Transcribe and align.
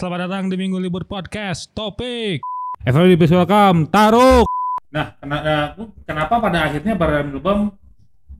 selamat 0.00 0.32
datang 0.32 0.48
di 0.48 0.56
Minggu 0.56 0.80
Libur 0.80 1.04
Podcast. 1.04 1.76
Topik 1.76 2.40
Everybody 2.88 3.20
please 3.20 3.36
welcome 3.36 3.84
Taruk. 3.92 4.48
Nah, 4.88 5.12
kena- 5.20 5.44
nah, 5.44 5.64
kenapa 6.08 6.40
pada 6.40 6.72
akhirnya 6.72 6.96
Baradam 6.96 7.36
Lebam 7.36 7.58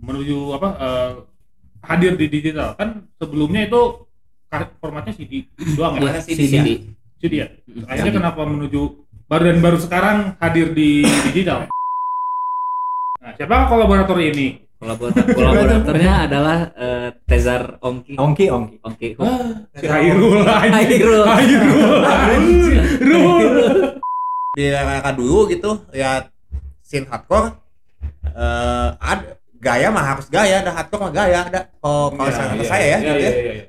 menuju 0.01 0.57
apa 0.57 0.69
eh, 0.81 1.11
hadir 1.85 2.17
di 2.17 2.33
digital? 2.33 2.81
Kan 2.81 3.13
sebelumnya 3.21 3.69
itu 3.69 4.09
formatnya 4.81 5.13
CD 5.13 5.45
doang 5.77 6.01
ya? 6.01 6.17
Mana 6.17 6.25
CD 6.25 6.41
ya? 6.49 6.65
CD 7.21 7.33
ya. 7.45 7.47
Akhirnya 7.85 8.25
kenapa 8.25 8.41
menuju 8.49 8.81
baru 9.29 9.53
dan 9.53 9.59
baru 9.61 9.77
sekarang 9.77 10.41
hadir 10.41 10.73
di 10.73 11.05
digital? 11.29 11.69
Nah, 13.21 13.37
siapa 13.37 13.69
kolaborator 13.69 14.17
ini? 14.17 14.65
Kolaborator 14.81 15.25
kolaboratornya 15.37 16.13
adalah 16.25 16.59
eh, 16.73 17.09
Tezar 17.29 17.77
Ongki. 17.85 18.17
Ongki 18.17 18.49
ongki 18.49 18.77
Ongki. 18.81 19.09
Si 19.77 19.85
Hairul. 19.85 20.41
Hairul. 20.49 21.21
Hairul 21.29 22.41
di 24.51 24.67
era 24.67 25.07
dulu 25.15 25.47
gitu 25.47 25.87
ya 25.95 26.27
scene 26.83 27.07
hardcore 27.07 27.55
eh 28.35 28.89
ada 28.99 29.39
gaya 29.63 29.95
mah 29.95 30.03
harus 30.03 30.27
gaya 30.27 30.59
ada 30.59 30.75
hardcore 30.75 31.07
mah 31.07 31.13
gaya 31.15 31.39
ada 31.47 31.61
oh 31.87 32.11
kalau 32.11 32.33
saya 32.35 32.51
kata 32.59 32.65
saya 32.67 32.85
ya 32.85 32.99
Iya, 32.99 32.99
gitu 32.99 33.15
iya, 33.15 33.31
ya. 33.31 33.31
iya, 33.31 33.53
iya. 33.63 33.65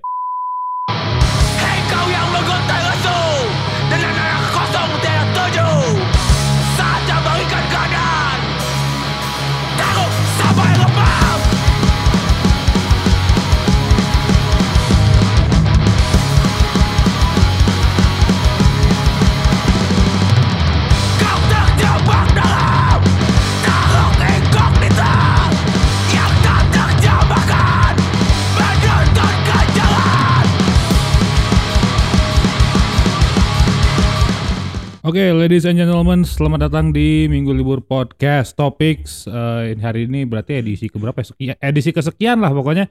Oke, 35.01 35.33
ladies 35.33 35.65
and 35.65 35.81
gentlemen, 35.81 36.21
selamat 36.21 36.69
datang 36.69 36.93
di 36.93 37.25
Minggu 37.25 37.49
Libur 37.57 37.81
Podcast 37.81 38.53
Topics. 38.53 39.25
Eh, 39.25 39.73
ini 39.73 39.81
hari 39.81 40.05
ini 40.05 40.29
berarti 40.29 40.61
edisi 40.61 40.93
keberapa? 40.93 41.25
ya? 41.25 41.33
Sekian, 41.33 41.55
edisi 41.57 41.89
kesekian 41.89 42.37
lah 42.37 42.53
pokoknya. 42.53 42.85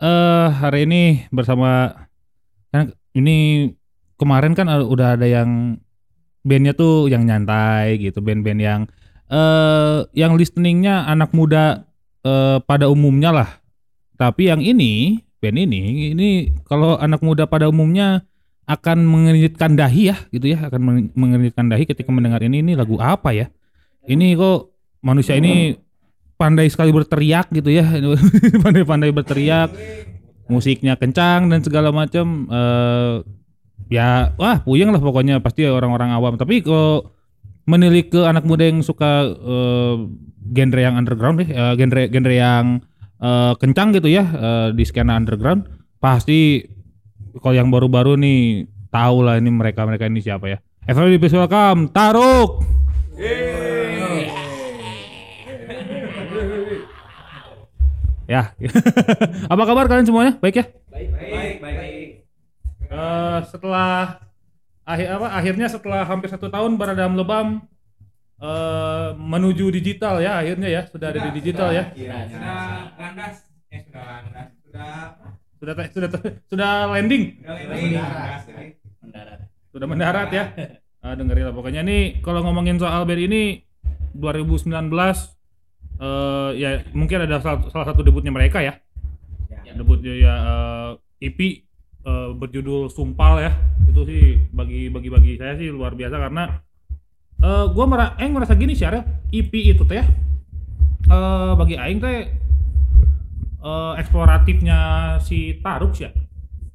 Eh 0.00 0.48
hari 0.56 0.88
ini 0.88 1.28
bersama 1.28 1.92
kan 2.72 2.96
ini 3.12 3.68
kemarin 4.16 4.56
kan 4.56 4.72
ada- 4.72 4.88
udah 4.88 5.20
ada 5.20 5.28
yang 5.28 5.76
bandnya 6.48 6.72
tuh 6.72 7.12
yang 7.12 7.28
nyantai 7.28 8.00
gitu, 8.00 8.24
band-band 8.24 8.60
yang 8.64 8.80
eh 9.28 10.08
yang 10.16 10.40
listeningnya 10.40 11.04
anak 11.12 11.36
muda 11.36 11.84
eh, 12.24 12.56
pada 12.64 12.88
umumnya 12.88 13.36
lah. 13.36 13.50
Tapi 14.16 14.48
yang 14.48 14.64
ini 14.64 15.20
band 15.44 15.60
ini 15.60 16.16
ini 16.16 16.56
kalau 16.64 16.96
anak 16.96 17.20
muda 17.20 17.44
pada 17.44 17.68
umumnya 17.68 18.24
akan 18.70 19.02
mengeritkan 19.02 19.74
dahi 19.74 20.14
ya 20.14 20.16
gitu 20.30 20.54
ya. 20.54 20.70
Akan 20.70 20.80
menge- 20.86 21.10
mengeritkan 21.18 21.66
dahi 21.66 21.84
ketika 21.90 22.14
mendengar 22.14 22.38
ini 22.46 22.62
ini 22.62 22.78
lagu 22.78 22.94
apa 23.02 23.34
ya? 23.34 23.50
Ini 24.06 24.38
kok 24.38 24.70
manusia 25.02 25.34
ini 25.34 25.74
pandai 26.38 26.70
sekali 26.70 26.94
berteriak 26.94 27.50
gitu 27.50 27.74
ya. 27.74 27.82
Pandai-pandai 28.64 29.10
berteriak. 29.10 29.74
Musiknya 30.46 30.94
kencang 30.98 31.50
dan 31.50 31.62
segala 31.62 31.94
macam 31.94 32.46
eh 32.50 33.14
ya 33.90 34.34
wah 34.38 34.62
puyeng 34.62 34.94
lah 34.94 35.02
pokoknya. 35.02 35.42
Pasti 35.42 35.66
orang-orang 35.66 36.14
awam. 36.14 36.38
Tapi 36.38 36.62
kok 36.62 37.10
menilik 37.66 38.06
ke 38.10 38.20
anak 38.26 38.46
muda 38.46 38.66
yang 38.66 38.82
suka 38.86 39.30
eh, 39.30 39.94
genre 40.50 40.80
yang 40.80 40.94
underground 40.98 41.42
deh 41.42 41.50
eh, 41.50 41.74
genre 41.78 42.02
genre 42.10 42.34
yang 42.34 42.64
eh, 43.22 43.52
kencang 43.58 43.94
gitu 43.94 44.08
ya 44.10 44.24
eh, 44.26 44.68
di 44.74 44.82
skena 44.82 45.14
underground 45.14 45.66
pasti 46.02 46.64
kalau 47.38 47.54
yang 47.54 47.70
baru-baru 47.70 48.18
nih 48.18 48.66
tahu 48.90 49.22
lah 49.22 49.38
ini 49.38 49.50
mereka 49.54 49.86
mereka 49.86 50.10
ini 50.10 50.18
siapa 50.18 50.50
ya. 50.50 50.58
Everybody 50.90 51.22
please 51.22 51.36
welcome 51.38 51.86
Taruk. 51.94 52.66
Ya, 58.30 58.54
apa 59.52 59.62
kabar 59.66 59.90
kalian 59.90 60.06
semuanya? 60.06 60.38
Baik 60.38 60.62
ya? 60.62 60.64
baik 60.90 61.58
baik 61.58 62.10
Eh, 62.90 63.38
setelah 63.46 64.18
akhir 64.82 65.06
apa? 65.14 65.26
Akhirnya 65.34 65.66
setelah 65.70 66.02
hampir 66.02 66.26
satu 66.26 66.50
tahun 66.50 66.74
Baradam 66.74 67.14
Lebam 67.14 67.62
eh, 68.42 69.08
menuju 69.14 69.70
digital 69.70 70.18
ya 70.18 70.42
akhirnya 70.42 70.66
ya 70.66 70.82
sudah 70.90 71.14
ada 71.14 71.20
di 71.30 71.30
digital 71.38 71.70
ya. 71.70 71.84
sudah 71.94 72.58
landas 72.98 73.36
eh 73.70 73.80
sudah 73.86 74.02
landas 74.02 74.48
sudah 74.66 74.94
Sudah 75.60 75.76
sudah 75.92 76.08
sudah 76.48 76.70
landing. 76.88 77.36
Mendarat. 79.04 79.38
sudah 79.70 79.86
mendarat 79.86 80.28
ya. 80.32 80.44
Ah, 81.00 81.12
dengerin 81.16 81.48
lah 81.48 81.54
pokoknya 81.56 81.80
nih 81.84 82.20
kalau 82.24 82.44
ngomongin 82.44 82.80
soal 82.80 83.04
band 83.08 83.20
ini 83.20 83.64
2019 84.16 84.72
eh 86.00 86.50
ya 86.56 86.80
mungkin 86.96 87.28
ada 87.28 87.44
salah, 87.44 87.68
salah 87.68 87.86
satu 87.92 88.00
debutnya 88.00 88.32
mereka 88.32 88.64
ya. 88.64 88.80
Ya. 89.52 89.76
Debutnya 89.76 90.12
ya 90.16 90.34
eh, 91.20 91.28
EP 91.28 91.38
eh, 91.40 92.28
berjudul 92.32 92.88
Sumpal 92.88 93.44
ya. 93.44 93.52
Itu 93.84 94.08
sih 94.08 94.40
bagi 94.52 94.88
bagi 94.88 95.12
bagi 95.12 95.32
saya 95.36 95.60
sih 95.60 95.68
luar 95.68 95.92
biasa 95.92 96.16
karena 96.16 96.56
eh 97.40 97.64
gua 97.72 97.84
mera 97.84 98.06
aing 98.16 98.32
merasa 98.32 98.56
gini 98.56 98.72
sih 98.72 98.88
Arel, 98.88 99.04
EP 99.28 99.52
itu 99.52 99.84
teh 99.84 100.00
ya. 100.00 100.08
Eh 101.04 101.52
bagi 101.56 101.76
aing 101.76 102.00
teh 102.00 102.48
eh 103.60 103.92
eksploratifnya 104.00 104.78
si 105.22 105.60
Taruk 105.60 105.92
sih 105.96 106.04
ya. 106.08 106.10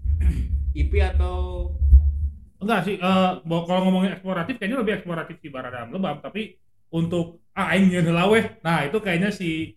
IP 0.79 0.91
atau 1.01 1.69
Enggak 2.55 2.87
sih, 2.87 2.95
eh 2.97 3.31
bo- 3.45 3.67
kalau 3.67 3.85
ngomongin 3.85 4.15
eksploratif 4.15 4.57
kayaknya 4.57 4.79
lebih 4.81 4.93
eksploratif 4.97 5.37
si 5.43 5.51
Baradam 5.53 5.91
Lebam, 5.91 6.17
tapi 6.23 6.55
untuk 6.89 7.43
ah 7.53 7.75
aing 7.75 7.91
weh. 8.31 8.45
Nah, 8.63 8.87
itu 8.87 8.97
kayaknya 9.03 9.29
si 9.29 9.75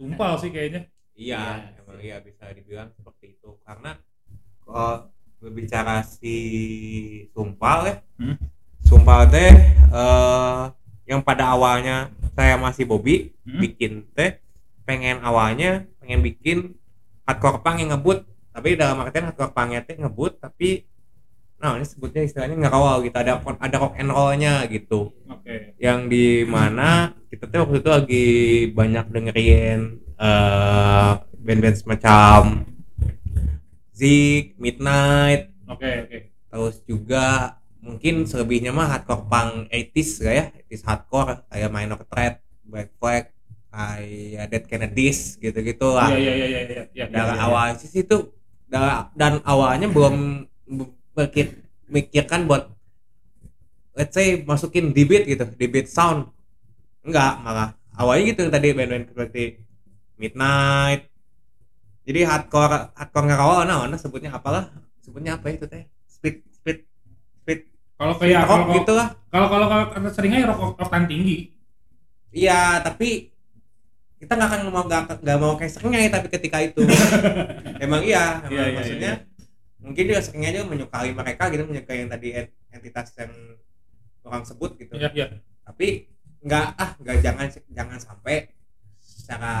Sumpal 0.00 0.40
sih 0.40 0.48
kayaknya. 0.48 0.88
iya 1.12 1.76
emang 1.76 2.00
iya 2.00 2.16
bisa 2.24 2.48
dibilang 2.56 2.88
seperti 2.96 3.36
itu 3.36 3.60
karena 3.68 4.00
kalau 4.64 5.12
berbicara 5.36 6.00
si 6.00 6.34
sumpal 7.36 7.78
ya 7.84 7.94
Hmm. 8.16 8.36
sumpal 8.80 9.28
teh 9.28 9.52
eh 9.92 10.62
yang 11.04 11.20
pada 11.20 11.52
awalnya 11.52 12.08
saya 12.32 12.56
masih 12.56 12.88
Bobby 12.88 13.36
Hmm. 13.44 13.60
bikin 13.60 14.08
teh 14.16 14.40
pengen 14.90 15.22
awalnya 15.22 15.86
pengen 16.02 16.20
bikin 16.26 16.58
hardcore 17.22 17.62
punk 17.62 17.78
yang 17.78 17.94
ngebut 17.94 18.26
tapi 18.50 18.74
dalam 18.74 18.98
artian 18.98 19.30
hardcore 19.30 19.54
punknya 19.54 19.86
teh 19.86 19.94
ngebut 19.94 20.42
tapi 20.42 20.90
nah 21.62 21.78
ini 21.78 21.86
sebutnya 21.86 22.26
istilahnya 22.26 22.56
ngerawal 22.58 23.06
gitu 23.06 23.14
ada 23.14 23.38
ada 23.38 23.76
rock 23.78 23.94
and 24.00 24.10
rollnya 24.10 24.66
gitu 24.66 25.14
Oke. 25.30 25.76
yang 25.78 26.10
di 26.10 26.42
mana 26.42 27.14
kita 27.30 27.46
tuh 27.46 27.62
waktu 27.62 27.76
itu 27.78 27.90
lagi 27.92 28.26
banyak 28.74 29.06
dengerin 29.12 29.80
eh 30.18 31.12
band-band 31.40 31.76
semacam 31.78 32.42
Zik, 34.00 34.56
Midnight, 34.56 35.52
Oke, 35.68 36.08
oke. 36.08 36.18
terus 36.48 36.80
juga 36.88 37.60
mungkin 37.84 38.24
selebihnya 38.24 38.72
mah 38.72 38.96
hardcore 38.96 39.28
punk 39.28 39.68
80s 39.68 40.10
gak 40.24 40.34
ya 40.34 40.44
80s 40.72 40.82
hardcore 40.88 41.32
kayak 41.52 41.68
Minor 41.68 42.00
Threat, 42.08 42.40
Black 42.64 42.88
Flag, 42.96 43.28
kayak 43.70 44.44
Dead 44.50 44.64
Kennedys 44.70 45.38
gitu-gitu 45.38 45.86
lah. 45.94 46.10
Iya, 46.10 46.18
iya, 46.18 46.32
iya, 46.34 46.46
iya, 46.50 46.60
iya, 46.66 46.82
iya. 46.94 47.04
dari 47.10 47.34
iya, 47.38 47.44
awal 47.46 47.66
sih 47.78 47.90
itu 48.04 48.16
da- 48.70 49.10
dan 49.14 49.38
awalnya 49.46 49.86
belum 49.90 50.46
berkit 51.14 51.48
mikirkan 51.90 52.46
buat 52.50 52.70
let's 53.98 54.14
say 54.16 54.42
masukin 54.46 54.90
di 54.96 55.02
beat 55.06 55.24
gitu 55.26 55.44
di 55.58 55.66
beat 55.70 55.86
sound. 55.90 56.30
Enggak 57.06 57.40
malah 57.44 57.68
awalnya 57.96 58.22
gitu 58.34 58.40
yang 58.46 58.52
tadi 58.54 58.68
band-band 58.76 59.06
seperti 59.12 59.42
Midnight. 60.20 61.08
Jadi 62.06 62.20
hardcore 62.26 62.76
hardcore 62.98 63.26
ngerawal 63.28 63.60
nah 63.68 63.76
mana 63.86 63.96
sebutnya 64.00 64.30
apalah 64.34 64.64
sebutnya 65.04 65.38
apa 65.38 65.46
itu 65.54 65.64
teh? 65.70 65.84
Speed 66.10 66.36
speed 66.52 66.78
speed 67.44 67.60
Kalau 68.00 68.14
kayak 68.20 68.42
rock 68.48 68.62
kalau 68.64 68.74
gitu 68.80 68.92
lah. 68.96 69.08
kalau 69.32 69.46
kalau 69.52 69.66
kalau 69.70 70.10
seringnya 70.14 70.48
rock 70.50 70.60
oktan 70.80 71.04
tinggi. 71.10 71.52
iya 72.34 72.80
tapi 72.86 73.30
kita 74.20 74.32
nggak 74.36 74.48
akan 74.52 74.60
mau 74.68 74.84
nggak 74.84 75.38
mau 75.40 75.56
kayak 75.56 75.72
seringnya 75.72 76.12
tapi 76.12 76.28
ketika 76.28 76.60
itu 76.60 76.84
emang 77.84 78.04
iya, 78.04 78.44
emang 78.44 78.52
Iya, 78.52 78.62
iya, 78.68 78.76
maksudnya 78.76 79.12
mungkin 79.80 80.04
juga 80.12 80.20
seringnya 80.20 80.48
aja 80.52 80.60
menyukai 80.68 81.10
mereka 81.16 81.42
gitu 81.48 81.64
menyukai 81.64 82.04
yang 82.04 82.10
tadi 82.12 82.28
ent- 82.36 82.56
entitas 82.68 83.16
yang 83.16 83.32
orang 84.20 84.44
sebut 84.44 84.76
gitu 84.76 84.92
Iya, 85.00 85.08
iya. 85.16 85.26
tapi 85.64 86.12
nggak 86.44 86.66
ah 86.76 86.90
nggak 87.00 87.16
jangan 87.24 87.46
jangan 87.72 87.98
sampai 88.00 88.52
secara 89.00 89.52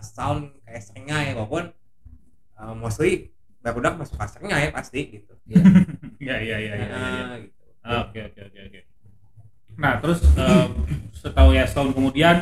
sound 0.00 0.56
kayak 0.64 0.80
seringnya 0.80 1.16
ya 1.20 1.32
walaupun 1.36 1.68
uh, 2.56 2.72
mostly 2.72 3.36
barudak 3.60 4.00
masuk 4.00 4.16
pasarnya 4.16 4.56
ya 4.56 4.68
pasti 4.72 5.20
gitu 5.20 5.32
Iya 5.44 6.36
iya 6.40 6.56
iya 6.64 6.72
iya. 6.72 6.74
iya. 6.76 6.86
Nah, 6.88 7.36
gitu. 7.36 7.60
Oke 7.80 8.18
oke 8.28 8.40
oke 8.48 8.58
oke. 8.64 8.80
Nah 9.80 9.92
terus 10.00 10.20
eh, 10.36 10.66
setahu 11.16 11.50
ya 11.52 11.64
setahun 11.64 11.92
kemudian 11.92 12.36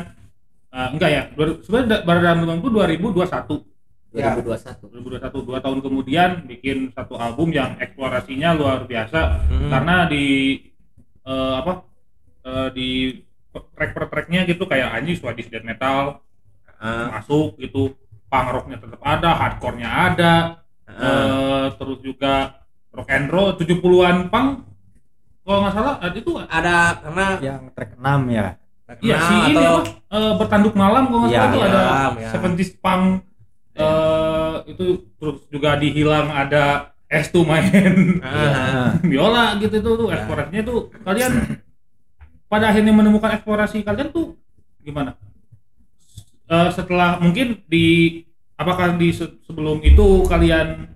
eh, 0.69 0.89
enggak 0.91 1.09
ya 1.09 1.23
dua- 1.31 1.59
sebenarnya 1.61 1.97
baru 2.01 2.19
dalam 2.19 2.39
itu 2.55 2.69
2021 2.69 3.57
Ya. 4.09 4.33
2021 4.33 4.89
2021 4.89 5.45
dua 5.45 5.59
tahun 5.61 5.79
kemudian 5.79 6.29
bikin 6.43 6.89
satu 6.89 7.13
album 7.13 7.53
yang 7.53 7.77
eksplorasinya 7.77 8.57
luar 8.57 8.81
biasa 8.83 9.45
Hmm. 9.45 9.69
karena 9.69 9.95
di 10.05 10.25
eh, 11.21 11.53
apa 11.55 11.85
eh, 12.41 12.67
di 12.73 12.89
track 13.49 13.91
per 13.93 14.05
tracknya 14.07 14.45
gitu 14.45 14.65
kayak 14.65 14.93
anjing 14.93 15.13
Swedish 15.13 15.47
death 15.47 15.61
metal 15.61 16.25
Ah, 16.79 17.11
masuk 17.11 17.59
gitu 17.59 17.91
punk 18.25 18.47
rocknya 18.49 18.79
tetap 18.79 19.03
ada 19.03 19.35
hardcore-nya 19.35 19.89
ada 20.09 20.33
ah. 20.87 20.95
eh, 20.95 21.65
terus 21.75 21.99
juga 21.99 22.55
rock 22.89 23.09
and 23.09 23.27
roll 23.27 23.51
70-an 23.53 24.31
punk 24.31 24.63
kalau 25.43 25.59
nggak 25.59 25.75
salah 25.75 25.95
itu 26.09 26.31
ada 26.39 26.77
karena 26.97 27.25
yang 27.43 27.67
track 27.75 27.93
6 27.93 28.31
ya 28.31 28.55
Iya 28.99 29.15
terkenal 29.15 29.21
si 29.21 29.35
ini 29.45 29.55
atau 29.55 29.73
apa 29.75 29.81
eh, 30.09 30.33
bertanduk 30.35 30.73
malam 30.73 31.03
kalau 31.05 31.19
nggak 31.21 31.29
Iya, 31.29 31.39
salah 31.39 31.49
itu 31.49 31.59
ada 31.61 31.81
iya, 31.81 32.07
iya. 32.17 32.29
70s 32.33 32.71
punk 32.75 33.03
eh, 33.75 34.53
itu 34.67 34.85
terus 35.15 35.37
juga 35.47 35.69
dihilang 35.77 36.27
ada 36.27 36.63
S2 37.05 37.37
main 37.41 37.93
Ah, 38.19 38.97
biola 39.11 39.57
gitu 39.57 39.77
tuh 39.79 39.93
tuh 39.95 40.07
Ya. 40.09 40.15
eksplorasinya 40.15 40.61
tuh 40.63 40.79
kalian 40.99 41.31
pada 42.45 42.65
akhirnya 42.67 42.89
menemukan 42.91 43.29
eksplorasi 43.31 43.81
kalian 43.81 44.09
tuh 44.09 44.33
gimana? 44.79 45.13
Eh, 46.45 46.69
setelah 46.73 47.21
mungkin 47.21 47.61
di 47.65 47.85
apakah 48.55 48.97
di 48.97 49.13
se- 49.13 49.37
sebelum 49.45 49.77
itu 49.81 50.25
kalian 50.25 50.89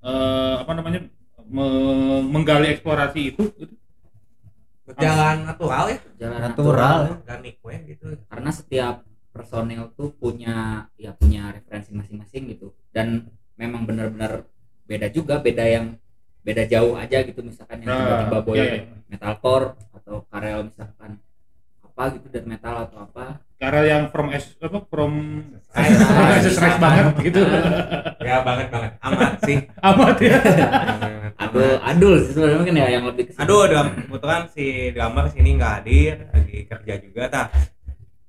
eh, 0.00 0.54
apa 0.62 0.72
namanya 0.72 1.10
me- 1.44 2.22
menggali 2.24 2.70
eksplorasi 2.70 3.34
itu? 3.34 3.50
gitu? 3.52 3.74
Berjalan 4.92 5.36
natural 5.44 5.84
ya. 5.86 5.98
Jalan 6.18 6.38
Natural. 6.44 6.98
organik 7.10 7.56
we 7.60 7.74
gitu. 7.88 8.06
Karena 8.26 8.50
setiap 8.50 8.94
personil 9.28 9.88
tuh 9.92 10.12
punya 10.12 10.56
ya 10.94 11.10
punya 11.12 11.50
referensi 11.50 11.90
masing-masing 11.90 12.52
gitu. 12.52 12.70
Dan 12.88 13.26
memang 13.54 13.82
benar-benar 13.82 14.44
beda 14.84 15.08
juga 15.08 15.38
beda 15.38 15.64
yang 15.64 15.96
beda 16.40 16.66
jauh 16.66 16.94
aja 16.94 17.22
gitu. 17.22 17.40
Misalkan 17.40 17.80
yang 17.80 17.88
Nah, 17.88 17.98
tiba-tiba 18.26 18.38
boy 18.42 18.56
iya, 18.56 18.64
iya. 18.78 18.84
metalcore 19.08 19.66
atau 19.92 20.26
Karel 20.26 20.68
misalkan 20.68 21.16
apa 21.82 22.02
gitu 22.12 22.26
death 22.28 22.44
metal 22.46 22.74
atau 22.82 22.98
apa. 23.04 23.26
Karena 23.56 23.80
yang 23.86 24.02
from 24.10 24.28
S 24.28 24.58
apa 24.58 24.82
from 24.84 25.12
Saya- 25.70 25.94
from 25.94 26.26
saya- 26.26 26.42
SS 26.42 26.76
banget 26.76 27.06
gitu. 27.22 27.40
ya 28.26 28.42
banget 28.42 28.68
banget. 28.68 28.92
Amat 29.00 29.32
sih. 29.46 29.58
Amat 29.78 30.16
ya. 30.18 30.36
adul 31.52 31.76
adul 31.82 32.14
sih 32.18 32.32
sebenarnya 32.32 32.58
mungkin 32.58 32.74
ya 32.74 32.88
yang 32.90 33.04
lebih 33.06 33.24
ke 33.24 33.32
situ. 33.32 33.40
aduh 33.40 33.62
dalam 33.66 33.86
kebetulan 34.00 34.42
si 34.48 34.64
drummer 34.90 35.24
sini 35.28 35.50
nggak 35.54 35.72
hadir 35.76 36.14
lagi 36.28 36.56
kerja 36.64 36.94
juga 36.98 37.22
tah 37.28 37.46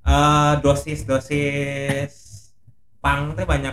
Eh, 0.03 0.53
dosis 0.59 0.99
dosis 1.03 2.11
pang 2.99 3.31
teh 3.31 3.43
banyak 3.43 3.71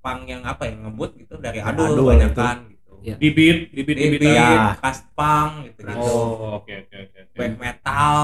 pang 0.00 0.24
yang 0.24 0.40
apa 0.42 0.64
ya 0.64 0.80
ngebut 0.80 1.12
gitu 1.14 1.36
dari 1.36 1.60
adul, 1.60 1.92
Adul 1.92 2.06
banyak 2.08 2.32
itu. 2.32 2.40
kan 2.40 2.56
gitu 2.66 2.92
Iya. 3.02 3.14
Beat, 3.18 3.36
di 3.68 3.80
di 3.82 3.82
beat. 3.84 3.98
beat, 4.16 4.32
Ya. 4.32 4.72
fast 4.74 5.04
punk 5.12 5.68
gitu 5.68 5.84
gitu 5.84 6.00
Oh, 6.00 6.56
oke 6.56 6.72
oke 6.72 6.96
oke. 6.98 7.18
oke. 7.20 7.36
black 7.36 7.54
metal 7.58 8.20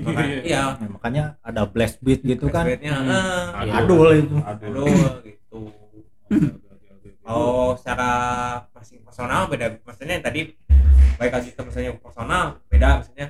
makanya 0.00 0.36
iya 0.48 0.62
Ya, 0.72 0.86
makanya 0.86 1.24
ada 1.40 1.62
blast 1.64 2.00
beat 2.00 2.20
gitu 2.22 2.48
kan 2.48 2.64
beatnya 2.64 2.94
Hmm. 2.94 3.10
eh, 3.10 3.68
Iya. 3.68 3.72
adul 3.78 4.08
itu 4.14 4.36
Aduh. 4.40 4.88
adul 4.88 5.12
gitu 5.20 5.60
oh 7.24 7.72
secara 7.76 8.10
masing 8.72 9.00
personal 9.00 9.48
beda 9.48 9.80
maksudnya 9.82 10.14
yang 10.20 10.24
tadi 10.24 10.40
baik 11.16 11.32
lagi 11.32 11.50
ke 11.52 11.60
misalnya 11.62 11.92
personal 11.96 12.44
beda 12.68 12.88
maksudnya 13.00 13.26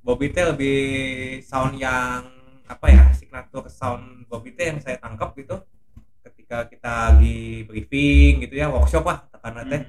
Bobby 0.00 0.32
teh 0.32 0.44
lebih 0.48 0.78
sound 1.44 1.76
yang 1.76 2.24
apa 2.64 2.86
ya 2.88 3.04
signature 3.12 3.68
sound 3.68 4.24
Bobby 4.26 4.56
teh 4.56 4.72
yang 4.72 4.80
saya 4.80 4.96
tangkap 4.96 5.36
gitu 5.36 5.60
ketika 6.24 6.66
kita 6.66 6.92
lagi 7.14 7.62
briefing 7.64 8.42
gitu 8.42 8.54
ya 8.56 8.66
workshop 8.66 9.04
lah 9.04 9.18
karena 9.38 9.62
teh 9.68 9.80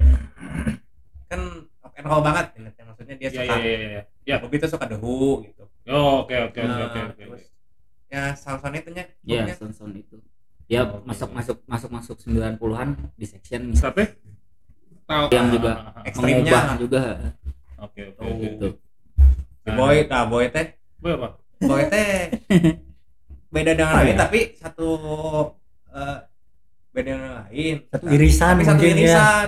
kan 1.25 1.41
rock 1.79 1.94
and 1.95 2.05
roll 2.05 2.21
banget 2.21 2.45
gitu. 2.53 2.67
maksudnya 2.83 3.15
dia 3.17 3.29
Iya 3.29 3.39
suka 3.41 3.55
iya 3.57 3.71
iya 3.71 3.87
iya. 3.89 4.01
Ya. 4.27 4.35
Bobby 4.37 4.59
tuh 4.59 4.69
suka 4.69 4.85
The 4.85 4.97
Who 4.99 5.47
gitu 5.47 5.63
Oh, 5.89 6.23
oke 6.23 6.35
oke 6.51 6.59
oke 6.61 6.61
Nah, 6.61 6.87
oke 6.87 6.99
oke. 7.09 7.23
terus 7.25 7.44
ya 8.11 8.35
sound-sound 8.37 8.75
itu 8.77 8.89
nya 8.94 9.03
ya 9.25 9.41
pokoknya. 9.47 9.55
sound 9.57 9.73
sound 9.73 9.95
itu 9.97 10.15
ya 10.71 10.88
masuk 11.03 11.29
masuk 11.35 11.57
masuk 11.68 11.89
masuk 11.91 12.15
90-an 12.23 12.95
di 13.19 13.25
section. 13.27 13.75
Misal 13.75 13.91
Tapi 13.91 14.03
tahu 15.03 15.25
Yang 15.35 15.47
juga 15.59 15.71
ekstrimnya 16.07 16.39
mengubah 16.39 16.63
juga. 16.79 17.03
Oke 17.83 18.01
oke 18.15 18.31
gitu. 18.39 18.68
si 19.68 19.69
boy 19.75 19.95
nah 20.07 20.23
boy 20.23 20.47
teh. 20.47 20.68
Boy 21.03 21.12
apa? 21.19 21.29
boy 21.59 21.83
teh 21.91 22.31
beda 23.53 23.75
dengan 23.75 23.94
lain 24.00 24.15
ya? 24.15 24.18
tapi 24.23 24.56
satu 24.56 24.89
eh, 25.91 26.18
beda 26.95 27.09
dengan 27.12 27.31
lain 27.44 27.75
satu 27.91 28.06
irisan 28.07 28.53
tapi 28.56 28.63
satu 28.63 28.83
ya. 28.88 28.91
irisan. 28.95 29.47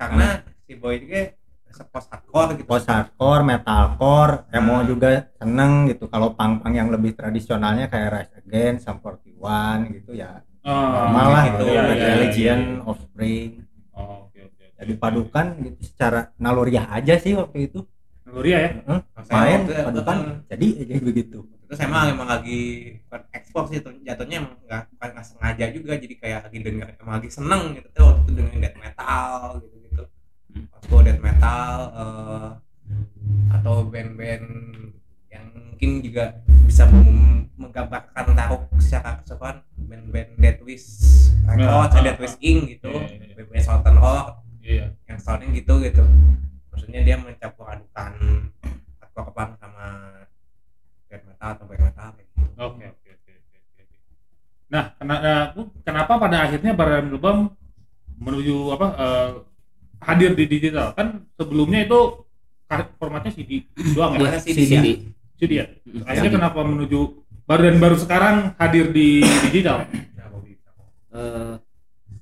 Karena 0.00 0.28
si 0.64 0.72
boy 0.80 0.96
juga 0.96 1.35
post 1.84 2.08
hardcore 2.08 2.50
gitu 2.56 2.64
post 2.64 2.86
hardcore 2.86 3.42
metalcore 3.42 4.34
emo 4.48 4.80
Nah. 4.80 4.84
juga 4.84 5.08
seneng 5.34 5.72
gitu 5.86 6.06
kalau 6.06 6.32
pang-pang 6.32 6.72
yang 6.72 6.88
lebih 6.88 7.12
tradisionalnya 7.12 7.86
kayak 7.86 8.08
Rise 8.08 8.32
Against, 8.40 8.82
Sum 8.86 8.96
41 8.98 9.92
gitu 9.92 10.12
ya 10.14 10.40
Oh, 10.66 10.74
normal 10.74 11.26
lah 11.30 11.42
gitu. 11.46 11.64
Iya, 11.70 11.82
iya, 11.94 12.06
Religion, 12.18 12.58
iya. 12.58 12.82
Offspring 12.82 13.50
Oh, 13.94 14.26
oke 14.26 14.38
oke. 14.50 14.64
ya 14.74 14.82
dipadukan 14.82 15.46
gitu 15.62 15.80
secara 15.84 16.34
naluriah 16.36 16.90
aja 16.90 17.14
sih 17.16 17.34
waktu 17.34 17.70
itu 17.70 17.80
Luria 18.26 18.58
ya. 18.58 18.70
Saya 19.22 19.34
main 19.38 19.60
padukan 19.64 20.16
jadi 20.50 20.66
aja 20.82 20.94
begitu 20.98 21.38
terus 21.66 21.82
emang 21.82 22.14
emang 22.14 22.30
lagi 22.30 22.94
ekspor 23.30 23.66
sih 23.66 23.82
tuh 23.82 23.90
jatuhnya 24.02 24.38
emang 24.38 24.54
nggak 24.62 24.82
bukan 24.94 25.08
nggak 25.14 25.26
sengaja 25.26 25.64
juga 25.70 25.92
jadi 25.98 26.14
kayak 26.14 26.38
lagi 26.46 26.58
denger 26.62 26.86
emang 27.02 27.14
lagi 27.18 27.30
seneng 27.30 27.62
gitu 27.74 27.88
tuh 27.90 28.10
dengerin 28.26 28.62
death 28.62 28.78
metal 28.78 29.38
gitu 29.62 29.75
Hmm. 30.56 30.64
waktu 30.72 30.94
death 31.04 31.20
metal 31.20 31.72
eh, 31.92 32.50
atau 33.52 33.74
band-band 33.84 34.46
yang 35.28 35.44
mungkin 35.52 35.90
juga 36.00 36.24
bisa 36.64 36.88
menggambarkan 37.60 38.24
taruh 38.32 38.62
secara 38.80 39.20
keseluruhan 39.20 39.56
band-band 39.76 40.30
Dead 40.40 40.58
Wish 40.64 40.88
Records, 41.44 41.92
Nah, 41.92 42.02
Dead 42.02 42.16
Wish 42.16 42.36
Inc 42.40 42.60
gitu 42.72 42.88
Iya, 42.88 43.04
iya, 43.04 43.16
iya. 43.20 43.34
band-band 43.36 43.64
Southern 43.64 43.98
Rock 44.00 44.26
Iya. 44.66 44.86
yang 45.06 45.18
soundnya 45.20 45.46
gitu 45.52 45.74
gitu 45.78 46.02
maksudnya 46.72 47.00
dia 47.04 47.16
mencampur 47.16 47.66
adukan 47.68 48.12
hardcore 48.98 49.30
punk 49.30 49.50
sama 49.60 49.86
death 51.06 51.24
metal 51.24 51.48
atau 51.52 51.64
black 51.64 51.82
metal 51.84 52.08
kayak 52.12 52.26
gitu. 52.26 52.40
Oke 52.56 52.84
oke 52.88 53.10
oke 53.12 53.32
oke. 53.36 53.94
Nah, 54.66 54.84
kenapa, 54.98 55.30
kenapa 55.86 56.12
pada 56.18 56.36
akhirnya 56.42 56.72
Badan 56.74 57.06
Lubang 57.08 57.38
menuju 58.18 58.74
apa 58.74 58.86
eh, 58.96 59.28
hadir 60.00 60.32
di 60.34 60.44
digital? 60.46 60.92
Kan 60.92 61.28
sebelumnya 61.36 61.84
itu 61.84 62.26
formatnya 62.98 63.32
CD 63.32 63.64
doang 63.94 64.16
ya? 64.16 64.18
Formatnya 64.20 64.42
CD, 64.42 64.58
CD. 64.66 64.74
ya? 64.74 64.94
CD 65.36 65.52
ya. 65.60 65.66
Akhirnya 66.08 66.32
kenapa 66.42 66.60
menuju 66.64 67.00
baru 67.46 67.62
dan 67.70 67.76
baru 67.78 67.96
sekarang 67.96 68.36
hadir 68.58 68.90
di 68.90 69.22
digital? 69.48 69.86
Eh, 71.16 71.54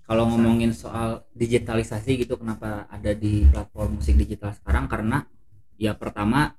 kalau 0.05 0.29
ngomongin 0.31 0.71
soal 0.77 1.25
digitalisasi 1.33 2.23
gitu 2.23 2.37
kenapa 2.37 2.85
ada 2.93 3.11
di 3.17 3.49
platform 3.49 3.99
musik 3.99 4.15
digital 4.21 4.53
sekarang 4.53 4.85
karena 4.87 5.25
ya 5.81 5.97
pertama 5.97 6.53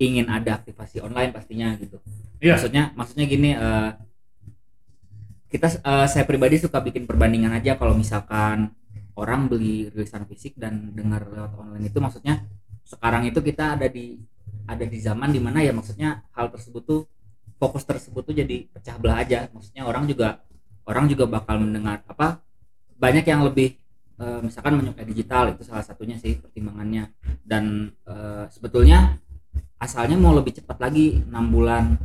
ingin 0.00 0.32
ada 0.32 0.56
aktivasi 0.58 1.04
online 1.04 1.30
pastinya 1.30 1.76
gitu 1.76 2.00
Iya. 2.40 2.56
maksudnya 2.56 2.84
maksudnya 2.96 3.26
gini 3.28 3.50
eh, 3.52 3.90
kita 5.52 5.68
eh, 5.76 6.06
saya 6.08 6.24
pribadi 6.24 6.56
suka 6.56 6.80
bikin 6.80 7.04
perbandingan 7.04 7.52
aja 7.52 7.76
kalau 7.76 7.92
misalkan 7.92 8.72
orang 9.18 9.50
beli 9.50 9.90
rilisan 9.90 10.26
fisik 10.28 10.54
dan 10.58 10.94
dengar 10.94 11.26
lewat 11.26 11.56
online 11.58 11.90
itu 11.90 11.98
maksudnya 11.98 12.46
sekarang 12.86 13.26
itu 13.26 13.38
kita 13.42 13.78
ada 13.78 13.86
di 13.86 14.18
ada 14.66 14.84
di 14.86 14.98
zaman 14.98 15.30
di 15.30 15.40
mana 15.42 15.62
ya 15.62 15.74
maksudnya 15.74 16.26
hal 16.34 16.50
tersebut 16.50 16.82
tuh 16.86 17.00
fokus 17.60 17.84
tersebut 17.84 18.24
tuh 18.24 18.34
jadi 18.34 18.64
pecah 18.72 18.96
belah 18.96 19.20
aja. 19.20 19.52
Maksudnya 19.52 19.84
orang 19.84 20.08
juga 20.08 20.40
orang 20.88 21.04
juga 21.12 21.28
bakal 21.28 21.60
mendengar 21.60 22.00
apa 22.08 22.40
banyak 22.96 23.28
yang 23.28 23.44
lebih 23.44 23.76
eh, 24.16 24.40
misalkan 24.40 24.80
menyukai 24.80 25.04
digital 25.04 25.52
itu 25.52 25.62
salah 25.68 25.84
satunya 25.84 26.16
sih 26.16 26.40
pertimbangannya. 26.40 27.12
Dan 27.44 27.92
eh, 28.08 28.48
sebetulnya 28.48 29.20
asalnya 29.76 30.16
mau 30.16 30.32
lebih 30.32 30.56
cepat 30.56 30.80
lagi 30.80 31.20
enam 31.20 31.52
bulan 31.52 32.00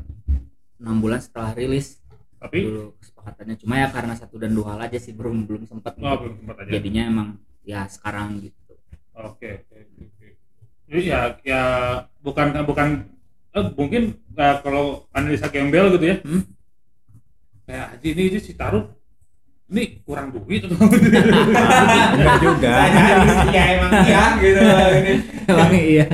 enam 0.84 0.98
bulan 1.00 1.24
setelah 1.24 1.56
rilis. 1.56 2.04
Tapi 2.36 2.68
dulu 2.68 3.00
kesepakatannya 3.26 3.58
cuma 3.58 3.82
ya 3.82 3.88
karena 3.90 4.14
satu 4.14 4.38
dan 4.38 4.54
dua 4.54 4.78
hal 4.78 4.86
aja 4.86 5.02
sih 5.02 5.18
belum 5.18 5.50
belum 5.50 5.66
sempat 5.66 5.98
oh, 5.98 6.18
belum 6.22 6.36
sempat 6.46 6.56
aja. 6.62 6.70
jadinya 6.78 7.04
emang 7.10 7.30
ya 7.66 7.90
sekarang 7.90 8.46
gitu 8.46 8.62
Oke 9.16 9.64
oke 9.64 9.80
oke. 9.80 10.28
Jadi 10.92 11.02
ya 11.08 11.40
ya 11.48 11.62
bukan 12.20 12.52
bukan 12.68 13.08
eh, 13.56 13.68
mungkin 13.80 14.12
eh, 14.36 14.56
kalau 14.60 15.08
analisa 15.16 15.48
gembel 15.48 15.96
gitu 15.96 16.04
ya. 16.04 16.18
Hmm? 16.20 16.44
Kayak 17.64 17.96
Haji 17.96 18.08
ini 18.12 18.22
aja 18.28 18.40
si 18.44 18.52
taruh 18.60 18.92
ini 19.72 20.04
kurang 20.06 20.30
duit 20.30 20.62
atau 20.68 20.78
enggak 20.86 22.36
juga 22.38 22.70
ya 23.50 23.64
emang 23.80 23.92
iya 24.06 24.24
gitu 24.38 24.62
ini 24.62 25.14
Emang 25.50 25.74
iya. 25.74 26.06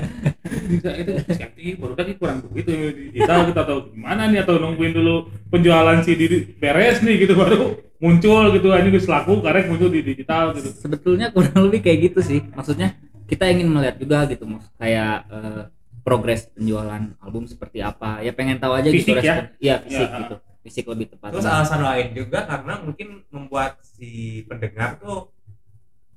Bisa 0.41 0.89
itu 0.97 1.11
skeptis 1.29 1.75
baru 1.77 1.93
tadi 1.93 2.11
kurang 2.17 2.41
duit 2.41 2.65
tuh 2.65 2.73
digital 2.91 3.45
kita 3.45 3.61
tahu 3.61 3.79
gimana 3.93 4.25
nih 4.25 4.41
atau 4.41 4.57
nungguin 4.57 4.89
dulu 4.91 5.15
penjualan 5.47 6.01
CD 6.01 6.21
beres 6.57 6.99
nih 6.99 7.15
gitu 7.21 7.37
baru 7.37 7.77
muncul 7.97 8.49
gitu 8.49 8.73
aja 8.73 8.89
gue 8.89 8.97
selaku 8.97 9.39
karek 9.39 9.69
muncul 9.69 9.87
di 9.87 10.01
digital 10.01 10.57
gitu 10.57 10.73
Sebetulnya 10.73 11.29
kurang 11.29 11.69
lebih 11.69 11.85
kayak 11.85 11.99
gitu 12.09 12.19
sih. 12.19 12.41
Maksudnya 12.51 12.97
kita 13.29 13.45
ingin 13.45 13.69
melihat 13.69 14.01
juga 14.01 14.25
gitu 14.25 14.49
Mas. 14.49 14.65
Kayak 14.75 15.29
eh, 15.29 15.63
progres 16.01 16.49
penjualan 16.49 17.13
album 17.21 17.45
seperti 17.45 17.77
apa. 17.79 18.25
Ya 18.25 18.33
pengen 18.33 18.57
tahu 18.57 18.73
aja 18.73 18.89
gitu 18.89 19.05
Fisik 19.05 19.21
ya? 19.21 19.21
respon. 19.21 19.45
Iya, 19.61 19.75
fisik 19.85 20.09
Ya. 20.09 20.17
gitu. 20.25 20.35
Fisik 20.61 20.85
lebih 20.89 21.05
tepat. 21.09 21.29
terus 21.33 21.45
alasan 21.45 21.81
lain 21.81 22.07
juga 22.13 22.39
karena 22.45 22.73
mungkin 22.81 23.07
membuat 23.29 23.77
si 23.81 24.09
pendengar 24.45 24.97
tuh 24.97 25.29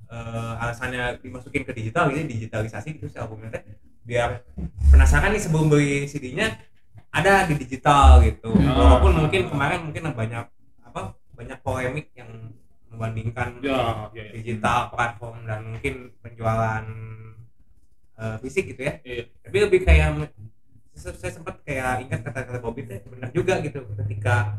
eh, 0.05 0.53
alasannya 0.57 1.21
dimasukin 1.21 1.61
ke 1.61 1.73
digital 1.73 2.09
ini 2.09 2.25
digitalisasi 2.25 2.97
gitu 2.97 3.09
si 3.09 3.17
albumnya 3.17 3.53
teh 3.53 3.61
biar 4.05 4.45
penasaran 4.87 5.33
nih 5.33 5.41
sebelum 5.41 5.67
beli 5.67 6.05
CD-nya 6.05 6.61
ada 7.09 7.49
di 7.49 7.57
digital 7.57 8.21
gitu 8.21 8.53
Hmm. 8.53 8.69
walaupun 8.69 9.11
mungkin 9.17 9.49
kemarin 9.49 9.79
mungkin 9.83 10.13
banyak 10.13 10.45
apa 10.85 11.01
banyak 11.33 11.57
polemik 11.59 12.13
yang 12.13 12.29
membandingkan 12.87 13.59
ya 13.59 14.07
ya, 14.13 14.23
ya. 14.23 14.31
digital 14.39 14.93
platform 14.93 15.43
dan 15.43 15.73
mungkin 15.73 16.13
penjualan 16.21 16.85
eh, 18.15 18.35
fisik 18.39 18.71
gitu 18.71 18.81
ya 18.85 18.93
Iya. 19.03 19.23
tapi 19.43 19.57
lebih 19.59 19.79
kayak 19.83 20.31
saya, 20.95 21.27
sempat 21.27 21.59
kayak 21.67 22.07
ingat 22.07 22.23
kata-kata 22.23 22.63
Bobby 22.63 22.87
teh 22.87 23.03
benar 23.03 23.27
juga 23.33 23.59
gitu 23.59 23.83
ketika 24.05 24.55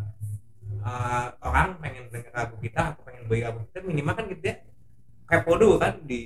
eh, 0.82 1.26
orang 1.40 1.78
pengen 1.80 2.10
dengar 2.10 2.32
lagu 2.34 2.56
kita 2.60 2.92
atau 2.92 3.02
pengen 3.06 3.24
beli 3.24 3.46
lagu 3.46 3.62
kita 3.70 3.78
minimal 3.80 4.12
kan 4.12 4.26
gitu 4.28 4.44
ya 4.44 4.56
kepo 5.26 5.52
dulu 5.58 5.76
kan 5.76 5.98
di, 6.02 6.20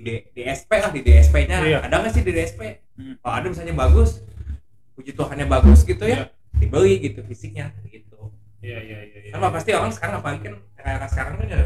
di 0.00 0.14
DSP 0.32 0.70
lah 0.80 0.90
di 0.90 1.00
DSP 1.00 1.34
nya 1.44 1.60
Iya. 1.60 1.78
ada 1.84 1.94
nggak 2.00 2.12
sih 2.12 2.24
di 2.24 2.32
DSP 2.32 2.60
Hmm. 2.96 3.12
kalau 3.20 3.34
ada 3.36 3.46
misalnya 3.52 3.76
bagus 3.76 4.24
puji 4.96 5.12
Tuhannya 5.12 5.44
bagus 5.44 5.84
gitu 5.84 6.00
Iya. 6.02 6.32
ya 6.32 6.56
dibeli 6.56 6.96
gitu 6.98 7.20
fisiknya 7.22 7.68
gitu 7.84 8.32
Iya 8.64 8.80
iya 8.80 8.98
iya. 9.04 9.18
iya. 9.28 9.32
kan 9.36 9.52
pasti 9.52 9.70
orang 9.70 9.92
sekarang 9.92 10.24
apalagi 10.24 10.40
kan 10.42 10.54
era 10.80 11.04
sekarang 11.04 11.36
kan 11.36 11.46
ya 11.46 11.58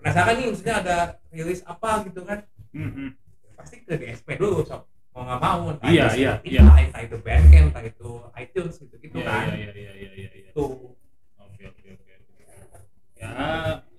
penasaran 0.00 0.32
nih 0.34 0.46
maksudnya 0.48 0.74
ada 0.80 0.96
rilis 1.28 1.60
apa 1.64 2.08
gitu 2.08 2.24
kan 2.24 2.40
Hmm, 2.72 2.90
hmm. 2.90 3.08
pasti 3.54 3.84
ke 3.84 3.94
DSP 3.94 4.34
dulu 4.34 4.64
sob 4.64 4.88
mau 5.12 5.22
nggak 5.22 5.38
mau 5.38 5.70
entah 5.70 5.86
Iya, 5.86 6.04
itu 6.10 6.16
iya, 6.18 6.32
Spotify, 6.42 6.82
entah 6.90 7.02
itu 7.06 7.16
Bandcamp 7.22 7.66
entah 7.70 7.84
itu 7.84 8.08
iTunes 8.34 8.74
gitu 8.80 8.94
gitu 8.98 9.16
Iya 9.20 9.26
kan 9.28 9.44
iya 9.52 9.70
iya 9.70 9.92
iya 9.94 10.10
iya 10.16 10.30
iya. 10.34 10.50
tuh 10.50 10.96
Oke 11.38 11.62
oke 11.68 11.86
oke. 11.86 12.12
Ya, 13.14 13.30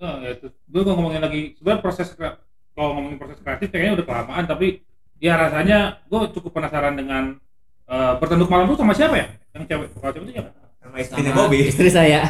oh, 0.00 0.16
ya 0.20 0.30
itu. 0.36 0.46
Gue 0.68 0.82
mau 0.84 0.94
ngomongin 0.98 1.22
lagi 1.22 1.42
sebenarnya 1.56 1.82
proses 1.82 2.08
kalau 2.16 2.90
ngomongin 2.96 3.18
proses 3.20 3.38
kreatif 3.40 3.68
kayaknya 3.72 4.02
udah 4.02 4.06
kelamaan 4.06 4.44
tapi 4.44 4.84
ya 5.16 5.36
rasanya 5.40 6.04
gue 6.04 6.20
cukup 6.36 6.60
penasaran 6.60 6.94
dengan 6.96 7.40
eh, 7.88 8.12
bertanduk 8.20 8.48
malam 8.52 8.68
tuh 8.68 8.78
sama 8.80 8.92
siapa 8.92 9.16
ya? 9.16 9.26
Yang 9.56 9.64
cewek, 9.72 9.88
kalau 9.96 10.12
cewek 10.12 10.26
itu 10.28 10.34
siapa? 10.36 10.50
sama 10.86 10.96
istrinya 11.02 11.32
Sama 11.34 11.40
Bobby 11.42 11.58
Istri 11.66 11.90
saya. 11.90 12.20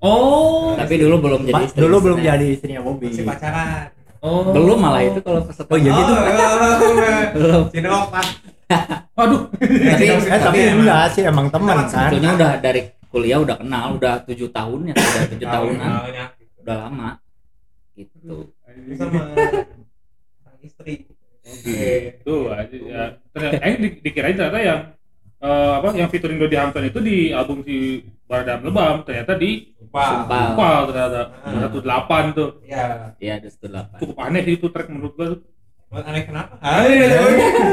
Oh, 0.00 0.72
Tapi 0.80 0.94
dulu 0.96 1.16
belum 1.20 1.40
jadi 1.44 1.62
istri. 1.68 1.78
dulu 1.84 1.96
belum 2.00 2.18
jadi 2.24 2.46
istrinya 2.56 2.80
Bobby 2.80 3.12
masih 3.12 3.24
pacaran 3.28 3.92
oh. 4.24 4.48
Belum 4.48 4.78
malah 4.80 5.04
itu 5.04 5.20
kalau 5.20 5.44
peserta. 5.44 5.68
Oh, 5.68 5.78
iya 5.78 5.92
gitu. 5.92 6.12
Belum. 7.36 7.62
Cinok 7.68 8.04
pak 8.08 8.26
Waduh. 9.18 9.42
Tapi 9.60 10.04
eh 10.08 10.40
tapi 10.40 10.58
enggak 10.72 11.04
sih 11.12 11.22
emang 11.26 11.52
teman 11.52 11.84
kan 11.84 11.86
sebetulnya 11.90 12.30
udah 12.38 12.52
dari 12.62 12.80
kuliah 13.10 13.38
udah 13.42 13.58
kenal, 13.58 13.98
udah 13.98 14.22
tujuh 14.22 14.48
tahun 14.54 14.80
ya, 14.86 14.94
udah 14.94 15.22
tujuh 15.34 15.46
tahunan, 15.50 15.82
tahunnya 15.82 16.24
udah 16.70 16.78
lama. 16.80 17.10
Gitu. 17.92 18.54
sama 18.94 19.22
sang 20.40 20.58
istri 20.62 21.10
Gitu 21.42 22.36
aja 22.48 22.76
ya. 22.78 23.02
Ternyata 23.28 23.58
eh 23.58 23.74
di, 23.74 23.88
dikirain 23.98 24.38
ternyata 24.38 24.60
yang 24.60 24.80
eh, 25.36 25.72
apa 25.74 25.88
yang 25.92 26.06
featuring 26.06 26.38
Dodi 26.38 26.54
Hampton 26.54 26.86
itu 26.86 26.98
di 27.00 27.16
album 27.30 27.60
si 27.60 28.00
Baradam 28.24 28.62
Lebam 28.62 29.02
ternyata 29.02 29.34
di. 29.34 29.74
Sumpah. 29.90 30.54
Kupal 30.54 30.80
ternyata 30.86 31.20
Ah. 31.42 31.58
satu 31.66 31.78
delapan 31.82 32.24
tuh 32.30 32.50
ya 32.62 33.10
Iya, 33.18 33.42
ada 33.42 33.48
delapan. 33.50 33.98
cukup 33.98 34.16
aneh 34.22 34.40
sih 34.46 34.54
itu 34.54 34.66
track 34.70 34.86
menurut 34.86 35.12
gua 35.12 35.26
tuh. 35.34 35.40
buat 35.90 36.06
aneh 36.06 36.22
kenapa 36.22 36.54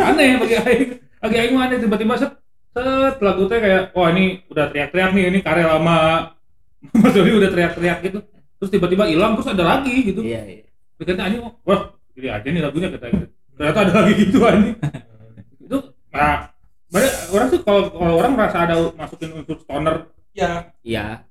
aneh 0.10 0.42
bagi 0.42 0.56
Aing 0.58 0.90
bagi 1.22 1.38
Aing 1.38 1.54
aneh 1.56 1.78
tiba-tiba 1.78 2.18
set 2.18 2.34
set 2.74 3.16
lagu 3.22 3.46
teh 3.46 3.62
kayak 3.62 3.94
wah 3.94 4.10
ini 4.10 4.42
udah 4.50 4.66
teriak-teriak 4.68 5.14
nih 5.14 5.24
ini 5.30 5.40
karya 5.40 5.70
lama 5.70 6.34
Mas 6.98 7.14
Dodi 7.14 7.30
udah 7.32 7.50
teriak-teriak 7.54 8.00
gitu 8.02 8.20
terus 8.58 8.70
tiba-tiba 8.70 9.06
hilang 9.06 9.38
terus 9.38 9.50
ada 9.50 9.64
lagi 9.64 9.94
gitu 10.04 10.22
Iya, 10.22 10.42
iya. 10.44 10.64
Pikirnya 10.98 11.24
anjing 11.30 11.42
wah 11.46 11.82
ini 12.18 12.28
aja 12.28 12.48
nih 12.48 12.62
lagunya 12.62 12.90
kata 12.90 13.06
gitu 13.14 13.26
ternyata 13.54 13.80
ada 13.86 13.94
lagi 14.02 14.14
gitu 14.18 14.38
anjing 14.42 14.76
itu 15.66 15.78
nah 16.10 16.50
banyak 16.88 17.14
orang 17.30 17.48
tuh 17.52 17.62
kalau 17.62 17.82
kalau 17.92 18.14
orang 18.18 18.32
merasa 18.34 18.58
ada 18.64 18.76
masukin 18.96 19.30
unsur 19.36 19.58
stoner 19.60 19.96
ya 20.34 20.72
Iya. 20.82 21.22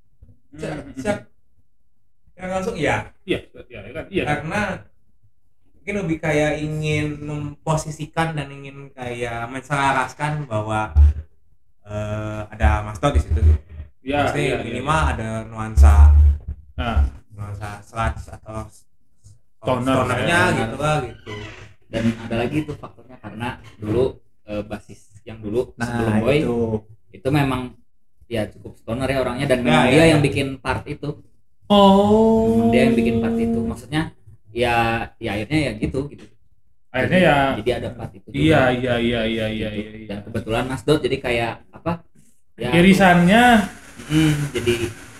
siap 0.54 0.78
siap 0.97 1.18
yang 2.37 2.50
langsung 2.52 2.76
ya 2.76 3.11
iya 3.25 3.40
iya 3.66 3.80
iya 3.83 3.92
kan 3.92 4.04
iya 4.12 4.23
karena 4.25 4.61
mungkin 5.73 5.95
lebih 6.02 6.18
kayak 6.18 6.52
ingin 6.61 7.06
memposisikan 7.23 8.35
dan 8.35 8.50
ingin 8.50 8.90
kayak 8.92 9.47
menselaraskan 9.49 10.45
bahwa 10.45 10.90
eh, 11.83 12.40
ada 12.50 12.83
Mas 12.83 12.99
Todd 12.99 13.14
di 13.14 13.23
situ 13.23 13.38
gitu. 13.40 13.54
iya 14.02 14.26
Pasti 14.28 14.42
iya, 14.45 14.59
iya. 14.59 14.64
minimal 14.66 15.00
ada 15.14 15.28
nuansa 15.47 16.11
nah 16.76 17.00
nuansa 17.33 17.80
sludge 17.83 18.28
atau 18.30 18.68
Stoner, 19.56 19.97
stonernya 19.99 20.28
ya. 20.47 20.56
gitu 20.62 20.76
lah 20.76 20.97
gitu. 21.02 21.33
Dan 21.87 22.04
ada 22.23 22.37
lagi 22.38 22.59
tuh 22.62 22.76
faktornya 22.76 23.16
karena 23.18 23.49
dulu 23.76 24.21
eh, 24.45 24.62
basis 24.62 25.11
yang 25.25 25.40
dulu 25.40 25.73
sebelum 25.75 26.06
nah 26.06 26.21
Boy 26.21 26.38
itu 26.38 26.56
itu 27.11 27.28
memang 27.30 27.75
ya 28.26 28.47
cukup 28.47 28.76
stoner 28.76 29.09
ya 29.09 29.18
orangnya 29.23 29.47
dan 29.49 29.59
Ya, 29.59 29.64
memang 29.64 29.85
ya, 29.87 29.90
dia 29.90 29.99
ya. 29.99 30.06
yang 30.14 30.21
bikin 30.21 30.47
part 30.59 30.85
itu. 30.85 31.09
oh 31.66 32.47
Memang 32.52 32.68
dia 32.71 32.80
yang 32.87 32.95
bikin 32.95 33.16
part 33.18 33.37
itu. 33.37 33.59
Maksudnya 33.59 34.02
ya 34.52 34.76
ya 35.18 35.30
akhirnya 35.35 35.59
ya 35.59 35.73
gitu 35.76 36.00
gitu. 36.09 36.25
akhirnya 36.88 37.21
ya 37.21 37.37
Jadi 37.61 37.71
ada 37.73 37.88
part 37.92 38.12
itu. 38.12 38.26
juga. 38.28 38.37
iya 38.38 38.62
iya 38.73 38.95
iya 38.99 39.21
iya 39.25 39.47
iya 39.49 39.68
Gitu. 39.68 39.80
iya, 39.83 39.90
iya. 39.97 40.06
Dan 40.06 40.18
kebetulan 40.23 40.64
Mas 40.64 40.83
Dot 40.83 41.00
jadi 41.00 41.16
kayak 41.18 41.52
apa? 41.71 41.92
Ya, 42.56 42.71
irisannya 42.73 43.45
hmm, 44.06 44.33
jadi 44.52 44.75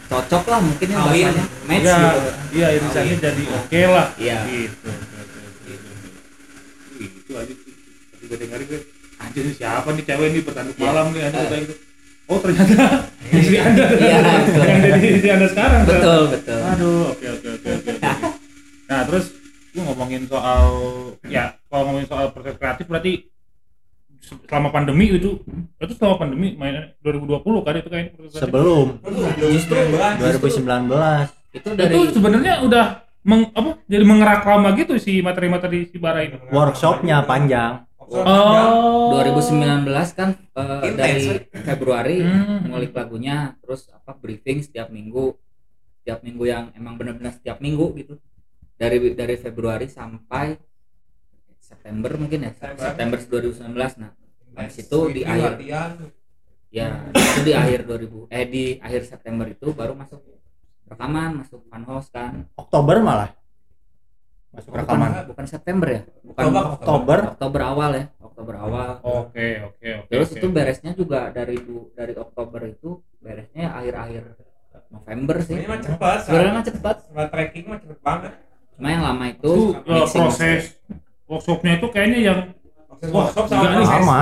cocok 0.07 0.45
lah 0.47 0.61
mungkin 0.61 0.87
ya 0.87 0.99
bahasanya 0.99 1.45
match 1.65 1.83
Iya, 1.83 1.97
gitu. 1.99 2.31
iya 2.53 2.69
irisannya 2.73 3.15
jadi 3.19 3.43
oke 3.53 3.81
lah. 3.87 4.07
Iya. 4.17 4.37
Gitu. 4.45 4.89
Wih, 6.97 7.11
itu 7.13 7.33
aja 7.33 7.53
sih. 7.53 7.73
Tapi 8.09 8.25
gue 8.25 8.39
dengerin 8.39 8.67
gue, 8.67 8.81
anjir 9.17 9.43
ini 9.43 9.53
siapa 9.53 9.89
nih 9.91 10.05
cewek 10.05 10.29
nih 10.31 10.43
bertanduk 10.43 10.75
Iya. 10.75 10.85
malam 10.85 11.07
nih 11.11 11.23
anjir 11.23 11.39
Eh. 11.39 11.49
kayak 11.49 11.63
gitu. 11.67 11.75
Oh 12.27 12.39
ternyata 12.39 12.85
istri 13.37 13.57
anda 13.57 13.85
Iya, 13.93 14.17
betul. 14.43 14.63
yang 14.65 14.81
jadi 14.83 15.09
istri 15.13 15.29
anda 15.31 15.47
sekarang. 15.49 15.81
Betul, 15.85 16.21
betul. 16.33 16.61
Aduh, 16.65 17.03
oke 17.13 17.27
oke 17.33 17.49
oke 17.53 17.69
oke. 17.73 17.93
Nah 18.87 19.01
terus 19.03 19.35
gue 19.69 19.83
ngomongin 19.83 20.23
soal 20.25 20.63
ya 21.27 21.45
kalau 21.67 21.83
ngomongin 21.85 22.07
soal 22.07 22.31
proses 22.31 22.55
kreatif 22.57 22.87
berarti 22.87 23.27
selama 24.27 24.75
pandemi 24.75 25.15
itu 25.15 25.39
itu 25.79 25.93
selama 25.95 26.19
pandemi 26.19 26.59
mainnya 26.59 26.99
2020 27.01 27.47
kan 27.63 27.75
itu 27.79 27.89
kreatif. 27.89 28.13
sebelum 28.35 28.87
Justru 29.39 29.79
2019 30.19 31.31
Itu 31.55 31.69
dari 31.73 31.95
itu 31.95 32.11
sebenarnya 32.13 32.61
udah 32.67 32.85
meng, 33.23 33.49
apa 33.55 33.81
jadi 33.87 34.05
mengerak 34.05 34.43
lama 34.45 34.75
gitu 34.75 34.99
si 34.99 35.23
materi-materi 35.23 35.89
si 35.89 35.97
bara 35.97 36.27
ini. 36.27 36.37
workshopnya 36.51 37.23
panjang 37.23 37.87
Oh. 38.07 39.11
2019 39.19 39.83
kan 40.15 40.39
Intens, 40.87 40.95
dari 40.95 41.43
Februari 41.67 42.23
Hmm. 42.23 42.71
ngulik 42.71 42.95
lagunya 42.95 43.59
terus 43.59 43.91
apa 43.91 44.15
briefing 44.15 44.63
setiap 44.63 44.95
minggu 44.95 45.35
setiap 45.99 46.23
minggu 46.23 46.47
yang 46.47 46.71
emang 46.79 46.95
benar-benar 46.95 47.35
setiap 47.35 47.59
minggu 47.59 47.99
gitu 47.99 48.15
dari 48.79 49.11
dari 49.11 49.35
Februari 49.35 49.91
sampai 49.91 50.55
September 51.87 52.13
mungkin 52.19 52.39
ya 52.43 52.53
September 52.59 53.19
2019 53.23 54.03
nah 54.03 54.11
habis 54.59 54.77
itu 54.83 54.99
di 55.15 55.23
akhir 55.23 55.55
ya 56.75 56.91
itu 57.15 57.41
di 57.47 57.55
akhir 57.55 57.87
2000 57.87 58.27
eh 58.27 58.45
di 58.51 58.65
akhir 58.83 59.03
September 59.07 59.47
itu 59.47 59.71
baru 59.71 59.95
masuk 59.95 60.19
rekaman 60.91 61.47
masuk 61.47 61.63
fan 61.71 61.87
house 61.87 62.11
kan 62.11 62.51
Oktober 62.59 62.99
malah 62.99 63.31
masuk 64.51 64.75
bukan, 64.75 64.83
rekaman 64.83 65.11
bukan 65.31 65.47
September 65.47 65.89
ya 65.95 66.03
bukan 66.27 66.45
Oktober 66.75 67.19
Oktober 67.39 67.61
awal 67.63 67.91
ya 67.95 68.05
Oktober 68.19 68.55
awal 68.59 68.91
Oke, 69.07 69.63
oke, 69.63 69.89
oke. 70.03 70.11
Terus 70.11 70.29
oke. 70.35 70.37
itu 70.43 70.47
beresnya 70.51 70.93
juga 70.93 71.31
dari 71.31 71.57
dari 71.95 72.15
Oktober 72.19 72.67
itu 72.67 72.99
beresnya 73.23 73.73
akhir-akhir 73.73 74.35
November 74.93 75.37
sih. 75.41 75.57
Ini 75.57 75.65
mah 75.65 75.81
cepat. 75.81 76.19
Sebenarnya 76.29 76.53
mah 76.53 76.67
cepet. 76.69 76.97
Setelah 77.01 77.29
tracking 77.33 77.65
mah 77.65 77.79
cepet 77.81 77.99
banget. 78.05 78.33
Cuma 78.77 78.89
yang 78.93 79.05
lama 79.09 79.25
itu 79.33 79.73
itu 79.73 79.89
uh, 79.89 80.05
proses 80.05 80.77
workshopnya 81.27 81.73
itu 81.77 81.87
kayaknya 81.89 82.19
yang 82.23 82.41
Wah, 83.11 83.29
workshop 83.29 83.47
sama 83.47 83.65
proses 83.69 83.89
Sama. 83.91 84.21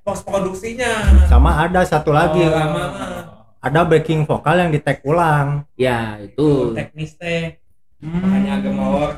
pos- 0.00 0.22
produksinya. 0.22 0.92
sama 1.26 1.50
ada 1.58 1.80
satu 1.82 2.10
lagi 2.10 2.40
Oh, 2.40 2.52
lama 2.52 2.84
mah. 2.86 3.22
ada 3.58 3.80
backing 3.82 4.22
vokal 4.22 4.56
yang 4.56 4.70
di 4.70 4.78
tag 4.78 5.02
ulang 5.02 5.66
ya 5.74 6.20
itu 6.20 6.70
teknis 6.72 7.16
teh 7.16 7.58
Hmm. 7.96 8.20
makanya 8.20 8.60
agak 8.60 8.72
mawar 8.72 9.10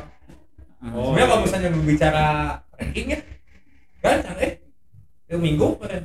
Oh. 0.80 1.10
sebenarnya 1.10 1.26
kalau 1.26 1.42
misalnya 1.42 1.68
berbicara 1.72 2.26
ranking 2.72 3.06
ya 3.10 3.18
kan 3.98 4.16
eh 4.38 4.52
itu 5.26 5.36
minggu 5.36 5.66
kemarin 5.74 6.04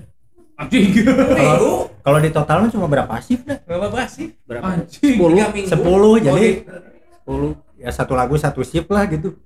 Anjing. 0.54 0.84
minggu 0.90 1.70
kalau 2.02 2.20
di 2.20 2.30
total 2.30 2.66
cuma 2.68 2.86
berapa 2.88 3.14
shift 3.20 3.46
dah 3.46 3.62
berapa 3.64 4.04
sih 4.06 4.34
berapa 4.44 4.66
Anjing. 4.68 5.16
sepuluh 5.16 5.38
minggu. 5.48 5.70
Sepuluh, 5.70 6.14
jadi- 6.20 6.56
gitu. 6.60 6.74
sepuluh 7.14 7.52
ya 7.76 7.90
satu 7.90 8.14
lagu 8.14 8.36
satu 8.36 8.62
shift 8.62 8.90
lah 8.90 9.06
gitu. 9.06 9.38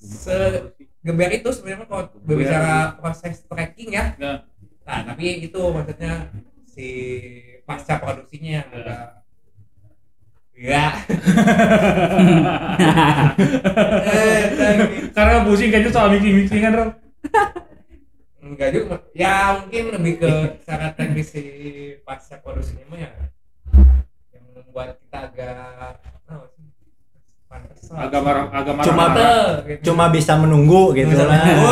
Segeber 0.00 1.30
itu 1.30 1.48
sebenarnya 1.52 1.86
kalau 1.86 2.04
berbicara 2.20 2.96
proses 2.96 3.44
tracking 3.44 3.90
ya 3.92 4.04
Ya. 4.16 4.32
nah 4.82 5.00
tapi 5.06 5.44
itu 5.44 5.60
maksudnya 5.70 6.28
si 6.66 6.86
pasca 7.62 8.00
produksinya 8.00 8.50
yang 8.58 8.68
agak 8.72 9.04
ya 10.56 10.86
Karena 15.14 15.44
pusing 15.44 15.70
kayaknya 15.70 15.90
soal 15.92 16.08
mixingan 16.12 16.74
Ron. 16.74 16.90
enggak 18.40 18.70
juga 18.74 18.96
ya 19.14 19.62
mungkin 19.62 19.94
lebih 19.94 20.14
ke 20.18 20.32
cara 20.66 20.90
teknis 20.90 21.30
si 21.30 21.42
pasca 22.02 22.40
produksinya 22.42 22.82
mah 22.90 22.98
ya 22.98 23.10
yang 24.34 24.44
membuat 24.50 24.98
kita 24.98 25.18
agak 25.30 25.94
marah, 27.50 28.44
agak 28.54 28.74
marah. 28.74 28.86
Cuma- 28.86 29.08
Betul, 29.10 29.46
gitu. 29.66 29.82
cuma 29.90 30.04
bisa 30.08 30.32
menunggu 30.34 30.82
gitu 30.94 31.10
lah 31.12 31.38
gitu. 31.42 31.66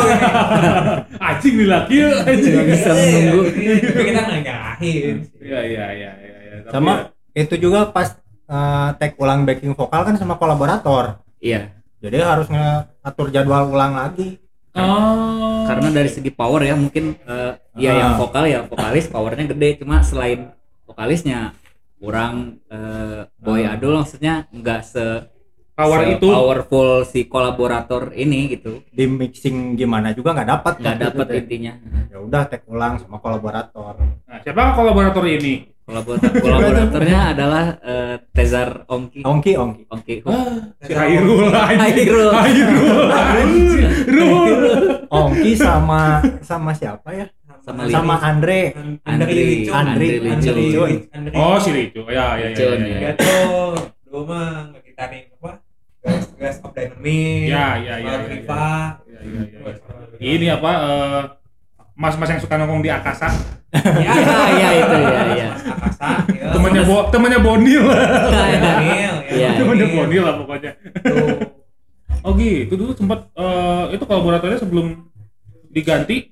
anjing 1.29 1.53
nih 1.55 1.67
laki 1.67 1.95
ya. 1.95 2.09
Anjing. 2.21 2.53
Nggak 2.53 2.67
bisa 2.67 2.89
menunggu. 2.91 3.39
Iya, 3.49 3.73
tapi 3.79 4.03
kita 4.03 4.19
nggak 4.21 4.41
nyalahin 4.43 5.15
Iya 5.39 5.59
iya 5.63 5.85
iya 5.89 6.11
iya 6.13 6.35
iya. 6.37 6.55
Tapi 6.65 6.73
sama 6.73 6.91
ya, 7.31 7.39
itu 7.39 7.55
juga 7.57 7.79
pas 7.87 8.07
eh, 8.45 8.89
tag 8.95 9.11
ulang 9.15 9.43
backing 9.43 9.71
vokal 9.71 10.01
kan 10.03 10.15
sama 10.15 10.35
kolaborator 10.35 11.21
iya 11.37 11.71
jadi 11.97 12.19
harus 12.19 12.47
ngatur 12.49 13.29
jadwal 13.29 13.69
ulang 13.69 13.95
lagi 13.95 14.37
Oh. 14.69 15.65
karena 15.65 15.89
dari 15.91 16.07
segi 16.07 16.29
power 16.29 16.61
ya 16.61 16.73
mungkin 16.73 17.17
eh, 17.19 17.51
ya 17.75 17.89
Ah. 17.89 17.97
yang 17.97 18.11
vokal 18.15 18.45
ya 18.45 18.61
vokalis 18.63 19.07
powernya 19.07 19.45
gede 19.47 19.69
cuma 19.77 19.99
selain 19.99 20.53
vokalisnya 20.83 21.57
kurang 21.97 22.61
eh, 22.65 23.25
boy 23.35 23.61
Ah. 23.61 23.73
adul 23.73 23.97
maksudnya 23.97 24.45
nggak 24.49 24.81
se 24.83 25.05
power 25.79 25.99
itu 26.11 26.27
powerful 26.27 26.89
si 27.07 27.23
kolaborator 27.25 28.11
ini 28.11 28.51
gitu 28.51 28.83
di 28.91 29.07
mixing 29.07 29.73
gimana 29.73 30.11
juga 30.11 30.35
nggak 30.35 30.49
dapat 30.51 30.73
nggak 30.77 30.91
waktu 30.91 30.99
itu 30.99 31.15
dapat 31.15 31.27
intinya 31.39 31.73
ya 32.11 32.17
udah 32.19 32.41
tag 32.45 32.61
ulang 32.67 32.99
sama 32.99 33.17
kolaborator 33.17 33.95
Nah, 34.27 34.37
siapa 34.43 34.75
kolaborator 34.75 35.23
ini? 35.25 35.63
kolaborator 35.89 36.29
kolaboratornya 36.45 37.19
adalah 37.33 37.65
eh, 37.81 38.15
Tezar 38.29 38.85
Ongki 38.85 39.25
ongki 39.25 39.51
ongki 39.57 39.83
Ongki 39.89 40.15
Si 40.85 40.93
Hairul. 40.93 41.49
Hairul. 41.49 42.29
Hairul. 43.09 44.61
ongki 45.09 45.51
sama 45.55 46.21
sama 46.43 46.71
siapa 46.73 47.09
ya 47.09 47.25
Sama 47.65 47.89
sama 47.89 48.15
Andre 48.21 48.71
Andri, 49.03 49.65
Andri 49.69 50.07
Andri. 50.25 50.69
Licun. 50.71 50.91
Oh, 51.35 51.57
si 51.59 51.69
Rico. 51.69 52.07
Ya 52.07 52.37
ya 52.39 52.49
ya. 52.49 52.57
Ya, 52.57 52.65
ya. 52.77 52.87
ya. 52.87 53.11
Gitu. 53.13 53.35
Dulu 54.05 54.19
mah 54.25 54.73
ngegitarin 54.73 55.25
apa? 55.37 55.51
Gas 56.35 56.57
of 56.63 56.71
dynamite. 56.73 57.49
Ya, 57.51 57.77
ya, 57.79 57.95
ya, 57.99 58.13
ya, 58.17 58.27
Riva. 58.27 58.67
Ya, 59.05 59.19
ya, 59.23 59.41
ya, 59.45 59.59
ya. 59.69 60.17
Ini 60.19 60.47
apa 60.55 60.71
eh, 60.71 61.21
mas-mas 61.99 62.31
yang 62.31 62.39
suka 62.39 62.55
nongkrong 62.55 62.79
di 62.79 62.87
Akasa 62.87 63.27
ya 63.75 64.13
ya 64.55 64.69
itu 64.71 64.95
ya 65.03 65.21
ya 65.35 65.47
Akasa. 65.67 66.07
ya. 66.31 66.55
temannya 66.55 66.81
bo 66.87 67.11
temannya 67.11 67.39
Bonil 67.43 67.83
Daniel, 67.91 69.15
temannya 69.27 69.85
Daniel. 69.85 69.99
Bonil 69.99 70.21
lah 70.23 70.35
pokoknya 70.39 70.71
Tuh. 71.03 71.37
oh 72.23 72.31
gitu 72.39 72.73
dulu 72.79 72.91
sempat 72.95 73.27
eh, 73.35 73.99
itu 73.99 74.03
kolaboratornya 74.07 74.63
sebelum 74.63 75.11
diganti 75.69 76.31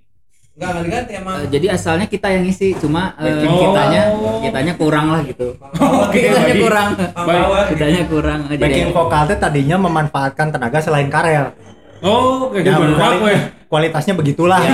Enggak 0.58 0.70
enggak 0.74 0.84
diganti 0.84 1.12
emang. 1.22 1.36
Eh, 1.38 1.48
jadi 1.54 1.68
asalnya 1.70 2.08
kita 2.10 2.28
yang 2.34 2.44
ngisi 2.44 2.74
cuma 2.82 3.14
eh, 3.22 3.46
Oh. 3.46 3.62
kitanya 3.62 4.02
kitanya 4.42 4.74
kurang 4.74 5.06
lah 5.14 5.22
gitu. 5.22 5.54
Oke, 6.02 6.18
kitanya 6.18 6.50
baik. 6.50 6.64
kurang. 6.66 6.90
Baik. 6.98 7.66
kitanya 7.70 8.02
kurang. 8.10 8.40
Aja 8.50 8.58
backing 8.58 8.90
vokal 8.90 9.24
teh 9.30 9.38
tadinya 9.38 9.78
memanfaatkan 9.78 10.48
tenaga 10.50 10.82
selain 10.82 11.14
Karel. 11.14 11.54
Oh 12.02 12.50
kayak 12.50 12.66
ya, 12.66 12.74
gitu 12.74 12.82
kuali- 12.94 13.22
ya. 13.30 13.40
kualitasnya 13.70 14.14
begitulah. 14.18 14.62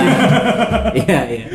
Iya. 0.94 1.20
Iya 1.28 1.46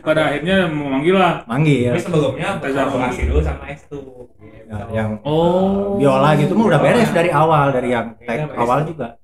pada 0.00 0.32
akhirnya 0.32 0.72
memanggil 0.72 1.14
lah. 1.20 1.44
Manggil. 1.44 1.92
Tapi 1.92 2.00
sebelumnya 2.00 2.48
berkolaborasi 2.58 3.20
dulu 3.28 3.40
sama. 3.44 3.68
S2. 3.68 3.92
Gitu. 3.92 4.72
Ya, 4.72 4.78
yang 4.88 5.10
oh. 5.28 6.00
biola 6.00 6.32
gitu 6.40 6.56
mah 6.56 6.66
udah 6.72 6.80
beres 6.80 7.12
dari 7.12 7.28
awal 7.28 7.76
dari 7.76 7.92
yang 7.92 8.16
tag 8.24 8.40
Iya, 8.40 8.44
beres. 8.48 8.60
awal 8.64 8.78
juga 8.88 9.20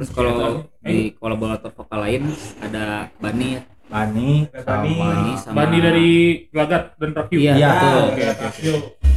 terus 0.00 0.16
kalau 0.16 0.64
di 0.80 1.12
kolaborator 1.12 1.68
vokal 1.70 2.00
lain 2.00 2.32
ada 2.56 3.12
Bani 3.20 3.60
Bani 3.84 4.48
sama 4.48 4.64
Bani. 4.64 4.94
Bani 4.96 5.30
sama 5.36 5.54
Bandi 5.54 5.78
dari 5.78 6.10
Gelagat 6.48 6.82
dan 6.96 7.10
Rakyu 7.12 7.36
Iya, 7.36 7.52
Iya. 7.52 7.68
betul. 7.68 8.00
Oke, 8.00 8.24
oke, 8.24 8.44
oke. 8.48 8.70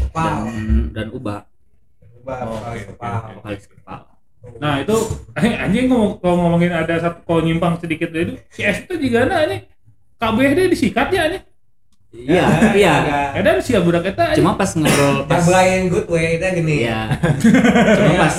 Kepal. 0.04 0.28
dan 0.28 0.52
dan 0.92 1.08
Uba 1.08 1.36
Ubah 2.20 2.38
Oh, 2.42 2.60
kepal. 2.60 3.14
oke, 3.16 3.32
vokalis 3.40 3.66
kepal 3.66 4.02
Nah 4.60 4.74
itu 4.76 4.98
anjing 5.40 5.88
ngomong, 5.88 6.20
kalau 6.20 6.36
ngomongin 6.38 6.76
ada 6.76 7.00
satu 7.00 7.24
kalau 7.24 7.42
nyimpang 7.42 7.80
sedikit 7.80 8.12
itu 8.12 8.36
si 8.52 8.60
S 8.60 8.84
itu 8.84 9.00
juga 9.00 9.24
ada 9.24 9.48
ini 9.48 9.64
KBD 10.20 10.68
disikatnya 10.68 11.22
ini. 11.32 11.40
Iya 12.16 12.46
iya 12.72 12.94
Ya 13.34 13.42
dan 13.42 13.58
si 13.60 13.74
budak 13.76 14.06
eta 14.06 14.32
cuma 14.34 14.54
pas 14.54 14.70
ngobrol 14.72 15.26
pas 15.26 15.42
Jabrain 15.42 15.90
good 15.90 16.06
way 16.08 16.38
itu 16.38 16.46
gini. 16.56 16.76
Iya. 16.84 17.00
Cuma 17.98 18.14
pas 18.22 18.36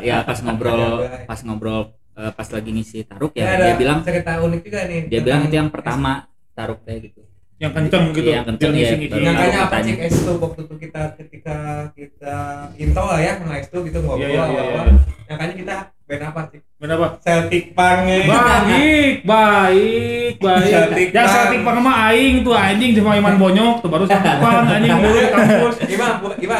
ya 0.00 0.16
pas 0.20 0.38
ngobrol 0.38 0.92
pas 1.24 1.40
ngobrol 1.40 1.80
eh, 2.14 2.30
pas 2.30 2.44
lagi 2.46 2.70
ngisi 2.70 2.98
taruk 3.02 3.32
Ya, 3.32 3.42
ya 3.42 3.50
ada 3.50 3.64
dia 3.64 3.74
bilang 3.76 3.98
cerita 4.00 4.32
unik 4.38 4.60
juga 4.62 4.80
nih. 4.84 5.00
dia 5.08 5.20
bilang 5.20 5.40
itu 5.42 5.54
yang 5.54 5.68
pertama 5.68 6.28
taruk 6.52 6.84
kayak 6.84 7.00
gitu. 7.08 7.20
yang 7.54 7.70
kenceng 7.70 8.10
gitu. 8.10 8.26
Iya, 8.26 8.34
yang 8.34 8.46
kenceng, 8.46 8.66
Yang 8.66 8.74
iya. 8.74 8.82
ngisi-ngisi. 8.84 9.10
Baru 9.10 9.24
Nyangkanya 9.24 9.48
tahu 9.48 9.62
apa 9.62 9.70
katanya. 9.72 9.92
sih 9.94 10.10
S2 10.10 10.28
waktu 10.36 10.60
itu 10.60 10.74
kita 10.76 11.02
ketika 11.16 11.56
kita 11.94 12.36
intro 12.76 13.04
lah 13.06 13.18
ya 13.18 13.32
sama 13.38 13.54
S2 13.56 13.74
gitu 13.84 13.98
ngobrol 14.00 14.20
Iya 14.20 14.28
iya 14.28 14.34
iya. 14.34 14.42
awal-awal. 14.44 14.84
iya. 14.84 14.94
Nyangkanya 15.24 15.54
kita 15.56 15.74
band 16.04 16.22
apa 16.28 16.40
sih? 16.52 16.60
Kenapa? 16.76 17.06
Celtic 17.24 17.64
Punk 17.72 18.00
ya. 18.04 18.16
Baik, 18.28 19.14
baik, 19.24 20.34
baik. 20.44 20.68
Celtic 20.68 21.08
Punk. 21.16 21.28
Celtic 21.32 21.60
Punk 21.64 21.78
mah 21.80 21.96
aing 22.12 22.44
tuh 22.44 22.52
anjing 22.52 22.92
cuma 22.92 23.16
Iman 23.16 23.40
Bonyok 23.40 23.80
tuh 23.80 23.88
baru 23.88 24.04
Celtic 24.04 24.36
Punk 24.36 24.68
anjing 24.74 24.92
dulu 24.92 25.20
kampus. 25.32 25.74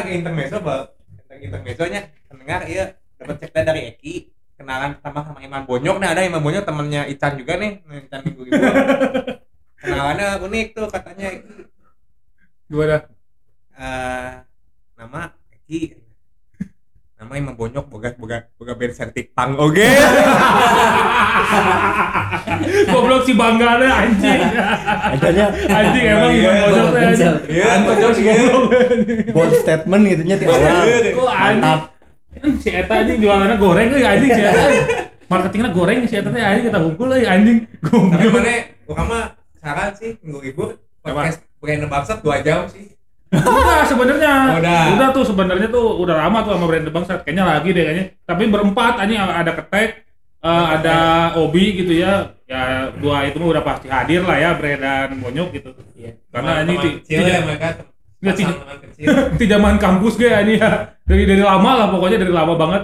Ke 0.04 0.10
intermezzo 0.12 0.58
bal? 0.64 0.88
Tentang 1.20 1.40
intermezzonya 1.40 2.00
pendengar 2.28 2.64
iya 2.68 2.96
dapat 3.16 3.36
cerita 3.40 3.60
dari 3.64 3.80
Eki 3.94 4.14
kenalan 4.54 4.96
pertama 5.00 5.20
sama 5.24 5.40
Iman 5.40 5.64
Bonyok 5.64 5.96
nih 5.96 6.08
ada 6.08 6.20
Iman 6.24 6.42
Bonyok 6.44 6.64
temannya 6.64 7.08
Ican 7.08 7.32
juga 7.40 7.56
nih 7.56 7.80
Ican 7.84 8.20
minggu 8.20 8.42
ibu 8.48 8.62
kenalannya 9.80 10.28
unik 10.44 10.66
tuh 10.76 10.86
katanya 10.92 11.26
Eki 11.32 11.52
Gimana? 12.68 12.96
eh 13.74 14.30
nama 14.96 15.20
Eki 15.52 15.80
nama 17.24 17.34
Iman 17.34 17.54
Bonyok 17.54 17.84
boga 17.86 18.12
boga 18.14 18.36
boga 18.52 18.72
band 18.74 18.92
Celtic 18.92 19.32
Punk 19.32 19.56
oke 19.56 19.80
Goblok 22.86 23.24
si 23.24 23.32
bangga 23.32 23.80
deh 23.80 23.88
anjing. 23.88 24.40
adanya 25.08 25.46
Anjing 25.66 26.04
emang 26.06 26.30
Iya, 26.30 26.44
Iman 26.44 26.60
Bonyok 26.62 26.86
teh 26.86 27.02
anjing. 27.02 27.34
iya 27.48 27.68
Bonyok 27.80 28.10
sih 28.12 28.24
bold 29.30 29.52
statement 29.56 30.02
gitu 30.06 30.22
nya 30.22 30.36
di 30.36 30.44
awal 30.44 30.84
Kok 31.10 31.28
anjing? 31.30 31.80
Si 32.60 32.68
Eta 32.68 32.94
anjing 32.94 33.18
jualannya 33.18 33.56
goreng 33.56 33.88
euy 33.90 34.04
anjing 34.04 34.30
si 34.30 34.42
Eta. 34.42 34.64
Marketingnya 35.24 35.70
goreng 35.70 35.98
si 36.04 36.14
Eta 36.14 36.28
teh 36.28 36.38
anjing 36.38 36.64
kita 36.66 36.78
hukum 36.78 37.08
euy 37.10 37.24
anjing. 37.24 37.58
tapi 37.80 37.88
Goblok. 37.88 38.32
mana 38.32 38.52
Ukama 38.84 39.18
saran 39.56 39.90
sih 39.94 40.20
minggu 40.20 40.44
ibu 40.46 40.64
podcast 41.00 41.40
brand 41.56 41.88
bangsat 41.88 42.20
dua 42.20 42.36
jam 42.38 42.68
sih 42.68 42.92
Udah 43.34 43.80
sebenarnya. 43.84 44.34
Udah. 44.58 45.08
tuh 45.10 45.24
sebenarnya 45.24 45.68
tuh 45.68 45.98
udah 45.98 46.14
lama 46.26 46.38
tuh 46.42 46.52
sama 46.54 46.66
brand 46.66 46.86
bangsat. 46.88 47.18
Kayaknya 47.22 47.44
lagi 47.44 47.68
deh 47.70 47.82
kayaknya. 47.82 48.04
Tapi 48.22 48.42
berempat 48.46 48.92
anjing 48.98 49.18
ada 49.18 49.52
ketek 49.54 49.88
eh, 50.40 50.66
ada 50.70 50.96
Obi 51.38 51.64
gitu 51.82 51.92
ya. 51.94 52.30
Ya 52.44 52.92
dua 52.92 53.24
itu 53.24 53.40
mah 53.40 53.56
udah 53.56 53.64
pasti 53.64 53.88
hadir 53.88 54.20
lah 54.20 54.36
ya 54.36 54.50
Bre 54.54 54.76
dan 54.76 55.16
Bonyok 55.18 55.48
gitu. 55.52 55.70
Iya. 55.96 56.20
Karena 56.28 56.52
ini 56.60 56.72
Teman 56.72 56.82
ti- 56.84 56.94
kecil 57.00 57.18
tidak- 57.18 57.32
ya 57.32 57.40
mereka 57.42 57.66
Nggak, 58.24 58.36
tidak- 59.36 59.50
zaman 59.52 59.74
kampus 59.84 60.14
gue 60.16 60.28
ini 60.28 60.54
ya. 60.56 60.70
Dari 61.04 61.24
dari 61.24 61.42
lama 61.42 61.70
lah 61.76 61.86
pokoknya 61.88 62.18
dari 62.20 62.32
lama 62.32 62.54
banget. 62.54 62.82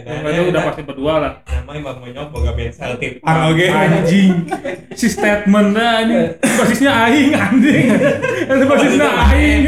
Edan, 0.00 0.24
Itu 0.24 0.42
udah 0.48 0.62
pasti 0.64 0.82
berdua 0.82 1.14
lah. 1.18 1.32
nama 1.44 1.72
Imam 1.76 1.96
Monyok 2.00 2.26
boga 2.32 2.52
band 2.52 2.72
Celtic 2.72 3.20
Punk 3.20 3.40
oke 3.52 3.64
Anjing. 3.68 4.32
Si 4.96 5.06
statement 5.06 5.68
dah 5.72 6.00
anjing. 6.00 6.24
Basisnya 6.40 6.92
aing 7.04 7.32
anjing. 7.32 7.84
Itu 8.48 8.64
basisnya 8.64 9.08
aing. 9.28 9.60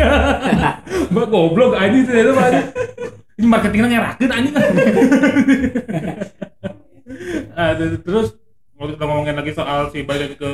Mbak 1.12 1.26
goblok 1.32 1.76
anjing 1.76 2.02
itu 2.02 2.12
itu 2.12 2.32
anjing. 2.32 2.66
Ini 3.32 3.46
marketingnya 3.46 3.88
ngerakeun 3.90 4.30
anjing. 4.30 4.54
Ah, 7.52 7.76
terus- 7.76 8.34
kalau 8.72 8.88
kita 8.88 9.04
ngomongin 9.04 9.36
lagi 9.36 9.52
soal 9.52 9.92
si 9.92 10.02
balik 10.02 10.40
ke 10.40 10.48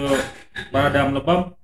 Baradam 0.68 1.16
Lebam 1.16 1.54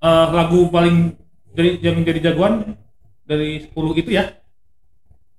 eh, 0.00 0.26
lagu 0.32 0.66
paling 0.66 1.14
dari 1.52 1.78
yang 1.78 2.02
jadi 2.02 2.32
jagoan 2.32 2.74
dari 3.22 3.62
10 3.62 3.70
itu 3.94 4.10
ya. 4.10 4.34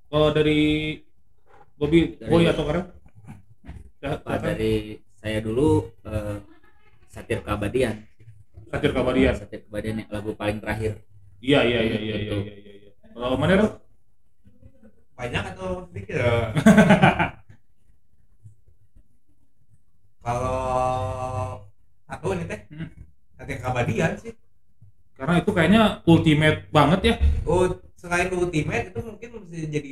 Kalau 0.08 0.30
dari 0.30 0.96
Bobby 1.76 2.16
Dari- 2.16 2.30
Boy 2.30 2.44
atau 2.46 2.64
Karen? 2.64 2.86
Ya, 3.98 4.20
Pak, 4.20 4.36
dari 4.44 4.74
saya 5.16 5.40
dulu 5.40 5.88
eh, 6.04 6.38
satir 7.08 7.40
keabadian 7.40 8.04
Satir 8.68 8.92
Kabadian. 8.92 9.34
satir 9.38 9.62
keabadian 9.64 9.96
yang 10.02 10.10
lagu 10.10 10.34
paling 10.34 10.58
terakhir 10.58 11.00
Iya 11.40 11.62
iya 11.62 11.80
iya 11.80 11.98
iya 12.00 12.16
iya 12.18 12.36
iya 12.36 12.56
iya. 12.58 12.74
iya. 12.80 12.92
Kalau 13.14 13.38
mana 13.38 13.54
Ro? 13.56 13.68
banyak 15.14 15.44
atau 15.54 15.86
sedikit 15.88 16.16
ya? 16.20 16.26
kalau 20.24 20.58
satu 22.04 22.28
ini 22.34 22.46
teh 22.46 22.60
Hmm. 22.68 22.90
Satya 23.36 23.58
Kabadian 23.60 24.12
sih 24.18 24.34
Karena 25.14 25.38
itu 25.38 25.52
kayaknya 25.54 26.02
ultimate 26.04 26.66
banget 26.70 27.00
ya. 27.06 27.16
oh 27.46 27.70
selain 27.96 28.34
ultimate 28.34 28.90
itu 28.90 29.00
mungkin 29.00 29.30
bisa 29.48 29.68
jadi 29.70 29.90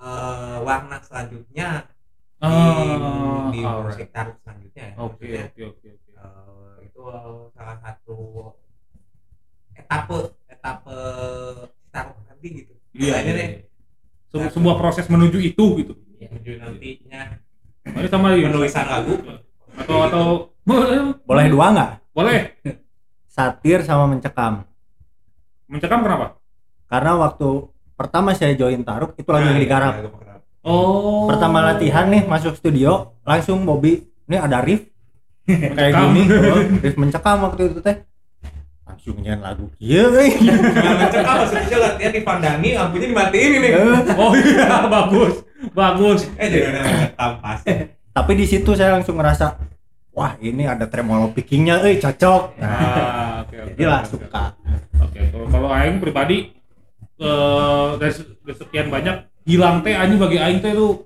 eh, 0.00 0.56
warna 0.64 0.96
selanjutnya 1.04 1.68
di, 2.40 2.46
Ah, 2.48 3.52
di 3.52 3.60
musik 3.60 4.08
taruh 4.16 4.36
selanjutnya 4.40 4.84
ya. 4.90 4.94
Oke 4.96 5.26
oke 5.46 5.60
oke 5.76 5.86
oke. 5.96 6.10
eh, 6.16 6.74
itu 6.88 7.00
salah 7.52 7.76
satu 7.84 8.16
etape 9.76 10.18
etape 10.48 10.98
taruh 11.90 12.16
nanti 12.28 12.48
gitu 12.64 12.72
Iya 12.90 13.16
Ini 13.22 13.30
iya. 13.30 13.34
iya. 13.34 13.60
Se- 14.30 14.52
sebuah 14.54 14.76
proses 14.78 15.06
menuju 15.06 15.38
itu 15.42 15.64
gitu. 15.82 15.92
menuju 16.20 16.50
nantinya 16.60 17.22
Ini 17.86 18.08
sama 18.10 18.34
ya. 18.36 18.46
penulisan 18.50 18.86
lagu 18.86 19.14
Atau 19.76 19.98
atau 20.06 20.24
boleh 20.66 21.14
Boleh 21.24 21.46
dua 21.48 21.66
nggak? 21.72 21.90
boleh. 22.10 22.40
Satir 23.30 23.86
sama 23.86 24.10
mencekam. 24.10 24.66
Mencekam 25.70 26.02
kenapa? 26.02 26.36
Karena 26.90 27.14
waktu 27.16 27.70
pertama 28.00 28.32
saya 28.32 28.56
join 28.56 28.80
Taruk 28.80 29.12
itu 29.14 29.28
lagi 29.28 29.44
Nah, 29.46 29.58
digarap. 29.58 29.92
iya, 29.94 30.08
iya, 30.08 30.34
Oh. 30.60 31.24
Pertama 31.24 31.60
latihan 31.62 32.04
nih 32.06 32.24
masuk 32.24 32.52
studio, 32.52 33.16
langsung 33.22 33.64
Bobby, 33.64 33.96
ini 34.22 34.36
ada 34.36 34.60
riff 34.60 34.88
kayak 35.44 35.72
Mencekam. 35.92 36.04
gini, 36.06 36.22
oh, 36.28 36.60
riff 36.78 36.96
mencekam 36.96 37.36
waktu 37.42 37.62
itu 37.66 37.80
teh. 37.80 37.96
Langsung 38.82 39.16
nyanyi 39.18 39.40
lagu 39.40 39.64
kieu 39.74 40.04
euy. 40.10 40.30
Yang 40.84 40.96
mencekam 40.98 41.34
maksudnya 41.38 41.76
latihan 41.78 42.12
di 42.12 42.20
Pandani 42.20 42.68
lampunya 42.74 43.06
dimatiin 43.06 43.52
ini 43.54 43.68
Oh 44.14 44.32
iya, 44.34 44.84
bagus. 44.84 45.34
Bagus. 45.70 46.20
eh 46.36 46.48
jangan 46.48 46.72
ada 46.78 47.08
tampas 47.14 47.60
Tapi 48.10 48.32
di 48.34 48.44
situ 48.44 48.70
saya 48.74 48.92
langsung 48.92 49.16
ngerasa 49.16 49.56
wah 50.10 50.36
ini 50.38 50.64
ada 50.64 50.84
tremolo 50.84 51.30
pickingnya, 51.30 51.80
eh 51.82 51.96
cocok. 51.96 52.42
Nah, 52.58 52.68
Ah, 52.68 53.32
oke 53.40 53.54
oke. 53.54 53.68
jadilah 53.72 54.00
oke, 54.02 54.06
oke. 54.06 54.12
suka. 54.18 54.44
Oke, 55.00 55.20
kalau 55.26 55.46
kalau 55.48 55.68
aing 55.70 55.96
pribadi 55.96 56.52
eh 57.20 57.88
dari 57.96 58.12
se- 58.12 58.34
dari 58.40 58.56
sekian 58.56 58.88
banyak 58.88 59.16
hilang 59.44 59.80
teh 59.80 59.92
anjing 59.92 60.16
bagi 60.16 60.38
aing 60.38 60.58
teh 60.58 60.72
itu 60.72 61.04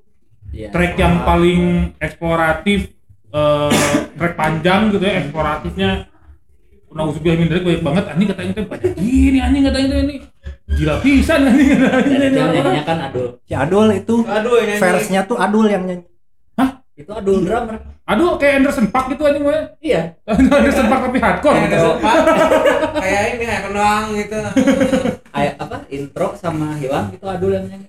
Iya. 0.49 0.71
track 0.71 0.95
yang 0.95 1.15
paling 1.21 1.63
eksploratif 1.99 2.95
eh 3.29 3.71
track 4.15 4.35
panjang 4.35 4.89
gitu 4.89 5.03
ya 5.03 5.15
eksploratifnya 5.21 5.91
Nah, 6.95 7.11
usubiah 7.11 7.35
min 7.35 7.51
dari 7.51 7.59
banyak 7.61 7.83
banget 7.83 8.05
anjing 8.07 8.27
kata 8.29 8.41
aing 8.41 8.55
teh 8.55 8.65
banyak 8.65 8.93
gini 8.95 9.39
anjing 9.39 9.63
kata 9.65 9.77
aing 9.77 9.91
teh 9.91 9.99
ini 10.01 10.15
gila 10.71 10.95
pisan 11.03 11.41
anjing 11.43 11.69
kata 11.75 11.99
ini. 12.07 12.81
kan 12.81 12.99
adul 13.05 13.27
Si 13.43 13.53
Adul 13.53 13.87
itu 13.93 14.15
aduh 14.23 14.55
ini 14.57 14.75
verse-nya 14.79 15.21
tuh 15.25 15.35
Adul 15.37 15.67
yang 15.67 15.83
nyanyi. 15.85 16.07
Itu 16.95 17.11
adul 17.11 17.43
drummer 17.43 17.77
Aduh 18.05 18.37
kayak 18.37 18.61
Anderson 18.61 18.87
Park 18.89 19.11
gitu 19.11 19.25
anjing 19.25 19.43
gue. 19.43 19.59
iya 19.81 20.15
Anderson 20.31 20.87
Park 20.87 21.03
tapi 21.05 21.19
hardcore 21.19 21.55
kayak 21.57 21.69
gitu. 21.69 21.89
sempat 21.91 22.21
kayak 22.95 23.23
ini 23.31 23.45
kayak 23.45 23.63
kenang 23.65 24.05
gitu 24.13 24.39
kayak 25.35 25.55
apa 25.57 25.77
intro 25.89 26.29
sama 26.35 26.69
hilang 26.77 27.07
itu 27.11 27.25
adul 27.25 27.51
yang 27.51 27.65
nyanyi 27.65 27.89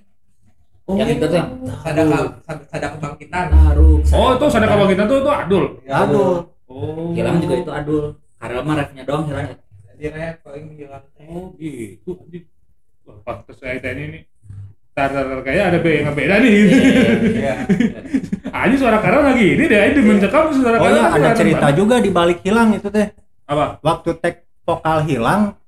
yang 0.88 1.08
itu 1.08 1.24
tuh 1.24 1.36
yang 1.36 1.50
sadaka 1.80 2.18
sadaka 2.66 2.94
kebangkitan 2.94 3.44
taruh 3.48 3.98
Oh, 4.08 4.28
itu 4.32 4.46
sadar 4.46 4.68
kalau 4.68 4.86
kita 4.86 5.02
tuh 5.04 5.18
itu 5.18 5.30
Adul. 5.30 5.64
Adul. 5.84 6.30
Oh. 6.66 7.10
hilang 7.10 7.38
juga 7.38 7.54
itu 7.56 7.70
adul 7.70 8.04
karena 8.36 8.58
mah 8.60 8.74
refnya 8.76 9.02
doang 9.02 9.24
hilang 9.24 9.46
ya 9.46 9.56
di 9.92 10.06
rap 10.08 10.36
paling 10.42 10.66
hilang 10.72 11.04
Oh 11.22 11.54
gitu. 11.56 12.10
Wah, 13.02 13.18
pantes 13.22 13.54
saya 13.56 13.78
tanya 13.78 14.02
ini. 14.04 14.20
Tar, 14.96 15.12
tar, 15.12 15.28
tar, 15.28 15.40
kayak 15.44 15.64
ada 15.68 15.78
yang 15.84 16.16
beda 16.16 16.36
nih. 16.40 16.52
iya 17.36 17.54
Anjing 18.64 18.80
suara 18.80 18.96
Karel 18.96 19.28
lagi 19.28 19.44
ini 19.52 19.68
deh, 19.68 19.92
ini 19.92 20.00
mencekam 20.00 20.48
suara 20.56 20.80
Oh 20.80 20.88
Karel 20.88 20.96
iya, 20.96 21.04
ada 21.12 21.28
cerita 21.36 21.68
juga 21.76 22.00
di 22.00 22.08
balik 22.08 22.40
hilang 22.40 22.72
itu 22.72 22.88
teh. 22.88 23.12
Apa? 23.44 23.76
Waktu 23.84 24.16
tag 24.16 24.48
vokal 24.64 25.04
hilang, 25.04 25.60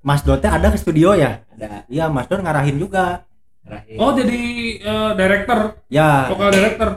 Mas 0.00 0.22
Dote 0.22 0.46
ada 0.46 0.70
ke 0.70 0.78
studio 0.78 1.18
ya? 1.18 1.42
ada 1.50 1.82
Iya, 1.90 2.06
Mas 2.06 2.30
Dot 2.30 2.38
ngarahin 2.38 2.78
juga. 2.78 3.26
terakhir 3.66 3.98
Oh 3.98 4.14
jadi 4.14 4.38
eh, 4.78 5.10
director, 5.18 5.58
Ya, 5.90 6.30
vokal 6.30 6.54
director. 6.54 6.88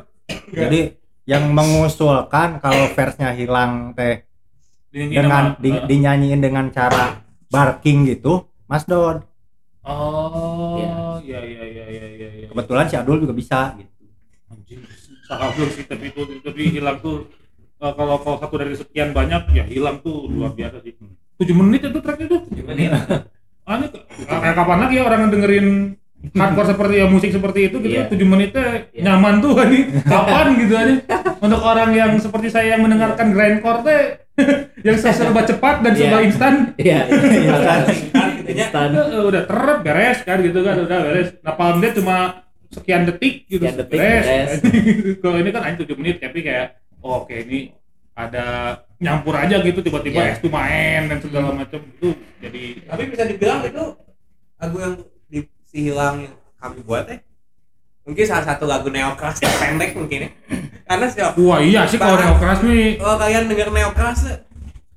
jadi 0.45 0.93
yang 1.25 1.49
mengusulkan 1.49 2.61
kalau 2.61 2.85
verse-nya 2.93 3.33
hilang 3.33 3.97
teh 3.97 4.29
Dinyanyiin 4.93 5.17
dengan 5.17 5.43
di- 5.57 5.73
eh, 5.73 5.85
dinyanyiin 5.85 6.37
dengan 6.37 6.65
cara 6.69 7.25
barking 7.49 8.05
gitu, 8.05 8.45
Mas 8.69 8.85
Dot. 8.85 9.25
Oh, 9.81 10.77
Iya. 10.77 10.93
iya 11.25 11.39
iya 11.41 11.63
Kebetulan 12.61 12.85
si 12.85 12.95
Adul 12.95 13.17
juga 13.19 13.31
bisa 13.31 13.59
gitu. 13.73 13.87
Anjing, 14.47 14.81
salah 15.23 15.49
dulu 15.49 15.69
sih 15.69 15.83
tapi 15.83 16.09
itu 16.09 16.21
tapi 16.39 16.61
hilang 16.69 16.99
tuh 16.99 17.29
eh, 17.77 17.93
kalau 17.93 18.17
kalau 18.17 18.37
satu 18.37 18.55
dari 18.57 18.73
sekian 18.73 19.09
banyak 19.09 19.47
ya 19.49 19.63
hilang 19.63 19.99
tuh 19.99 20.27
luar 20.27 20.51
biasa 20.51 20.81
sih. 20.81 20.93
7 21.37 21.47
menit 21.55 21.81
itu 21.81 21.95
track 21.97 22.19
itu. 22.19 22.37
gimana 22.49 22.99
Aneh 23.63 23.87
kayak 24.25 24.55
kapan 24.55 24.77
lagi 24.81 24.93
ya 24.93 25.03
orang 25.03 25.29
dengerin 25.29 25.67
hardcore 26.31 26.67
seperti 26.67 26.95
ya 26.95 27.05
musik 27.05 27.29
seperti 27.29 27.59
itu 27.69 27.77
gitu 27.77 27.95
Iya. 27.95 28.09
7 28.09 28.19
menitnya 28.25 28.65
Iya. 28.91 29.01
nyaman 29.05 29.39
tuh 29.39 29.55
nih 29.55 29.83
kapan 30.11 30.45
gitu 30.57 30.73
aja 30.73 30.93
untuk 31.39 31.61
orang 31.61 31.89
yang 31.93 32.11
seperti 32.17 32.51
saya 32.51 32.75
yang 32.75 32.83
mendengarkan 32.83 33.31
grindcore 33.31 33.79
teh 33.81 34.03
yang 34.87 34.95
serba 34.97 35.43
cepat 35.43 35.79
dan 35.79 35.93
serba 35.93 36.17
Iya. 36.17 36.25
instan 36.25 36.53
iya 36.75 36.99
Iya 37.07 37.55
kan? 37.69 37.81
instan 38.43 38.89
eh, 38.91 39.21
udah 39.21 39.41
teret 39.45 39.79
beres 39.79 40.19
kan 40.25 40.37
gitu 40.41 40.59
kan 40.59 40.75
udah 40.81 40.99
beres 40.99 41.29
napalm 41.39 41.77
dia 41.77 41.93
cuma 41.93 42.17
sekian 42.69 43.03
detik 43.05 43.49
gitu 43.49 43.65
Sekian 43.65 43.77
detik, 43.81 43.97
beres. 43.99 44.49
kalau 45.23 45.37
ini 45.41 45.49
kan 45.49 45.61
hanya 45.65 45.77
7 45.81 45.99
menit 45.99 46.15
tapi 46.21 46.39
kayak 46.41 46.77
oh, 47.01 47.25
oke 47.25 47.33
ini 47.33 47.73
ada 48.13 48.45
nyampur 48.99 49.31
aja 49.33 49.63
gitu 49.63 49.79
tiba-tiba 49.79 50.19
Iya. 50.21 50.31
es 50.35 50.39
tuh 50.43 50.51
main 50.51 51.07
dan 51.07 51.17
segala 51.17 51.55
macam 51.55 51.79
itu 51.79 52.09
jadi 52.37 52.63
tapi 52.85 53.01
bisa 53.07 53.23
dibilang 53.25 53.61
itu 53.63 53.83
lagu 54.59 54.75
yang 54.77 54.93
di 55.25 55.39
si 55.63 55.87
hilang 55.87 56.27
yang 56.27 56.35
kami 56.59 56.83
buat 56.83 57.07
eh 57.07 57.19
mungkin 58.03 58.25
salah 58.27 58.43
satu 58.43 58.67
lagu 58.67 58.89
neokras 58.89 59.37
terpendek 59.37 59.93
mungkin 59.93 60.25
ya. 60.25 60.29
Karena 60.83 61.05
setiap 61.07 61.37
wah 61.37 61.61
iya 61.61 61.85
sih 61.85 61.95
kalau 61.95 62.17
neokras 62.17 62.65
nih. 62.65 62.97
Kalau 62.97 63.15
kalian 63.15 63.45
denger 63.45 63.69
neokras 63.69 64.19
eh, 64.25 64.41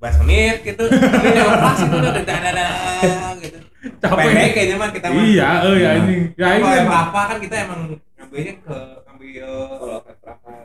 bahas 0.01 0.17
menit 0.25 0.65
gitu. 0.65 0.89
Ini 0.89 1.31
neokras 1.37 1.79
itu 1.85 1.93
udah 1.95 2.13
dadada 2.17 2.69
gitu 3.39 3.59
Capek. 3.83 4.25
pendek 4.31 4.51
kayaknya 4.55 4.77
mah 4.79 4.91
kita 4.95 5.07
mah 5.11 5.23
iya 5.27 5.49
eh 5.67 5.75
ya 5.75 5.91
ini 5.99 6.17
ya 6.39 6.49
ini 6.55 6.63
kalau 6.63 6.87
kan. 6.87 7.03
apa 7.03 7.21
kan 7.27 7.39
kita 7.43 7.57
emang 7.67 7.81
ngambilnya 8.15 8.55
ke 8.63 8.77
ngambil 9.03 9.29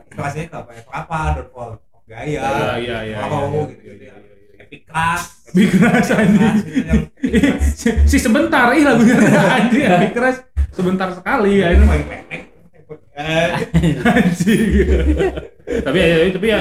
inspirasinya 0.06 0.46
ke 0.46 0.56
apa 0.56 0.70
apa 0.90 1.18
Downfall 1.38 1.70
of 1.74 1.80
Gaia 2.08 2.24
iya 2.24 2.48
iya 2.80 2.98
iya 3.04 3.16
Wow, 3.28 3.68
iya, 3.68 3.74
gitu, 3.74 3.82
iya, 3.84 3.92
gitu 3.92 4.04
iya, 4.06 4.08
ya. 4.08 4.16
iya, 4.16 4.34
iya. 4.34 4.56
Epic 4.68 4.82
Crash. 4.84 5.24
Anjing. 6.12 6.56
Gitu 6.68 7.36
yang 7.48 7.58
si, 8.04 8.16
sebentar 8.20 8.68
ih 8.76 8.84
lagunya. 8.84 9.16
Anjing 9.60 10.12
Crash 10.12 10.40
sebentar 10.72 11.08
sekali 11.14 11.62
ya 11.62 11.72
ini. 11.72 11.84
Paling 11.86 12.06
pendek. 12.08 12.42
Anjing. 14.04 14.68
Tapi 15.86 15.96
ya, 16.00 16.06
ya 16.08 16.26
tapi 16.32 16.46
ya 16.48 16.58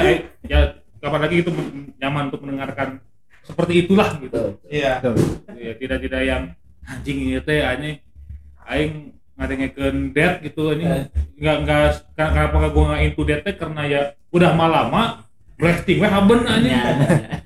ya 0.51 0.59
kapan 0.99 1.21
lagi 1.23 1.35
itu 1.39 1.51
nyaman 1.95 2.27
untuk 2.27 2.43
mendengarkan 2.43 2.99
seperti 3.47 3.87
itulah 3.87 4.09
gitu. 4.19 4.59
Iya. 4.67 4.99
Ya 5.55 5.73
tidak 5.79 5.99
tidak 6.03 6.21
yang 6.27 6.43
anjing 6.83 7.17
ini 7.23 7.39
teh 7.39 7.63
anjing 7.63 7.97
aing 8.67 9.15
ngadengekeun 9.39 10.11
dead 10.11 10.43
gitu 10.43 10.75
ini 10.75 11.07
nggak 11.39 11.57
nggak 11.63 11.83
kan- 12.17 12.33
kenapa 12.35 12.67
gue 12.67 12.83
nggak 12.83 13.01
into 13.07 13.21
dead 13.23 13.41
teh? 13.47 13.55
Karena 13.55 13.81
ya 13.87 14.01
udah 14.35 14.51
malama 14.51 15.23
blasting 15.55 16.03
weh 16.03 16.11
haben 16.11 16.43
anjing. 16.43 16.75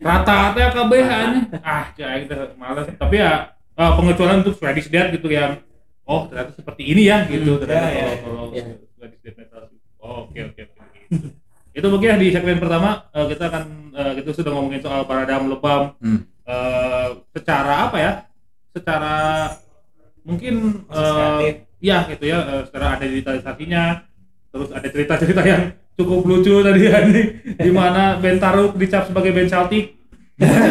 Rata 0.02 0.58
teh 0.58 0.66
kabeh 0.74 1.02
anjing. 1.06 1.46
Ah 1.62 1.94
cai 1.94 2.08
aing 2.18 2.26
teh 2.26 2.38
males. 2.58 2.90
Tapi 2.98 3.16
ya 3.22 3.54
eh, 3.78 3.92
pengecualian 3.94 4.42
untuk 4.42 4.58
Swedish 4.58 4.90
Death 4.90 5.14
gitu 5.14 5.30
yang 5.30 5.62
oh 6.10 6.26
ternyata 6.28 6.52
seperti 6.58 6.84
ini 6.90 7.08
ya 7.08 7.24
gitu. 7.30 7.56
Hmm, 7.56 7.62
ternyata 7.62 7.88
ya, 7.88 8.02
ya, 8.04 8.08
kalau 8.26 8.44
kalau. 8.50 8.76
Swedish 8.98 9.22
Death 9.22 9.38
metal. 9.38 9.64
Oh, 10.02 10.26
oke 10.26 10.40
oke 10.50 10.62
oke. 10.66 11.38
Itu 11.72 11.88
mungkin 11.88 12.08
ya 12.10 12.18
di 12.18 12.28
segmen 12.30 12.58
pertama 12.58 13.08
eh, 13.10 13.26
kita 13.28 13.44
akan 13.48 13.64
eh, 13.92 14.12
kita 14.20 14.30
sudah 14.34 14.52
ngomongin 14.52 14.82
soal 14.82 15.04
paradam 15.04 15.48
lebam 15.48 15.96
Hmm. 15.98 16.28
Eh, 16.42 17.08
secara 17.32 17.88
apa 17.88 17.98
ya 17.98 18.12
secara 18.72 19.16
mungkin 20.22 20.84
eh, 20.86 20.98
Kreatif. 21.40 21.56
ya 21.80 21.98
gitu 22.10 22.24
ya 22.28 22.40
eh, 22.44 22.62
secara 22.68 22.86
ada 22.96 23.06
digitalisasinya 23.06 23.84
terus 24.52 24.70
ada 24.70 24.88
cerita-cerita 24.88 25.42
yang 25.42 25.64
cukup 25.96 26.22
lucu 26.26 26.60
tadi 26.60 26.82
ya 26.88 27.00
nih 27.06 27.26
di 27.56 27.72
mana 27.72 28.18
Bentaru 28.18 28.74
dicap 28.76 29.08
sebagai 29.08 29.32
band 29.32 29.48
Celtic 29.48 29.96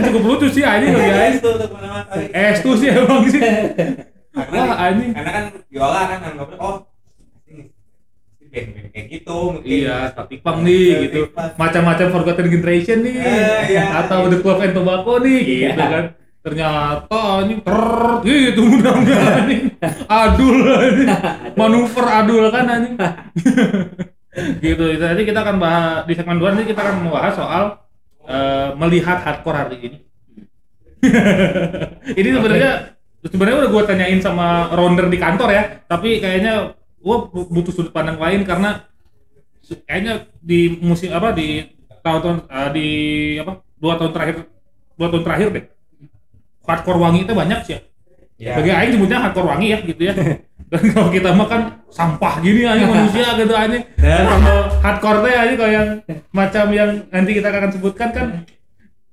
cukup 0.04 0.22
lucu 0.26 0.46
sih 0.50 0.66
anjing 0.66 0.92
tuh 1.38 1.54
tuh 1.56 1.66
ke 1.70 1.74
mana-mana 1.74 2.04
kali. 2.10 2.26
Es 2.34 2.58
tuh 2.60 2.74
sih 2.74 2.90
emang 2.90 3.22
sih. 3.24 3.40
karena 4.30 4.58
Wah, 4.58 4.76
anjing. 4.90 5.10
karena 5.14 5.30
kan 5.30 5.44
viola 5.70 6.00
kan 6.06 6.18
anggapnya 6.26 6.56
oh 6.58 6.76
ini 6.76 6.82
ini 6.82 6.89
band-band 8.50 8.88
kayak 8.90 9.06
gitu 9.08 9.38
mungkin 9.54 9.70
Iya, 9.70 9.96
static 10.10 10.40
punk 10.42 10.58
nih 10.66 10.86
gitu. 11.06 11.20
Macam-macam 11.34 12.06
Forgotten 12.10 12.48
Generation 12.50 12.98
nih. 13.06 13.14
Eh, 13.22 13.60
iya. 13.78 13.84
Atau 14.02 14.26
The 14.26 14.38
Clove 14.42 14.62
and 14.66 14.74
Tobacco 14.74 15.14
nih 15.22 15.38
gitu 15.46 15.80
kan. 15.80 16.04
Ternyata 16.40 17.18
anjing 17.40 17.60
ter 17.62 17.84
gitu 18.26 18.60
mudah-mudahan 18.66 19.32
anjing. 19.46 19.62
Adul 20.10 20.58
anjing. 20.66 21.08
Manuver 21.54 22.06
adul 22.10 22.44
kan 22.50 22.64
anjing. 22.66 22.94
gitu. 24.66 24.84
Nanti 24.98 25.22
kita 25.22 25.40
akan 25.46 25.56
bahas 25.62 26.02
di 26.10 26.14
segmen 26.18 26.42
2 26.42 26.50
nanti 26.50 26.66
kita 26.66 26.80
akan 26.82 26.94
membahas 27.06 27.34
soal 27.38 27.64
eh, 28.26 28.68
melihat 28.74 29.22
hardcore 29.22 29.58
hari 29.58 29.76
ini. 29.78 29.98
ini 32.20 32.28
sebenarnya 32.36 32.72
sebenarnya 33.24 33.56
udah 33.64 33.70
gue 33.72 33.82
tanyain 33.88 34.20
sama 34.20 34.68
rounder 34.72 35.08
di 35.08 35.16
kantor 35.16 35.48
ya, 35.52 35.62
tapi 35.88 36.20
kayaknya 36.20 36.76
gue 37.00 37.16
butuh 37.32 37.72
sudut 37.72 37.92
pandang 37.92 38.20
lain 38.20 38.44
karena 38.44 38.84
kayaknya 39.88 40.28
di 40.40 40.76
musim 40.80 41.12
apa 41.14 41.32
di 41.32 41.64
tahun-tahun 42.04 42.48
eh, 42.48 42.70
di 42.76 42.88
apa 43.40 43.64
dua 43.80 43.96
tahun 43.96 44.12
terakhir 44.12 44.36
dua 44.96 45.08
tahun 45.08 45.24
terakhir 45.24 45.48
deh 45.52 45.64
hardcore 46.70 47.00
wangi 47.00 47.26
itu 47.26 47.32
banyak 47.34 47.60
sih 47.66 47.72
ya. 47.74 47.80
ya. 48.38 48.52
Bagi 48.60 48.70
Aing 48.70 48.92
sebutnya 48.94 49.18
hardcore 49.18 49.48
wangi 49.48 49.68
ya 49.74 49.78
gitu 49.82 50.02
ya. 50.06 50.14
Dan 50.70 50.86
kalau 50.94 51.10
kita 51.10 51.34
mah 51.34 51.48
kan 51.50 51.62
sampah 51.90 52.38
gini 52.38 52.62
aja 52.62 52.86
manusia 52.94 53.26
gitu 53.34 53.54
aja. 53.58 53.78
Dan 53.98 54.24
kalau 54.28 54.58
hardcore 54.78 55.18
teh 55.26 55.34
aja 55.34 55.54
kalau 55.58 55.72
yang 55.72 55.88
macam 56.30 56.64
yang 56.70 56.90
nanti 57.10 57.30
kita 57.34 57.46
akan 57.50 57.70
sebutkan 57.74 58.08
kan 58.14 58.26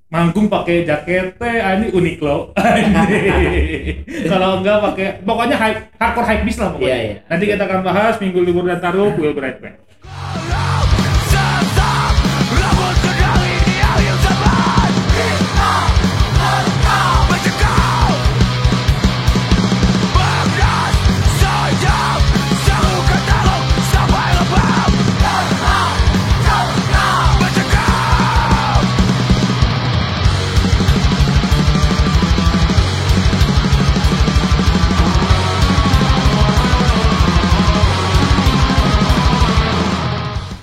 manggung 0.07 0.47
pakai 0.47 0.87
jaket 0.87 1.35
teh 1.35 1.55
ini 1.59 1.87
Uniqlo. 1.91 2.51
Anjing. 2.55 4.07
kalau 4.31 4.63
enggak 4.63 4.79
pakai 4.79 5.07
pokoknya 5.23 5.55
hype, 5.59 5.79
hardcore 5.99 6.27
hype 6.27 6.43
bis 6.47 6.57
lah 6.59 6.69
pokoknya. 6.71 6.87
Iya, 6.87 6.97
iya. 7.03 7.15
Nanti 7.27 7.43
kita 7.43 7.63
akan 7.67 7.79
bahas 7.83 8.15
minggu 8.23 8.39
libur 8.39 8.63
dan 8.63 8.79
taruh 8.79 9.11
will 9.19 9.35
be 9.35 9.41
right 9.43 9.59
back. 9.59 9.75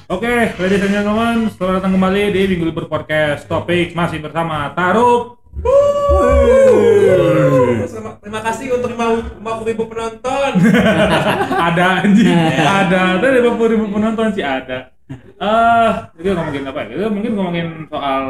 Oke, 0.04 0.52
ladies 0.60 0.84
and 0.84 0.92
gentlemen, 0.92 1.48
selamat 1.48 1.80
datang 1.80 1.96
kembali 1.96 2.28
di 2.36 2.44
Minggu 2.44 2.68
Libur 2.68 2.92
Podcast 2.92 3.48
Topik 3.48 3.96
masih 3.96 4.20
bersama 4.20 4.68
Taruk. 4.76 5.40
Terima, 8.20 8.40
kasih 8.44 8.76
untuk 8.76 8.92
50 9.00 9.64
ribu 9.64 9.88
penonton. 9.88 10.50
ada 11.72 12.04
anjing, 12.04 12.36
ada. 12.60 13.16
Ada 13.16 13.48
50 13.48 13.72
ribu 13.72 13.84
penonton 13.88 14.28
sih 14.36 14.44
ada. 14.44 14.92
Eh, 15.40 15.90
kita 16.20 16.36
ngomongin 16.36 16.68
apa 16.68 16.78
ya? 16.84 16.86
Kita 16.92 17.08
mungkin 17.08 17.32
ngomongin 17.40 17.68
soal 17.88 18.24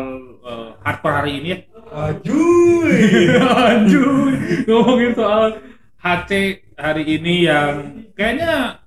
eh, 0.47 0.69
hardcore 0.79 1.17
hari 1.27 1.33
ini 1.43 1.49
ya. 1.51 1.59
Ajuy. 1.91 2.95
Anjir, 3.67 4.07
ngomongin 4.71 5.11
soal 5.19 5.59
HC 5.99 6.31
hari 6.75 7.05
ini 7.07 7.47
yang 7.47 7.75
kayaknya 8.15 8.83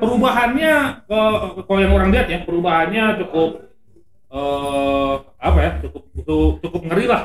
perubahannya 0.00 0.74
kalau 1.66 1.80
yang 1.80 1.92
orang 1.94 2.10
lihat 2.10 2.26
ya 2.28 2.38
perubahannya 2.44 3.04
cukup 3.24 3.50
eh 4.32 5.14
apa 5.36 5.58
ya 5.60 5.70
cukup 5.84 6.02
cukup, 6.16 6.52
cukup 6.64 6.80
ngeri 6.88 7.06
lah. 7.06 7.22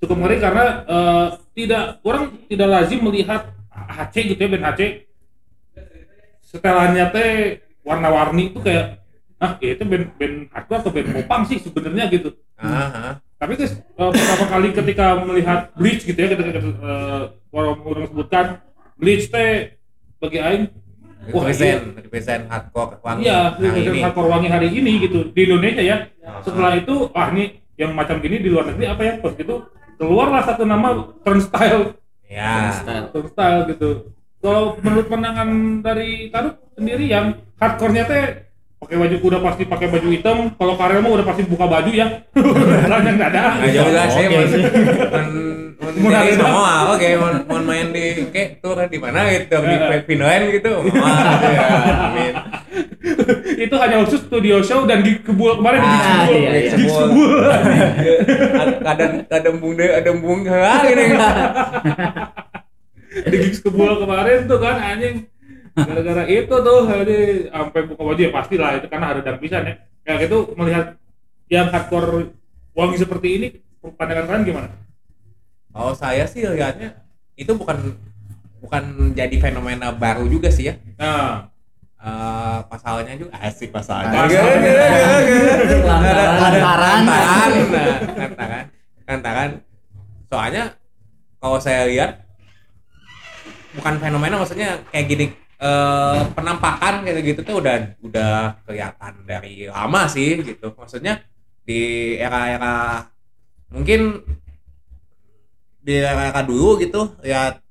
Cukup 0.00 0.16
ngeri 0.16 0.36
karena 0.40 0.64
eh, 0.84 1.26
tidak 1.56 1.84
orang 2.04 2.24
tidak 2.48 2.68
lazim 2.68 3.00
melihat 3.04 3.52
HC 3.72 4.14
gitu 4.36 4.40
ya 4.40 4.48
band 4.52 4.66
HC 4.72 4.80
setelannya 6.50 7.04
teh 7.14 7.30
warna-warni 7.86 8.50
itu 8.52 8.58
kayak 8.60 9.00
ah 9.40 9.56
ya 9.60 9.72
itu 9.72 9.84
band 9.88 10.06
band 10.20 10.36
hardcore 10.52 10.80
atau 10.84 10.92
band 10.92 11.08
popang 11.16 11.42
sih 11.48 11.58
sebenarnya 11.60 12.04
gitu. 12.12 12.36
Aha. 12.60 13.16
tapi 13.40 13.56
guys 13.56 13.72
eh, 13.72 14.10
pertama 14.12 14.46
kali 14.52 14.68
ketika 14.76 15.16
melihat 15.24 15.72
Bleach 15.72 16.04
gitu 16.04 16.18
ya 16.20 16.28
ketika 16.36 16.60
uh, 16.60 17.32
orang 17.48 17.80
orang 17.88 18.04
sebutkan 18.12 18.46
Bleach 19.00 19.26
teh 19.26 19.74
bagi 20.18 20.38
Aing 20.38 20.64
wah 21.30 21.42
iya, 21.42 21.80
Represent, 21.80 21.80
represent 21.98 22.42
hardcore 22.46 22.96
wangi. 23.00 23.20
iya 23.22 23.38
represent 23.54 23.92
ini. 23.92 24.00
hardcore 24.02 24.28
wangi 24.28 24.48
hari 24.48 24.68
ini 24.70 24.92
gitu 25.00 25.20
di 25.26 25.40
Indonesia 25.42 25.82
ya 25.82 25.96
setelah 26.40 26.72
itu 26.74 27.08
ah 27.12 27.28
ini 27.28 27.44
yang 27.74 27.92
macam 27.92 28.20
gini 28.20 28.36
di 28.36 28.48
luar 28.48 28.68
negeri 28.68 28.86
apa 28.86 29.02
ya 29.02 29.14
pas 29.18 29.32
gitu 29.32 29.64
keluarlah 29.96 30.42
satu 30.42 30.64
nama 30.64 30.88
Turnstile 31.20 31.96
Ya. 32.24 32.70
Style. 32.70 33.10
Turnstile 33.10 33.66
gitu 33.68 33.90
kalau 34.38 34.78
menurut 34.78 35.10
pandangan 35.10 35.48
dari 35.82 36.30
Taruk 36.30 36.62
sendiri 36.72 37.04
yang 37.04 37.26
hardcore-nya 37.58 38.04
teh 38.06 38.24
pakai 38.80 38.96
baju 38.96 39.16
udah 39.20 39.40
pasti 39.44 39.62
pakai 39.64 39.86
baju 39.86 40.08
hitam 40.08 40.36
kalau 40.56 40.74
Karel 40.74 41.04
mah 41.04 41.12
udah 41.12 41.26
pasti 41.28 41.42
buka 41.44 41.68
baju 41.68 41.90
ya 41.92 42.06
yang 43.06 43.18
dada 43.18 43.40
Nah, 43.60 43.68
juga 43.68 44.02
sih 44.08 44.24
Oke 44.24 44.36
mau 45.80 45.96
mau 45.96 46.12
nari 46.12 46.32
semua 46.32 46.92
oke 46.92 47.08
mau 47.16 47.28
mau 47.48 47.60
main 47.62 47.88
di 47.88 48.04
kayak 48.28 48.60
tuh 48.60 48.76
di 48.86 48.96
mana 48.96 49.26
gitu 49.28 49.56
di 49.58 49.74
Eh. 49.74 50.00
Finland 50.04 50.44
gitu. 50.52 50.72
Wah, 50.92 51.40
ya, 51.40 51.60
amin. 52.06 52.32
itu 53.64 53.74
hanya 53.74 54.04
khusus 54.04 54.20
studio 54.22 54.60
show 54.60 54.84
dan 54.84 55.00
gig 55.00 55.24
kebul 55.24 55.56
kemarin 55.56 55.80
di 55.80 55.88
Ah, 55.88 55.96
kebul 55.96 56.36
iya, 56.36 56.50
iya. 56.52 56.72
gig 56.76 56.84
kebul 56.86 57.32
Kadang 58.80 59.12
kadang 59.26 59.54
bung 59.56 59.72
deh, 59.74 59.88
ada 59.90 60.10
bung 60.14 60.40
ah, 60.46 60.78
gini. 60.84 61.04
di 63.26 63.36
gig 63.40 63.56
kebul 63.58 63.92
kemarin 63.98 64.38
tuh 64.46 64.58
kan 64.58 64.76
anjing 64.78 65.16
gara-gara 65.72 66.24
itu 66.26 66.50
tuh 66.50 66.80
jadi 66.84 67.18
sampai 67.48 67.80
buka 67.86 68.02
baju 68.02 68.20
ya 68.20 68.30
pasti 68.30 68.54
lah 68.56 68.70
itu 68.76 68.86
karena 68.86 69.06
ada 69.10 69.20
dan 69.20 69.36
pisan 69.38 69.62
ya 69.64 69.74
kayak 70.02 70.18
gitu 70.26 70.38
melihat 70.54 70.98
yang 71.46 71.66
hardcore 71.68 72.30
wangi 72.72 72.96
seperti 72.96 73.28
ini 73.36 73.46
pandangan 73.94 74.26
kalian 74.26 74.44
gimana? 74.44 74.68
Oh 75.70 75.92
saya 75.92 76.26
sih 76.26 76.42
lihatnya 76.42 76.98
itu 77.34 77.50
bukan 77.52 77.94
bukan 78.58 78.82
jadi 79.14 79.36
fenomena 79.38 79.90
baru 79.90 80.26
juga 80.26 80.50
sih 80.50 80.70
ya. 80.70 80.74
Nah, 80.96 81.46
Eh, 82.00 82.58
pasalnya 82.64 83.12
juga 83.12 83.36
asik 83.44 83.76
pasalnya. 83.76 84.24
Pasalnya. 84.24 84.72
Lantaran- 85.84 86.40
lantaran. 86.40 87.00
lantaran, 87.04 87.50
lantaran, 88.16 88.64
lantaran. 89.04 89.50
Soalnya 90.24 90.64
kalau 91.36 91.60
saya 91.60 91.84
lihat 91.84 92.24
bukan 93.76 94.00
fenomena 94.00 94.40
maksudnya 94.40 94.80
kayak 94.88 95.06
gini 95.06 95.26
eh, 95.60 96.20
penampakan 96.32 97.04
kayak 97.04 97.22
gitu 97.22 97.40
tuh 97.44 97.56
udah 97.60 97.76
udah 98.00 98.32
kelihatan 98.64 99.14
dari 99.28 99.68
lama 99.68 100.08
sih 100.08 100.40
gitu. 100.40 100.72
Maksudnya 100.74 101.20
di 101.68 102.16
era-era 102.16 103.06
mungkin 103.70 104.24
di 105.80 105.94
era-era 105.96 106.42
dulu 106.42 106.80
gitu 106.82 107.14
lihat 107.24 107.62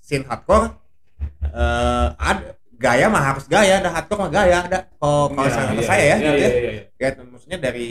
scene 0.00 0.24
hardcore 0.24 0.72
eh 1.52 2.08
ada 2.16 2.56
gaya 2.78 3.10
mah 3.10 3.22
harus 3.34 3.44
gaya 3.50 3.82
ada 3.82 3.90
hardcore 3.92 4.20
mah 4.24 4.30
gaya 4.30 4.56
ada 4.64 4.78
kalau 4.96 5.34
kalau 5.34 5.50
saya, 5.50 5.66
kata 5.74 5.82
saya 5.82 6.04
ya, 6.04 6.16
iya, 6.16 6.16
gitu 6.16 6.30
iya, 6.38 6.48
ya. 6.48 6.48
iya, 6.48 6.72
iya. 6.72 7.08
Ya, 7.18 7.24
maksudnya 7.26 7.58
dari 7.58 7.88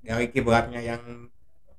dari 0.00 0.26
kiblatnya 0.32 0.80
yang 0.80 1.02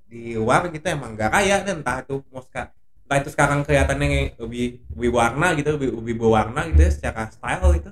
di 0.06 0.36
luar 0.36 0.68
gitu 0.70 0.86
emang 0.92 1.16
gak 1.16 1.32
kaya 1.32 1.64
dan 1.64 1.82
entah 1.82 2.04
itu 2.04 2.20
mau 2.30 2.44
seka- 2.44 2.72
entah 3.12 3.28
itu 3.28 3.30
sekarang 3.36 3.68
kelihatannya 3.68 4.40
lebih 4.40 4.80
lebih 4.96 5.12
warna 5.12 5.52
gitu 5.60 5.76
lebih, 5.76 6.00
lebih 6.00 6.16
berwarna 6.16 6.64
gitu 6.72 6.80
ya 6.80 6.92
secara 6.96 7.28
style 7.28 7.68
gitu 7.76 7.92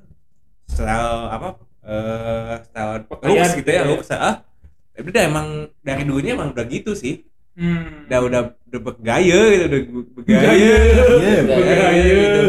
style 0.71 1.27
apa 1.27 1.47
eh 1.83 2.55
style 2.63 3.03
looks 3.03 3.19
gitu 3.19 3.35
ya 3.35 3.47
gitu 3.59 3.69
ya. 3.75 3.83
looks 3.83 4.09
ah 4.15 4.47
tapi 4.95 5.11
udah 5.11 5.23
emang 5.27 5.47
dari 5.83 6.07
dulunya 6.07 6.39
emang 6.39 6.55
udah 6.55 6.63
gitu 6.71 6.95
sih 6.95 7.27
Hmm. 7.59 8.07
udah 8.07 8.19
udah 8.23 8.41
udah 8.71 8.79
bergaya 8.87 9.39
gitu 9.51 9.65
udah 9.67 9.81
bergaya. 10.15 10.51
Iya, 10.55 11.43
Bergaya. 11.43 12.03
gitu. 12.07 12.41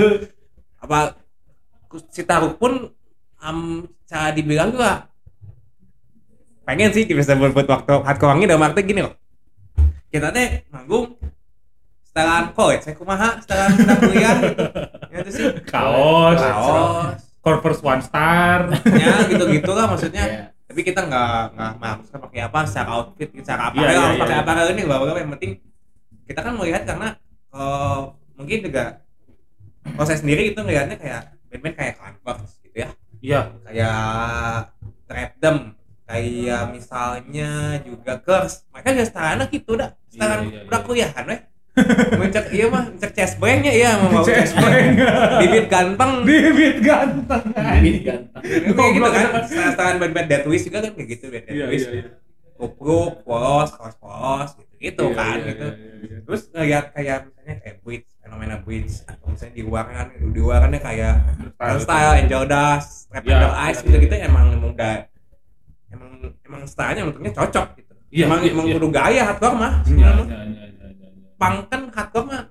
apa 0.78 0.98
si 2.14 2.22
Taruk 2.22 2.62
pun 2.62 2.94
am 3.42 3.90
cara 4.06 4.30
dibilang 4.30 4.70
juga 4.70 5.10
pengen 6.62 6.94
sih 6.94 7.10
bisa 7.10 7.34
buat 7.34 7.50
buat 7.50 7.66
waktu 7.66 8.06
hardcore 8.06 8.46
dalam 8.46 8.62
arti 8.62 8.86
gini 8.86 9.02
loh 9.02 9.18
kita 10.14 10.30
teh 10.30 10.62
manggung 10.70 11.18
setelan 12.10 12.50
college 12.58 12.82
saya 12.82 12.98
kumaha 12.98 13.38
setelan 13.38 13.70
kita 13.78 13.94
kuliah 14.02 14.34
gitu 14.42 14.64
ya 15.14 15.16
itu 15.22 15.30
sih 15.30 15.44
Kaos, 15.70 16.38
kaos 16.42 17.20
Converse 17.40 17.80
One 17.86 18.02
Star. 18.02 18.68
ya 18.98 19.14
gitu 19.30 19.44
gitu 19.46 19.70
lah 19.72 19.86
maksudnya 19.86 20.24
Iya. 20.26 20.42
tapi 20.66 20.80
kita 20.82 21.06
nggak 21.06 21.54
nggak 21.54 21.72
maksudnya 21.78 22.20
pakai 22.26 22.40
apa 22.46 22.58
secara 22.66 22.88
outfit 22.98 23.28
secara 23.42 23.62
apa 23.70 23.78
iya, 23.78 23.86
harus 23.94 24.14
iya, 24.18 24.22
pakai 24.22 24.36
iya. 24.36 24.42
apa 24.42 24.50
ini 24.74 24.82
apa 24.86 25.18
yang 25.22 25.30
penting 25.38 25.52
kita 26.26 26.40
kan 26.42 26.52
melihat 26.58 26.82
karena 26.86 27.08
eh, 27.54 27.98
mungkin 28.38 28.58
juga 28.66 28.84
kalau 29.94 30.06
saya 30.06 30.18
sendiri 30.18 30.50
itu 30.50 30.58
ngelihatnya 30.60 30.96
kayak 30.98 31.22
band-band 31.50 31.74
kayak 31.78 31.94
Converse 31.98 32.58
gitu 32.66 32.76
ya 32.86 32.90
Iya. 33.20 33.40
kayak 33.66 34.00
Trap 35.10 35.30
Them 35.42 35.58
kayak 36.10 36.62
misalnya 36.74 37.50
juga 37.86 38.12
Curse 38.18 38.66
mereka 38.74 38.88
juga 38.98 39.06
setarana 39.06 39.44
gitu 39.46 39.72
dah 39.78 39.90
setarana 40.10 40.42
Iya, 40.42 40.50
iya, 40.50 40.62
udah 40.66 40.80
iya. 40.82 40.86
kuliahan 40.86 41.24
weh 41.30 41.40
mencek 42.16 42.46
iya 42.50 42.66
mah 42.66 42.84
mencek 42.88 43.10
chest 43.12 43.34
banknya 43.36 43.72
iya 43.72 43.90
mau 43.96 44.08
mau 44.10 44.22
chest 44.22 44.52
bank 44.54 44.96
bibit 45.40 45.66
ganteng 45.66 46.12
Bibit 46.22 46.76
ganteng. 46.80 47.42
Ini 47.80 47.90
ganteng. 48.02 48.42
kayak 48.70 48.90
gitu 48.92 49.08
kan 49.08 49.24
setaraan 49.46 49.96
band-band 49.98 50.26
Dead 50.26 50.44
Wish 50.44 50.64
juga 50.64 50.78
kan 50.80 50.92
kayak 50.92 51.08
gitu 51.10 51.24
band 51.28 51.44
Dead 51.44 51.54
Iya, 51.54 51.66
Wish 51.68 51.84
iya, 51.84 51.92
iya. 51.96 52.10
kupruk 52.54 53.24
polos 53.24 53.70
kaos 53.72 53.96
polos 53.96 54.50
gitu 54.54 54.72
gitu 54.78 55.04
Iya, 55.06 55.16
kan 55.16 55.36
iya, 55.36 55.46
gitu 55.48 55.66
iya, 55.66 55.92
iya. 56.00 56.16
terus 56.24 56.42
ngeliat 56.50 56.84
kayak 56.90 57.18
misalnya 57.26 57.54
kayak 57.58 57.76
Bleach 57.80 58.08
fenomena 58.18 58.56
Bleach 58.58 58.94
atau 59.04 59.26
misalnya 59.28 59.54
di 59.54 59.62
luar 59.62 59.84
kan 59.86 60.06
di 60.12 60.40
luar 60.40 60.58
kan 60.60 60.72
kayak 60.72 61.14
Style. 61.50 61.80
style 61.80 62.12
Angel 62.16 62.44
Dust 62.44 62.88
Trap 63.08 63.22
Iya, 63.22 63.32
Under 63.34 63.52
Ice 63.66 63.78
iya, 63.78 63.84
gitu 63.84 63.96
gitu 64.00 64.14
iya. 64.14 64.24
emang 64.24 64.46
emang 64.50 64.70
udah 64.70 64.94
emang 65.90 66.10
emang 66.42 66.60
stylenya 66.64 67.02
menurutnya 67.04 67.32
cocok 67.34 67.66
gitu 67.76 67.92
Iya, 68.10 68.24
emang 68.26 68.40
iya, 68.42 68.50
emang 68.50 68.66
iya. 68.66 68.74
kudu 68.74 68.88
gaya 68.90 69.22
hardcore 69.24 69.54
mah 69.54 69.72
pang 71.40 71.64
kan 71.66 71.88
hardcore 71.88 72.26
mah 72.28 72.42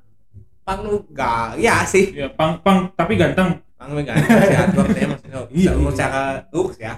pang 0.65 0.79
lu 0.81 1.05
gaya 1.13 1.85
sih 1.85 2.09
Iya, 2.17 2.33
pang 2.33 2.57
pang 2.59 2.89
tapi 2.91 3.13
ganteng. 3.13 3.61
pang 3.77 3.89
lu 3.93 4.01
gaya 4.01 4.17
sih 4.17 4.55
hardcore 4.59 4.89
saya 4.91 5.07
maksudnya 5.07 5.37
Iya, 5.53 5.71
iya. 5.77 6.11
looks 6.49 6.77
ya 6.81 6.93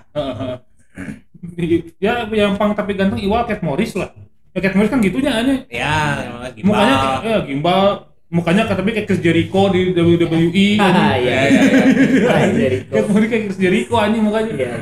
ya 2.00 2.14
yang 2.30 2.54
pang 2.56 2.72
tapi 2.72 2.94
ganteng 2.94 3.20
Iwal 3.20 3.44
Cat 3.44 3.62
Morris 3.62 3.98
lah. 3.98 4.14
Ya 4.52 4.60
Cat 4.62 4.76
Morris 4.76 4.92
kan 4.92 5.02
gitunya 5.02 5.32
aja. 5.32 5.54
ya 5.68 5.96
lagi 6.44 6.60
Mukanya 6.62 6.96
ya 7.24 7.38
gimbal, 7.48 8.12
mukanya 8.28 8.68
kata 8.68 8.84
tapi 8.84 8.92
kayak 8.92 9.08
Chris 9.08 9.24
Jericho 9.24 9.72
di 9.72 9.96
WWE. 9.96 10.68
Ah, 10.78 11.16
iya 11.24 11.40
iya 11.48 11.62
iya. 11.66 12.28
Ah, 12.30 12.46
Jericho. 12.52 12.94
Cat 12.94 13.08
Morris 13.10 13.28
kayak 13.32 13.44
Chris 13.50 13.60
Jericho 13.60 13.96
anjing 13.98 14.24
mukanya. 14.24 14.52
Iya. 14.54 14.74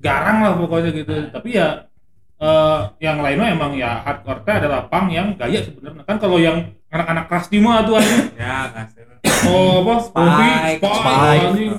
Garang 0.00 0.38
lah 0.46 0.52
pokoknya 0.56 0.90
gitu. 0.94 1.14
Tapi 1.28 1.48
ya 1.52 1.90
eh, 2.38 2.78
yang 2.98 3.18
lainnya 3.18 3.48
emang 3.50 3.72
ya 3.72 4.00
hardcore 4.00 4.42
teh 4.42 4.54
adalah 4.56 4.86
pang 4.86 5.08
yang 5.08 5.34
gaya 5.34 5.60
sebenarnya. 5.60 6.02
Kan 6.02 6.16
kalau 6.16 6.36
yang 6.36 6.56
anak-anak 6.88 7.24
kelas 7.26 7.46
di 7.48 7.58
mah 7.58 7.82
tuh 7.82 7.96
anjing. 7.96 8.24
ya 8.34 8.56
kasih 8.72 9.02
Oh 9.46 9.82
apa? 9.82 9.94
Bobby, 10.10 10.48
Spike, 10.78 10.82
Spike. 10.82 11.76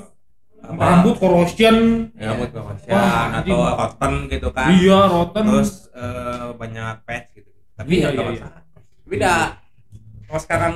Rambut 0.67 1.15
corrosion. 1.15 1.77
ya 2.13 2.35
buat 2.35 2.51
kemasian 2.51 2.91
Wah, 2.91 3.39
atau 3.39 3.55
anjing. 3.55 3.55
cotton 3.73 4.13
gitu 4.27 4.47
kan 4.51 4.67
Iya, 4.69 4.99
rotten. 5.07 5.43
terus 5.47 5.71
eh, 5.89 6.47
banyak 6.53 6.95
patch 7.01 7.27
gitu 7.33 7.49
tapi 7.73 7.89
Iya, 7.93 8.09
ya 8.11 8.21
iya, 8.27 8.47
iya. 9.07 9.17
dah 9.17 9.43
kalau 10.27 10.41
sekarang 10.43 10.75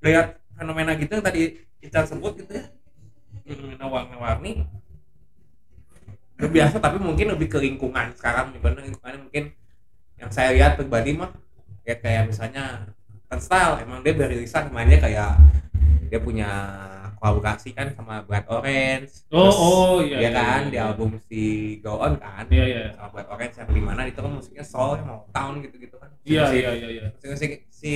lihat 0.00 0.26
fenomena 0.52 0.98
gitu 0.98 1.12
yang 1.12 1.22
tadi 1.22 1.42
kita 1.78 2.02
sebut 2.02 2.34
gitu 2.36 2.50
ya 2.52 2.66
fenomena 3.42 3.86
warna-warni 3.86 4.66
biasa 6.48 6.76
tapi 6.82 6.98
mungkin 6.98 7.34
lebih 7.34 7.48
ke 7.50 7.58
lingkungan 7.62 8.14
sekarang 8.18 8.54
dibanding 8.54 8.90
lingkungan 8.90 9.28
mungkin 9.28 9.44
yang 10.18 10.30
saya 10.30 10.54
lihat 10.54 10.78
pribadi 10.78 11.14
mah 11.18 11.30
ya 11.82 11.98
kayak 11.98 12.30
misalnya 12.30 12.86
kan 13.26 13.38
style 13.42 13.82
emang 13.82 14.06
dia 14.06 14.14
beririsan 14.14 14.70
mainnya 14.70 15.02
kayak 15.02 15.34
dia 16.06 16.20
punya 16.20 16.50
kolaborasi 17.22 17.70
kan 17.70 17.94
sama 17.94 18.26
Blood 18.26 18.46
Orange 18.50 19.24
Oh, 19.30 19.46
Terus, 19.46 19.56
oh, 19.62 19.94
iya, 20.02 20.16
dia 20.18 20.22
iya, 20.26 20.30
kan 20.34 20.60
iya, 20.66 20.70
di 20.70 20.76
iya. 20.76 20.86
album 20.90 21.10
si 21.22 21.42
Go 21.78 22.02
On 22.02 22.18
kan 22.18 22.44
Iya, 22.50 22.64
iya. 22.66 22.82
sama 22.98 23.08
Blood 23.14 23.28
Orange 23.30 23.54
yang 23.62 23.68
di 23.70 23.82
mana 23.82 24.02
itu 24.10 24.18
kan 24.18 24.32
musiknya 24.34 24.64
soul 24.66 24.98
yang 24.98 25.06
mau 25.06 25.22
tahun 25.30 25.62
gitu-gitu 25.62 25.96
kan 26.02 26.10
Iya, 26.26 26.42
si, 26.50 26.56
iya, 26.58 26.70
iya, 26.74 26.88
iya. 26.90 27.06
si, 27.14 27.26
si, 27.38 27.46
si 27.70 27.92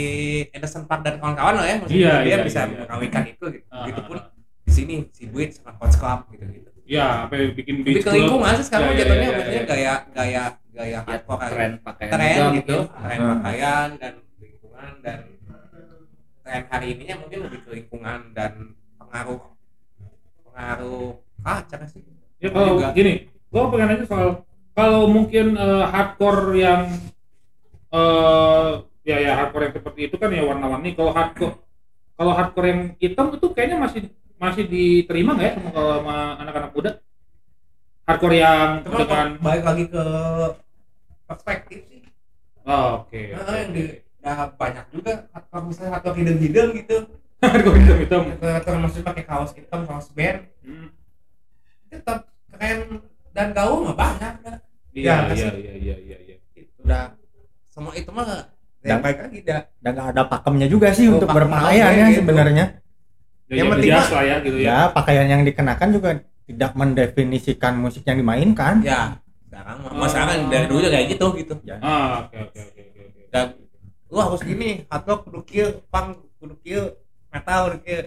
Anderson 0.54 0.86
Park 0.86 1.02
dan 1.02 1.18
kawan-kawan 1.18 1.58
lah 1.58 1.66
ya 1.66 1.76
musiknya 1.82 1.98
Iya, 1.98 2.14
dia 2.22 2.30
iya, 2.30 2.36
bisa 2.46 2.60
iya, 2.62 2.66
iya. 2.70 2.78
mengawinkan 2.86 3.22
itu 3.26 3.44
gitu 3.50 3.66
Ah, 3.74 3.84
gitu 3.90 4.00
ah, 4.00 4.06
pun 4.06 4.16
ah. 4.22 4.26
di 4.62 4.70
sini 4.72 4.94
si 5.10 5.22
Buit 5.26 5.50
sama 5.58 5.74
Coach 5.74 5.98
Club 5.98 6.20
gitu-gitu 6.30 6.70
Iya, 6.86 7.26
apa 7.26 7.34
bikin 7.50 7.74
lebih 7.82 7.98
beach 7.98 8.04
ke 8.06 8.10
lingkungan 8.14 8.52
sih 8.56 8.66
sekarang 8.70 8.86
Iya, 8.86 8.94
iya, 8.94 9.02
jatuhnya 9.02 9.26
iya, 9.26 9.34
maksudnya 9.36 9.58
iya. 9.58 9.66
gaya 9.66 9.94
gaya 10.14 10.44
gaya 10.70 10.90
Ya, 10.92 11.00
hardcore 11.02 11.48
tren 11.50 11.72
pakaian 11.82 12.12
tren 12.14 12.36
juga 12.36 12.54
gitu 12.54 12.76
tren 12.86 13.18
Hmm. 13.18 13.30
pakaian 13.42 13.88
dan 13.98 14.12
lingkungan 14.38 14.92
dan 15.02 15.18
tren 16.40 16.62
hari 16.70 16.86
ininya 16.94 17.16
mungkin 17.20 17.38
lebih 17.50 17.58
ke 17.64 17.70
lingkungan 17.74 18.20
dan 18.32 18.52
pengaruh 18.96 19.40
pengaruh 20.44 21.08
kaca 21.42 21.76
sih 21.90 22.02
Ya 22.36 22.52
kalau 22.52 22.76
Juga. 22.76 22.92
gini, 22.92 23.32
gua 23.48 23.72
pengen 23.72 23.86
nanya 23.90 24.04
soal 24.04 24.28
kalau 24.76 25.08
mungkin 25.08 25.56
eh, 25.56 25.84
hardcore 25.88 26.52
yang 26.54 26.82
eh 27.90 28.70
ya 29.02 29.16
ya 29.16 29.32
hardcore 29.34 29.64
yang 29.66 29.74
seperti 29.74 30.00
itu 30.06 30.16
kan 30.20 30.28
ya 30.28 30.44
warna-warni. 30.44 30.92
Kalau 30.92 31.16
hardcore 31.16 31.56
kalau 32.12 32.32
hardcore 32.36 32.66
yang 32.68 32.80
hitam 33.00 33.32
itu 33.32 33.46
kayaknya 33.56 33.80
masih 33.80 34.12
masih 34.36 34.64
diterima 34.66 35.32
nggak 35.32 35.46
ya 35.46 35.52
sama 35.56 35.70
kalau 35.72 35.90
sama 35.98 36.16
anak-anak 36.38 36.70
muda? 36.72 36.90
Hardcore 38.06 38.36
yang 38.36 38.70
Cuma 38.86 38.98
dengan 39.02 39.28
balik 39.40 39.64
lagi 39.64 39.84
ke 39.88 40.04
perspektif 41.26 41.80
sih 41.90 42.00
oh, 42.62 43.02
oke. 43.02 43.20
Nah, 43.34 43.42
oke, 43.42 43.54
yang 43.56 43.70
di 43.72 43.84
udah 44.20 44.38
banyak 44.54 44.84
juga 44.90 45.12
hardcore 45.30 45.64
misalnya 45.66 45.90
hardcore 45.94 46.16
hidung-hidung 46.18 46.70
gitu 46.74 46.96
Hardcore 47.42 47.78
hitam. 47.98 48.22
hardcore 48.36 48.78
maksudnya 48.78 49.06
pakai 49.06 49.24
kaos 49.24 49.50
hitam 49.52 49.80
kaos 49.84 50.08
band 50.12 50.40
Hmm. 50.66 50.90
tetap 51.86 52.26
keren 52.50 52.98
dan 53.30 53.54
gaul 53.54 53.86
mah 53.86 53.94
banyak 53.94 54.34
dah. 54.42 54.56
Iya 54.90 55.30
Ya, 55.30 55.30
iya 55.30 55.50
iya 55.54 55.72
iya 55.76 55.96
iya. 56.02 56.16
iya. 56.18 56.36
Gitu, 56.50 56.72
udah 56.82 57.14
semua 57.64 57.94
itu 57.94 58.10
mah 58.10 58.26
Dan- 58.26 58.50
yang 58.82 59.00
baik 59.00 59.18
lagi 59.20 59.38
dah 59.42 59.60
dan 59.78 59.90
nggak 59.94 60.08
ada 60.10 60.22
pakemnya 60.26 60.66
juga 60.66 60.90
sih 60.90 61.06
Oh, 61.06 61.18
untuk 61.18 61.30
pakem 61.30 61.46
ya 61.70 61.86
gitu. 62.10 62.18
sebenarnya 62.18 62.64
Ya, 63.46 63.54
Yang 63.56 63.66
ya, 63.66 63.72
penting 63.72 63.90
lah 63.90 64.22
ya 64.22 64.36
gitu 64.42 64.56
ya. 64.58 64.66
ya 64.66 64.78
pakaian 64.90 65.26
yang 65.28 65.42
dikenakan 65.42 65.88
juga 65.94 66.10
tidak 66.46 66.70
mendefinisikan 66.74 67.78
musik 67.78 68.02
yang 68.02 68.18
dimainkan. 68.18 68.82
Ya 68.82 69.22
sekarang 69.46 69.76
Oh. 69.86 69.96
mah 69.96 70.08
sekarang 70.10 70.50
dari 70.50 70.66
dulu 70.66 70.78
juga 70.80 70.92
kayak 70.92 71.06
gitu 71.14 71.26
gitu. 71.38 71.54
Ah, 71.78 72.26
oke 72.26 72.36
oke 72.42 72.58
oke 72.60 72.82
dan 73.30 73.46
lu 74.06 74.18
harus 74.18 74.42
gini. 74.42 74.84
Hardcore 74.86 75.20
kudu 75.24 75.40
kieu 75.46 75.68
punk 75.88 76.08
kudu 76.36 76.54
kieu 76.60 76.82
metal 77.30 77.70
kudu 77.70 77.78
kieu 77.80 78.00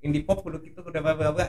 indie 0.00 0.22
pop 0.22 0.38
kudu 0.40 0.62
gitu 0.62 0.78
kudu 0.80 0.94
apa 0.94 1.10
apa 1.12 1.24
apa. 1.34 1.44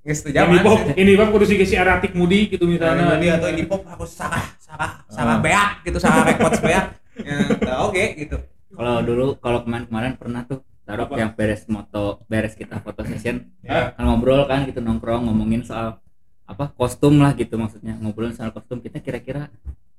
Nggak 0.00 0.16
setuju 0.16 0.36
Ini 0.40 0.58
pop, 0.64 0.78
ini 0.96 1.12
pop 1.14 1.28
kudu 1.30 1.44
si 1.44 1.54
si 1.62 1.76
Aratik 1.76 2.16
Mudi 2.16 2.48
gitu 2.48 2.64
misalnya. 2.64 3.14
Misalnya 3.14 3.36
atau 3.36 3.48
indie 3.52 3.68
pop 3.68 3.84
harus 3.84 4.10
sarah 4.10 4.56
sarah 4.56 5.04
sarah 5.06 5.36
Ah. 5.36 5.40
beak 5.40 5.70
gitu 5.84 5.98
sarah 6.00 6.24
records 6.24 6.60
beak. 6.60 6.84
Ya 7.20 7.74
oke 7.84 8.04
gitu. 8.16 8.36
Kalau 8.72 9.04
dulu 9.04 9.36
kalau 9.38 9.60
kemarin-kemarin 9.62 10.16
pernah 10.16 10.42
tuh 10.42 10.64
taruh 10.90 11.06
Apa? 11.06 11.14
yang 11.22 11.30
beres 11.38 11.62
moto 11.70 12.26
beres 12.26 12.58
kita 12.58 12.82
foto 12.82 13.06
session. 13.06 13.46
Ya. 13.62 13.94
Kan 13.94 14.10
ngobrol 14.10 14.42
kan 14.50 14.66
gitu 14.66 14.82
nongkrong 14.82 15.30
ngomongin 15.30 15.62
soal 15.62 16.02
apa 16.50 16.74
kostum 16.74 17.22
lah 17.22 17.38
gitu 17.38 17.54
maksudnya. 17.54 17.94
Ngobrolin 18.02 18.34
soal 18.34 18.50
kostum 18.50 18.82
kita 18.82 18.98
kira-kira 18.98 19.46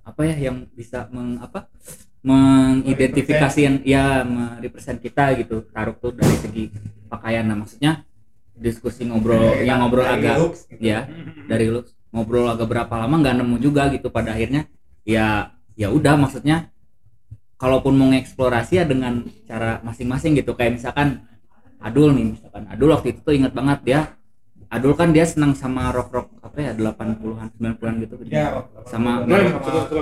apa 0.04 0.22
ya 0.28 0.36
yang 0.52 0.68
bisa 0.76 1.08
meng 1.16 1.40
apa 1.40 1.72
mengidentifikasi 2.22 3.60
yang 3.64 3.76
ya 3.88 4.28
merepresent 4.28 5.00
kita 5.00 5.32
gitu. 5.40 5.64
Taruh 5.72 5.96
tuh 5.96 6.12
dari 6.12 6.36
segi 6.36 6.64
pakaian 7.08 7.48
nah 7.48 7.56
maksudnya 7.56 8.04
diskusi 8.52 9.08
ngobrol 9.08 9.64
yang 9.64 9.82
ngobrol 9.82 10.06
Dari 10.06 10.22
agak 10.22 10.36
looks, 10.38 10.70
gitu. 10.70 10.86
ya 10.86 11.10
dari 11.50 11.66
lu 11.72 11.82
ngobrol 12.14 12.46
agak 12.52 12.68
berapa 12.70 12.94
lama 12.94 13.16
nggak 13.24 13.36
nemu 13.42 13.56
juga 13.58 13.88
gitu 13.90 14.12
pada 14.12 14.36
akhirnya. 14.36 14.68
Ya 15.08 15.56
ya 15.80 15.88
udah 15.88 16.20
maksudnya 16.20 16.70
kalaupun 17.62 17.93
mau 17.93 18.10
ngeksplorasi 18.10 18.82
ya 18.82 18.86
dengan 18.89 19.21
cara 19.45 19.78
masing-masing 19.86 20.34
gitu. 20.34 20.58
Kayak 20.58 20.82
misalkan 20.82 21.30
Adul 21.78 22.10
nih 22.17 22.34
misalkan 22.34 22.65
Adul 22.74 22.89
waktu 22.89 23.13
itu 23.13 23.19
tuh 23.21 23.34
inget 23.38 23.54
banget 23.54 23.80
dia 23.86 24.02
Adul 24.71 24.95
kan 24.95 25.12
dia 25.12 25.28
senang 25.28 25.52
sama 25.52 25.91
rock 25.91 26.10
rock 26.15 26.28
apa 26.41 26.58
ya 26.58 26.71
80-an 26.71 27.52
90-an 27.60 27.93
gitu. 28.02 28.15
Ya 28.32 28.63
Sama- 28.88 29.28
Glenn, 29.28 29.52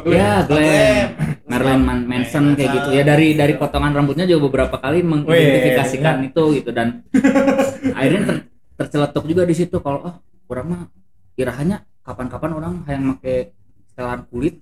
ya 0.08 0.46
Glenn. 0.46 1.06
Marilyn 1.50 1.82
Man- 1.82 2.06
Manson 2.06 2.54
kayak 2.54 2.70
gitu. 2.78 2.90
Ya 2.94 3.02
dari 3.02 3.34
dari 3.34 3.58
potongan 3.58 3.92
rambutnya 3.92 4.30
juga 4.30 4.46
beberapa 4.48 4.78
kali 4.78 5.02
mengidentifikasikan 5.02 6.22
itu 6.22 6.44
gitu. 6.62 6.70
Dan 6.70 7.02
akhirnya 7.92 8.22
ter- 8.30 8.46
terceletuk 8.78 9.26
juga 9.26 9.44
di 9.44 9.58
situ 9.58 9.82
kalau 9.82 10.06
oh 10.06 10.16
kurang 10.46 10.68
mah 10.70 10.82
irahannya 11.34 11.82
kapan-kapan 12.06 12.52
orang 12.54 12.74
yang 12.86 13.04
make 13.10 13.58
setelan 13.90 14.22
kulit 14.30 14.62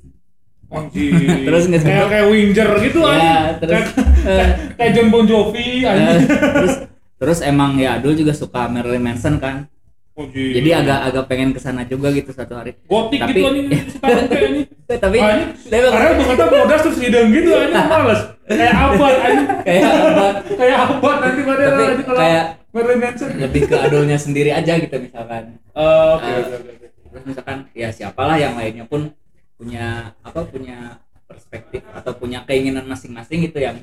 Anjing. 0.67 1.13
Terus 1.47 1.63
nggak 1.65 1.81
kayak 1.81 2.05
kayak 2.07 2.25
Winger 2.27 2.69
gitu 2.81 2.99
ya 2.99 3.07
anjing. 3.07 3.55
terus 3.57 3.85
Kayak- 3.87 3.91
eh, 4.27 4.47
kayak 4.75 4.91
John 4.91 5.07
Bon 5.07 5.23
Jovi 5.23 5.67
eh, 5.79 5.87
anjing. 5.87 6.27
terus 6.27 6.73
terus 7.17 7.39
emang 7.41 7.75
ya 7.75 7.95
Adul 7.95 8.13
juga 8.13 8.31
suka 8.31 8.67
Marilyn 8.67 8.99
Manson 9.01 9.37
kan 9.37 9.71
Anjing. 10.13 10.51
jadi 10.51 10.69
agak 10.77 10.99
agak 11.07 11.23
pengen 11.25 11.49
ke 11.49 11.59
sana 11.59 11.81
juga 11.83 12.09
gitu 12.09 12.29
satu 12.29 12.53
hari 12.53 12.75
gotik 12.83 13.15
Tapi- 13.17 13.31
gitu 13.31 13.41
anjing 13.43 13.67
kayak 14.03 14.43
ini. 14.45 14.61
Eh, 14.85 14.97
tapi 15.03 15.17
tapi 15.63 15.85
Karena 15.87 16.11
bukan 16.15 16.35
kata 16.35 16.45
bodas 16.47 16.81
terus 16.83 16.97
hidung 16.99 17.27
gitu 17.29 17.49
anjing 17.49 17.85
males. 17.85 18.21
Kayak 18.45 18.73
abad 18.75 19.15
anjing. 19.19 19.47
kayak 19.61 19.83
apa 19.87 20.25
Kayak 20.51 20.77
abad 20.85 21.15
nanti 21.17 21.41
pada 21.41 21.63
anjing 21.65 21.99
kalau 22.03 22.19
kayak 22.19 22.45
Marilyn 22.67 22.99
Manson. 22.99 23.29
lebih 23.39 23.61
ke 23.65 23.75
Adulnya 23.77 24.17
sendiri 24.17 24.51
aja 24.51 24.73
gitu 24.75 24.95
misalkan 24.97 25.43
Oh, 25.71 26.17
Oke 26.17 26.27
oke 26.27 26.51
oke. 26.51 26.71
oke. 26.75 26.85
terus 27.07 27.23
misalkan 27.25 27.57
ya 27.71 27.87
siapalah 27.87 28.35
yang 28.35 28.53
lainnya 28.53 28.83
pun 28.83 29.09
punya 29.57 30.13
apa 30.21 30.39
punya 30.45 31.01
perspektif 31.27 31.81
atau 31.91 32.13
punya 32.15 32.45
keinginan 32.45 32.85
masing-masing 32.85 33.49
gitu 33.49 33.59
yang 33.59 33.77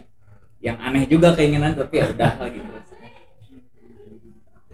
yang 0.64 0.80
aneh 0.80 1.04
juga 1.04 1.36
keinginan 1.36 1.76
tapi 1.76 2.00
ya 2.00 2.08
udah 2.08 2.32
lah 2.40 2.48
gitu 2.48 2.72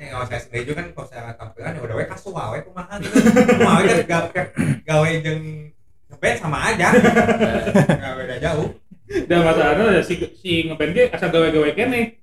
Ya, 0.01 0.16
kalau 0.16 0.24
saya 0.32 0.40
sendiri 0.40 0.64
juga 0.64 0.80
kan 0.80 0.86
kalau 0.96 1.07
saya 1.12 1.36
tampilan 1.36 1.76
ya 1.76 1.80
udah 1.84 1.96
we 2.01 2.09
kasual 2.09 2.57
we 2.57 2.64
kumaha 2.64 2.96
gitu. 3.05 3.20
Kumaha 3.20 3.84
kan 3.84 4.01
gawe 4.09 4.40
gawe 4.88 5.09
jeung 5.20 5.44
ngeband 6.09 6.36
sama 6.40 6.59
aja. 6.72 6.88
Enggak 8.01 8.12
beda 8.16 8.36
jauh. 8.40 8.68
Dan 9.28 9.44
masalahnya 9.44 10.01
ya 10.01 10.01
si 10.01 10.16
si 10.40 10.64
ngeband 10.72 10.96
ge 10.96 11.12
asal 11.12 11.28
gawe-gawe 11.28 11.76
kene. 11.76 12.16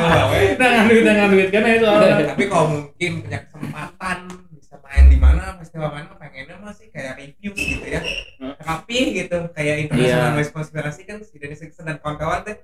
Gawe. 0.00 0.40
Dengan 0.56 0.84
duit 0.88 1.04
dengan 1.04 1.28
duit 1.28 1.52
kene 1.52 1.76
soalnya. 1.76 2.32
Tapi 2.32 2.44
kalau 2.48 2.66
mungkin 2.80 3.12
punya 3.20 3.38
kesempatan 3.44 4.18
main 4.90 5.06
di 5.06 5.14
mana 5.16 5.54
festival 5.56 5.88
mana 5.88 6.10
pengennya 6.12 6.58
masih 6.58 6.90
kayak 6.90 7.14
review 7.16 7.54
gitu 7.54 7.86
ya. 7.86 8.02
Hmm. 8.36 8.58
Rapi 8.58 8.98
gitu 9.14 9.38
kayak 9.50 9.86
international 9.86 10.26
Iya. 10.26 10.34
noise 10.34 10.50
konspirasi 10.50 11.00
kan 11.04 11.22
si 11.22 11.38
Dennis 11.38 11.58
Sixten 11.58 11.86
dan 11.86 11.96
kawan-kawan 11.96 12.42
teh 12.42 12.58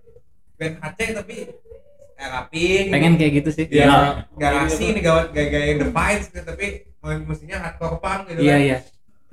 band 0.56 0.74
HC 0.76 0.98
tapi 1.14 1.36
kayak 2.12 2.30
rapi 2.32 2.64
gitu. 2.82 2.90
pengen 2.90 3.12
kayak 3.14 3.32
gitu 3.36 3.50
sih 3.52 3.64
ya 3.68 4.24
garasi 4.34 4.90
nih 4.90 5.02
gawat 5.02 5.26
gaya-gaya 5.30 5.66
yang 5.68 5.80
Defiance 5.82 6.26
gitu 6.26 6.42
tapi 6.42 6.66
mestinya 7.22 7.56
hardcore 7.60 8.00
punk 8.00 8.20
gitu 8.26 8.40
iya 8.40 8.56
kan. 8.56 8.64
iya 8.64 8.78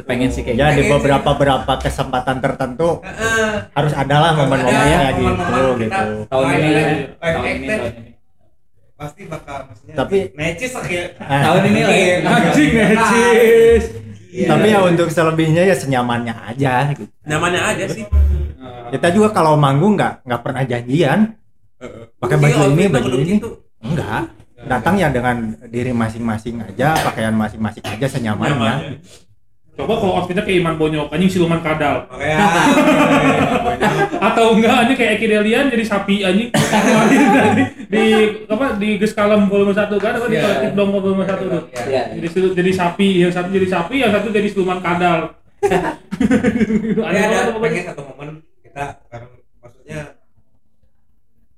pengen 0.03 0.29
sih 0.29 0.43
kayak 0.43 0.57
Ya 0.59 0.67
gitu 0.75 0.83
di 0.83 0.91
beberapa 0.91 1.29
beberapa 1.31 1.73
kesempatan 1.79 2.37
tertentu 2.37 2.99
Heeh. 2.99 3.71
harus 3.71 3.93
adalah 3.95 4.35
momen-momen 4.35 4.75
Ada 4.75 4.97
kayak 4.99 5.13
gitu 5.15 5.61
gitu. 5.79 6.03
tahun 6.27 6.47
ini 6.51 6.71
tahun 7.17 7.43
ini 7.47 7.67
pasti 9.03 9.21
bakal 9.27 9.57
maksudnya 9.67 9.95
Tapi- 9.99 10.21
necis 10.33 10.71
ya 10.87 11.03
Ah, 11.19 11.41
tahun 11.43 11.61
ini 11.67 11.81
lah 11.83 11.91
ya. 11.93 12.15
Anjing 12.23 12.71
necis. 12.71 13.83
Iya. 14.33 14.47
Tapi 14.49 14.67
ya 14.67 14.79
untuk 14.81 15.07
selebihnya 15.07 15.61
ya 15.61 15.75
senyamannya 15.75 16.33
aja 16.33 16.89
gitu. 16.91 17.05
nyamannya 17.23 17.61
aja 17.61 17.85
sih 17.87 18.01
Kita 18.89 19.07
juga 19.09 19.29
kalau 19.29 19.53
manggung 19.57 19.93
nggak 19.93 20.23
nggak 20.23 20.41
pernah 20.41 20.63
janjian. 20.63 21.19
Pakai 22.15 22.37
baju 22.39 22.55
Iya, 22.55 22.71
ini, 22.71 22.83
baju 22.87 23.09
ini. 23.19 23.25
gitu. 23.35 23.49
Enggak. 23.83 24.21
Datang 24.63 24.95
ya 24.95 25.11
dengan 25.11 25.35
diri 25.67 25.91
masing-masing 25.91 26.63
aja, 26.63 26.95
pakaian 27.03 27.35
masing-masing 27.35 27.83
aja 27.83 28.07
senyamannya. 28.07 29.03
Coba 29.73 29.97
kalau 29.97 30.13
outfitnya 30.21 30.45
kayak 30.45 30.61
Iman 30.61 30.77
Bonyok, 30.77 31.09
anjing 31.09 31.33
siluman 31.33 31.57
kadal. 31.65 32.05
Makanya 32.05 32.37
Atau 34.29 34.53
enggak 34.53 34.85
anjing 34.85 34.97
kayak 34.97 35.17
Eki 35.17 35.27
Delian 35.27 35.65
jadi 35.67 35.81
sapi 35.81 36.21
anjing. 36.21 36.49
di, 37.57 37.65
di 37.89 38.03
apa 38.45 38.77
di 38.77 39.01
Geskalem 39.01 39.49
volume 39.49 39.73
1 39.73 39.89
kan 39.97 40.13
apa 40.13 40.29
di 40.29 40.37
Iya. 40.37 40.43
kolektif 40.45 40.71
dong 40.77 40.89
volume 40.93 41.25
1 41.25 41.49
tuh. 41.49 41.63
Iya. 41.89 42.03
Jadi 42.21 42.27
jadi 42.53 42.71
sapi, 42.71 43.07
yang 43.25 43.33
satu 43.33 43.49
jadi 43.49 43.67
sapi, 43.67 43.95
yang 43.97 44.11
satu 44.13 44.27
jadi 44.29 44.47
siluman 44.47 44.77
kadal. 44.77 45.19
Ada 47.03 47.19
ada 47.49 47.51
pengen 47.57 47.83
satu 47.83 48.01
momen 48.05 48.27
kita 48.61 48.99
karena 49.09 49.27
maksudnya 49.57 49.99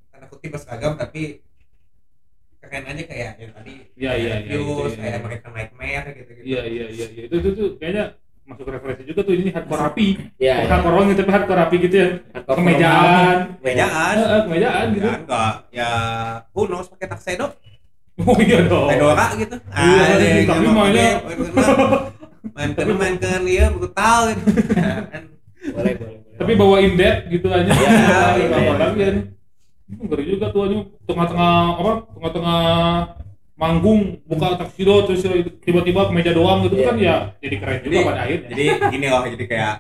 tanda 0.08 0.26
kutip 0.30 0.50
berseragam 0.54 0.96
tapi 0.96 1.45
keren 2.66 2.86
aja 2.86 3.04
kayak 3.04 3.32
yang 3.38 3.52
tadi 3.52 3.74
Iya, 3.96 4.12
iya, 4.14 4.34
iya, 4.40 4.56
Fuse, 4.56 4.66
itu, 4.66 4.74
iya. 4.92 4.98
kayak 5.00 5.16
American 5.18 5.52
Nightmare 5.52 6.06
gitu 6.12 6.32
gitu 6.32 6.42
Iya 6.44 6.62
iya 6.66 6.86
iya 6.88 7.06
iya. 7.10 7.22
itu 7.26 7.36
itu 7.36 7.50
tuh 7.52 7.70
kayaknya 7.76 8.06
masuk 8.44 8.66
referensi 8.68 9.04
juga 9.04 9.22
tuh 9.22 9.34
ini 9.34 9.50
hardcore 9.50 9.82
rapi. 9.84 10.08
Iya, 10.38 10.54
Bukan 10.54 10.62
iya. 10.62 10.70
hardcore 10.70 10.96
wangi 10.96 11.14
tapi 11.16 11.30
hardcore 11.32 11.60
rapi 11.60 11.76
gitu 11.80 11.96
ya. 11.96 12.10
Hardcore 12.32 12.58
Kemejaan. 12.58 13.38
Bejaan 13.58 14.16
Heeh, 14.16 14.40
kemejaan 14.44 14.86
gitu. 14.92 15.06
kan 15.06 15.20
enggak 15.20 15.54
ya 15.72 15.90
who 16.52 16.62
knows 16.66 16.88
pakai 16.88 17.08
tuxedo 17.10 17.48
Oh 18.16 18.38
iya 18.40 18.60
dong. 18.64 18.88
fedora 18.88 19.28
gitu 19.36 19.56
Iya, 19.68 20.04
yang 20.16 20.48
tapi 20.48 20.68
mainnya- 20.70 21.20
pakai- 21.20 22.14
main 22.56 22.70
ke 22.72 22.82
main 22.88 23.16
ke 23.18 23.28
dia 23.44 23.66
brutal 23.68 24.20
gitu 24.32 24.50
kan 24.78 25.24
boleh 25.68 25.94
boleh. 25.98 26.20
Tapi 26.36 26.52
bawain 26.54 26.94
dead 26.94 27.18
gitu 27.28 27.48
aja. 27.50 27.66
Iya, 27.66 27.90
Iya, 27.90 28.20
iya. 28.38 28.56
apa 28.62 28.74
lagi 28.78 29.00
kan. 29.02 29.16
Ngeri 29.86 30.24
juga 30.28 30.50
tuh 30.50 30.62
aja 30.66 30.78
tengah-tengah 31.06 31.54
apa? 31.78 31.92
Tengah-tengah 32.12 32.62
manggung 33.56 34.20
buka 34.26 34.58
tuxedo 34.58 35.06
terus 35.06 35.24
tiba-tiba 35.62 36.10
kemeja 36.10 36.32
doang 36.32 36.66
gitu 36.66 36.76
Iya. 36.76 36.86
kan 36.86 36.96
ya 36.98 37.16
jadi 37.40 37.56
keren 37.56 37.78
juga 37.80 37.88
Jadi- 37.88 38.04
pada 38.04 38.22
akhirnya. 38.22 38.48
jadi 38.52 38.64
gini 38.92 39.06
loh 39.08 39.24
jadi 39.26 39.46
kayak 39.48 39.74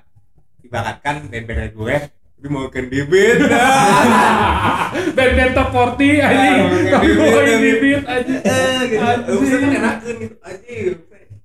ibaratkan 0.63 1.15
band-band 1.27 1.73
gue 1.73 1.95
tapi 2.07 2.47
mau 2.47 2.69
ke 2.69 2.79
debit 2.85 3.37
Band-band 5.17 5.51
top 5.53 5.67
40 5.71 6.23
anjing. 6.23 6.59
Ah, 6.87 6.91
Tapi 6.93 7.07
yang- 7.11 7.59
di 7.59 7.71
beat 7.75 8.03
aja. 8.05 8.35
eh 8.39 8.79
gitu 8.85 9.03
kan 9.03 9.19
enakan 9.67 10.15
gitu 10.15 10.35
aja 10.39 10.75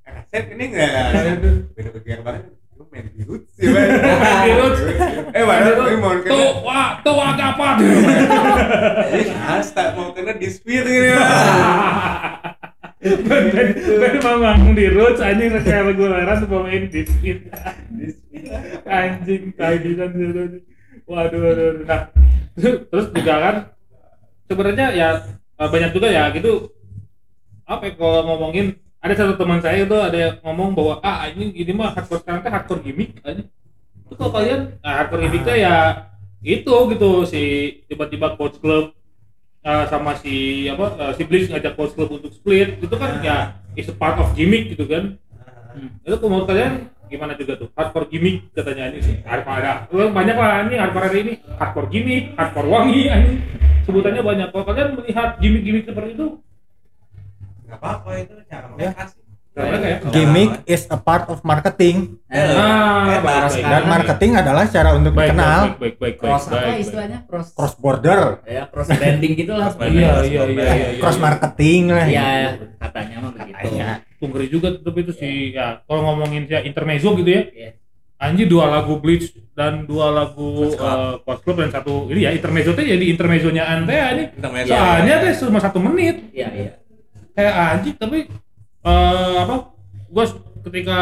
Rasep 0.06 0.44
ini 0.52 0.64
enggak 0.70 0.96
beda 1.74 1.88
bagian 1.92 2.20
banget 2.22 2.42
main 2.91 3.07
di 3.14 3.22
roots 3.22 3.51
sih 3.55 3.70
Bang. 3.70 3.86
Main 4.22 4.38
di 4.43 4.53
roots. 4.59 4.80
eh 5.30 5.45
mana 5.47 5.70
gue 5.78 5.95
mau 6.03 6.14
kena 6.18 6.32
Tuh, 6.34 6.51
wah, 6.66 6.88
tuh 7.07 7.16
agak 7.22 7.49
apa? 7.55 7.68
Jadi 9.14 9.24
hasta 9.30 9.82
mau 9.95 10.11
kena 10.11 10.34
dispute 10.34 10.86
gitu 10.86 11.14
Band 13.01 13.47
band 13.80 14.16
mau 14.20 14.36
manggung 14.45 14.74
di 14.76 14.86
roots 14.93 15.24
anjing 15.24 15.55
kayak 15.57 15.88
reguleran 15.88 16.36
tuh 16.45 16.49
pemain 16.53 16.84
di 16.84 17.01
speed. 17.09 17.49
Anjing 18.84 19.43
tagihan 19.57 20.11
dulu. 20.12 20.61
Waduh, 21.09 21.41
waduh, 21.41 21.64
waduh. 21.72 21.84
Nah, 21.88 22.03
terus 22.61 23.07
juga 23.16 23.34
kan 23.41 23.57
sebenarnya 24.53 24.86
ya 24.93 25.09
eh, 25.32 25.68
banyak 25.70 25.91
juga 25.97 26.12
ya 26.12 26.28
gitu 26.36 26.68
apa 27.64 27.86
ya, 27.88 27.93
kalau 27.97 28.20
ngomongin 28.26 28.76
ada 29.01 29.14
satu 29.16 29.34
teman 29.40 29.64
saya 29.64 29.88
itu 29.88 29.96
ada 29.96 30.18
yang 30.18 30.34
ngomong 30.44 30.76
bahwa 30.76 30.94
ah 31.01 31.24
ini 31.32 31.57
ini 31.57 31.72
mah 31.72 31.96
hardcore 31.96 32.20
sekarang 32.20 32.44
teh 32.44 32.53
hardcore 32.53 32.84
gimmick 32.84 33.16
aja. 33.24 33.42
Itu 34.05 34.12
kalau 34.14 34.32
kalian 34.36 34.76
nah, 34.84 34.92
hardcore 35.01 35.24
gimmicknya 35.24 35.57
ya 35.57 35.76
itu 36.40 36.74
gitu 36.92 37.11
si 37.24 37.42
tiba-tiba 37.88 38.36
coach 38.36 38.61
club 38.61 38.92
eh, 39.64 39.84
sama 39.88 40.20
si 40.20 40.68
apa 40.68 40.86
eh, 41.01 41.12
si 41.16 41.22
Blitz 41.24 41.48
ngajak 41.48 41.72
coach 41.80 41.96
club 41.96 42.12
untuk 42.12 42.32
split 42.36 42.76
itu 42.80 42.96
kan 42.96 43.24
ya 43.24 43.57
is 43.72 43.88
a 43.88 43.96
part 43.96 44.20
of 44.20 44.36
gimmick 44.36 44.68
gitu 44.76 44.84
kan. 44.84 45.16
Hmm. 45.72 45.96
Itu 46.05 46.20
menurut 46.20 46.44
kalian 46.44 46.92
gimana 47.11 47.34
juga 47.34 47.59
tuh 47.59 47.68
hardcore 47.74 48.07
gimmick 48.07 48.55
katanya 48.55 48.94
ini 48.94 49.01
sih 49.03 49.16
hardcore 49.26 49.59
ada 49.64 49.88
banyak 49.90 50.36
lah 50.38 50.62
ini 50.62 50.76
hardcore 50.78 51.07
hari 51.11 51.18
ini 51.26 51.34
hardcore 51.59 51.88
gimmick 51.90 52.24
hardcore 52.38 52.70
wangi 52.70 53.11
ini 53.11 53.34
sebutannya 53.82 54.22
banyak 54.22 54.48
kalau 54.55 54.64
kalian 54.70 54.94
melihat 54.94 55.28
gimmick-gimmick 55.42 55.90
seperti 55.90 56.14
itu 56.14 56.38
nggak 57.70 57.78
apa-apa 57.78 58.10
itu 58.18 58.34
cara 58.44 58.66
mereka 58.68 59.02
sih 59.06 59.18
Cara 59.50 59.66
mereka 59.68 59.86
ya? 59.88 59.98
Gimmick 60.08 60.50
is 60.64 60.86
a 60.86 60.96
part 60.96 61.26
of 61.26 61.42
marketing 61.42 62.22
Eh, 62.26 62.38
Ah, 62.52 63.18
bebas. 63.18 63.50
baik, 63.50 63.54
baik. 63.56 63.66
dan 63.66 63.82
marketing 63.84 64.30
adalah 64.36 64.64
cara 64.66 64.90
untuk 64.92 65.12
baik, 65.12 65.26
dikenal 65.28 65.58
baik, 65.60 65.74
baik, 65.76 65.94
baik, 65.96 66.14
cross 66.16 66.44
baik, 66.44 66.54
apa 66.54 66.66
baik, 66.68 66.78
istilahnya 66.80 67.18
cross 67.24 67.48
cross 67.50 67.74
border, 67.74 68.20
ya 68.44 68.62
cross 68.66 68.88
branding 68.88 69.32
gitu 69.34 69.52
lah 69.52 69.68
baik. 69.72 69.90
Iya, 69.92 70.12
iya, 70.22 70.22
iya, 70.22 70.42
iya, 70.46 70.86
iya. 70.88 70.98
cross 70.98 71.18
marketing 71.18 71.82
lah. 71.88 72.06
iya 72.06 72.30
katanya 72.78 73.16
mah 73.18 73.30
begitu 73.32 73.54
Katanya. 73.56 73.88
Ngeri 74.20 74.46
juga 74.48 74.68
tuh, 74.70 74.82
tapi 74.84 74.98
itu 75.00 75.12
sih 75.12 75.32
ya 75.50 75.82
kalau 75.82 76.00
ngomongin 76.04 76.44
ya 76.44 76.60
intermezzo 76.60 77.14
gitu 77.16 77.30
ya 77.30 77.42
Iya. 77.48 77.70
Anjir 78.20 78.46
dua 78.46 78.68
lagu 78.68 79.00
Bleach 79.00 79.32
dan 79.50 79.82
dua 79.82 80.12
lagu 80.12 80.44
Coast 80.62 80.76
Club. 80.76 81.24
eh, 81.24 81.38
Club 81.40 81.56
dan 81.58 81.70
satu 81.72 81.92
ini 82.06 82.20
ya 82.22 82.30
intermezzo 82.30 82.70
teh 82.70 82.84
jadi 82.84 83.00
intermezzonya 83.02 83.64
ante 83.66 83.96
ini 83.96 84.24
Intermezzo. 84.30 84.70
soalnya 84.70 85.14
teh 85.18 85.32
cuma 85.34 85.58
satu 85.58 85.80
menit 85.80 86.28
iya 86.30 86.48
iya 86.52 86.72
kayak 87.34 87.54
anjing 87.54 87.96
tapi 87.96 88.18
eh, 88.84 89.36
apa 89.40 89.56
gue 90.10 90.24
ketika 90.70 90.98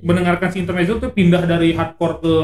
mendengarkan 0.00 0.48
si 0.52 0.62
intermezzo 0.62 0.98
tuh 1.00 1.12
pindah 1.12 1.44
dari 1.44 1.72
hardcore 1.74 2.16
ke 2.20 2.36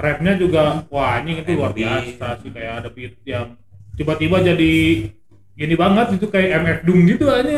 rapnya 0.00 0.32
juga 0.36 0.84
wah 0.88 1.20
anjing 1.20 1.44
itu 1.44 1.50
luar 1.54 1.72
biasa 1.76 2.40
sih 2.40 2.50
kayak 2.50 2.84
ada 2.84 2.88
beat 2.88 3.14
yang 3.28 3.54
tiba-tiba 3.94 4.40
jadi 4.40 4.74
gini 5.60 5.76
banget 5.76 6.16
itu 6.16 6.26
kayak 6.32 6.64
MF 6.64 6.78
Doom 6.88 6.98
gitu 7.04 7.28
aja. 7.28 7.52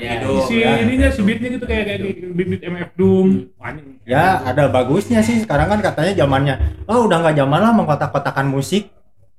Ya, 0.00 0.24
si 0.48 0.64
ya. 0.64 0.80
ininya 0.80 1.12
si 1.12 1.20
beatnya 1.20 1.60
gitu 1.60 1.68
kayak 1.68 1.84
kayak 1.84 2.00
beat 2.32 2.48
beat 2.48 2.62
MF 2.64 2.90
Doom. 2.96 3.52
Anjing. 3.60 4.00
Ya 4.08 4.40
ada 4.40 4.72
bagusnya 4.72 5.20
sih 5.20 5.44
sekarang 5.44 5.68
kan 5.68 5.84
katanya 5.84 6.24
zamannya 6.24 6.54
oh 6.88 7.04
udah 7.04 7.20
nggak 7.20 7.36
zaman 7.36 7.60
lah 7.60 7.72
mengkotak-kotakan 7.76 8.48
musik. 8.48 8.88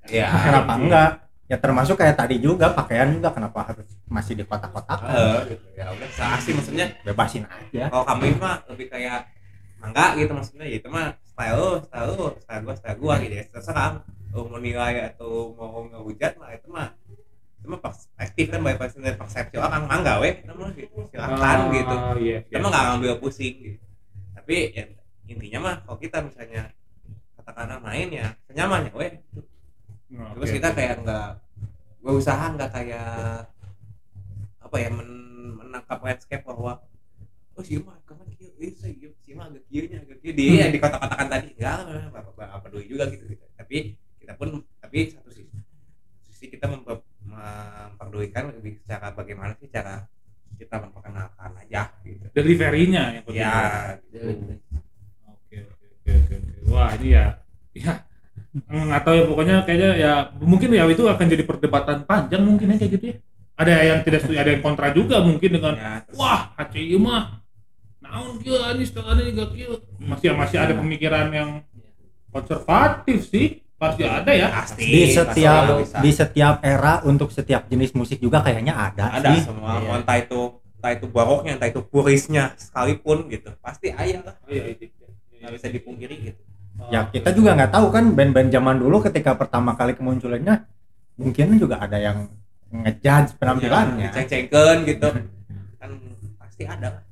Iya. 0.04 0.28
kenapa 0.30 0.72
enggak 0.76 1.10
ya 1.54 1.62
termasuk 1.62 2.02
kayak 2.02 2.18
tadi 2.18 2.42
juga 2.42 2.74
pakaian 2.74 3.14
juga 3.14 3.30
kenapa 3.30 3.62
harus 3.62 3.86
masih 4.10 4.34
di 4.34 4.42
kotak-kotakan? 4.42 5.06
Eh, 5.14 5.40
gitu. 5.54 5.66
ya 5.78 5.86
udah 5.94 6.10
seasih 6.10 6.52
maksudnya 6.58 6.86
bebasin 7.06 7.46
aja. 7.46 7.94
Kalau 7.94 8.06
kamu 8.10 8.22
itu 8.26 8.40
mah 8.42 8.58
lebih 8.74 8.88
kayak 8.90 9.30
mangga 9.78 10.18
gitu 10.18 10.34
maksudnya. 10.34 10.66
Ya 10.66 10.76
itu 10.82 10.90
mah 10.90 11.14
style 11.22 11.54
lu 11.54 11.70
style 11.86 12.06
lu 12.10 12.26
style 12.42 12.62
gua 12.66 12.74
style 12.74 12.98
gua 12.98 13.16
gitu 13.22 13.34
ya. 13.38 13.46
Terserah. 13.54 14.02
Lu 14.34 14.50
mau 14.50 14.58
nilai 14.58 15.14
atau 15.14 15.54
mau 15.54 15.86
ngehujat 15.94 16.42
mah 16.42 16.50
itu 16.58 16.68
mah 16.74 16.90
itu 17.62 17.68
mah 17.70 17.80
perspektif 17.86 18.46
kan 18.50 18.60
baik 18.66 18.78
pasti 18.82 18.98
dari 18.98 19.14
persepsi 19.14 19.56
orang. 19.62 19.86
Mangga 19.86 20.14
weh 20.26 20.34
itu 20.42 20.54
mah 20.58 20.70
gitu 20.74 20.98
silakan 21.14 21.38
Ah, 21.38 21.70
gitu. 21.70 21.96
iya, 22.18 22.38
iya. 22.50 22.58
mah 22.58 22.70
nggak 22.74 22.84
ngambil 22.98 23.14
pusing 23.22 23.54
gitu. 23.62 23.86
Tapi 24.34 24.56
ya, 24.74 24.84
intinya 25.30 25.60
mah 25.70 25.76
kalau 25.86 26.02
kita 26.02 26.18
misalnya 26.26 26.74
katakanlah 27.38 27.78
main 27.78 28.10
ya 28.10 28.34
senyamannya 28.50 28.90
weh 28.98 29.14
terus 30.14 30.50
oke, 30.50 30.56
kita 30.62 30.70
kayak 30.78 30.96
nggak 31.02 31.43
berusaha 32.04 32.46
nggak 32.54 32.72
kayak 32.76 33.48
apa 34.60 34.76
ya 34.80 34.90
men 34.92 35.10
menangkap 35.60 36.00
landscape 36.04 36.44
bahwa 36.44 36.84
oh 37.56 37.64
si 37.64 37.80
mah 37.80 37.96
kapan 38.04 38.28
kieu 38.36 38.52
eh 38.60 38.74
saya 38.76 38.92
kieu 38.98 39.12
si 39.24 39.32
mah 39.38 39.48
agak 39.48 39.64
kieunya 39.72 39.98
agak 40.04 40.18
kieu 40.20 40.34
dia 40.36 40.68
yang 40.68 40.72
dikata-katakan 40.76 41.28
tadi 41.32 41.48
enggak 41.56 41.78
apa 42.12 42.44
apa 42.44 42.58
peduli 42.68 42.86
juga 42.92 43.08
gitu, 43.14 43.24
gitu. 43.32 43.46
tapi 43.56 43.96
kita 44.20 44.34
pun 44.36 44.66
tapi 44.84 45.00
satu 45.14 45.30
sisi 45.32 45.52
sisi 46.28 46.46
kita 46.52 46.66
memper- 46.68 47.06
memperdulikan 47.24 48.52
lebih 48.52 48.82
secara 48.84 49.14
bagaimana 49.16 49.56
sih 49.60 49.70
cara 49.72 50.04
kita 50.60 50.76
memperkenalkan 50.82 51.52
aja 51.66 51.94
gitu 52.06 52.26
Deliverynya 52.34 53.04
yang 53.20 53.24
penting. 53.26 53.42
ya 53.42 53.58
Gitu. 54.12 54.54
Oke 55.30 55.58
oke 55.66 55.86
oke 55.94 56.12
oke. 56.14 56.36
oke. 56.36 56.70
Wah 56.74 56.90
ini 56.98 57.14
ya, 57.14 57.26
ya 57.38 57.43
nggak 58.54 59.02
tahu 59.02 59.14
ya 59.18 59.24
pokoknya 59.26 59.56
kayaknya 59.66 59.92
ya 59.98 60.12
mungkin 60.38 60.70
ya 60.70 60.86
itu 60.86 61.04
akan 61.04 61.26
jadi 61.26 61.44
perdebatan 61.44 62.06
panjang 62.06 62.46
mungkin 62.46 62.70
ya 62.70 62.78
kayak 62.78 62.92
gitu 62.96 63.06
ya. 63.10 63.16
Ada 63.54 63.74
yang 63.86 64.00
tidak 64.02 64.20
setuju, 64.26 64.38
ada 64.42 64.52
yang 64.54 64.62
kontra 64.62 64.90
juga 64.90 65.22
mungkin 65.22 65.50
dengan 65.58 65.74
ya 65.74 65.92
wah 66.14 66.54
HCI 66.58 66.98
mah 66.98 67.42
naon 68.00 68.38
kieu 68.38 68.58
anjing 68.58 68.86
setelahnya 68.86 69.24
juga 69.30 69.46
kieu. 69.50 69.74
Masih 69.98 70.34
masih 70.34 70.58
ada 70.62 70.74
pemikiran 70.74 71.30
yang 71.30 71.50
konservatif 72.30 73.30
sih. 73.30 73.62
Pasti 73.74 74.08
ada 74.08 74.32
ya. 74.32 74.48
pasti 74.48 74.86
di 74.88 75.04
setiap 75.12 75.62
pasti 75.84 76.00
di 76.00 76.12
setiap 76.16 76.56
era 76.64 77.04
untuk 77.04 77.36
setiap 77.36 77.68
jenis 77.68 77.92
musik 77.92 78.16
juga 78.18 78.40
kayaknya 78.40 78.72
ada, 78.72 79.12
ada 79.12 79.36
sih. 79.36 79.44
semua 79.44 79.76
Iya. 79.84 80.00
entah 80.00 80.18
itu 80.24 80.40
entah 80.80 80.92
itu 80.96 81.06
baroknya 81.12 81.52
entah 81.60 81.68
itu 81.68 81.82
purisnya 81.84 82.56
sekalipun 82.56 83.28
gitu 83.28 83.52
pasti 83.60 83.92
ayah 83.92 84.24
lah 84.24 84.36
Oh, 84.40 84.48
iya, 84.48 84.72
itu. 84.72 84.88
nggak 85.36 85.52
bisa 85.52 85.68
dipungkiri 85.68 86.16
gitu 86.32 86.42
Ya 86.86 87.06
kita 87.06 87.30
juga 87.32 87.54
nggak 87.54 87.72
tahu 87.72 87.88
kan 87.90 88.12
band-band 88.12 88.50
zaman 88.50 88.76
dulu 88.78 89.02
ketika 89.02 89.34
pertama 89.34 89.74
kali 89.74 89.94
kemunculannya 89.94 90.66
mungkin 91.16 91.56
juga 91.56 91.78
ada 91.78 91.96
yang 91.96 92.28
ngejudge 92.68 93.38
penampilannya. 93.38 94.10
ceng-cengken 94.12 94.78
gitu 94.84 95.08
kan 95.80 95.90
pasti 96.38 96.64
ada 96.64 97.06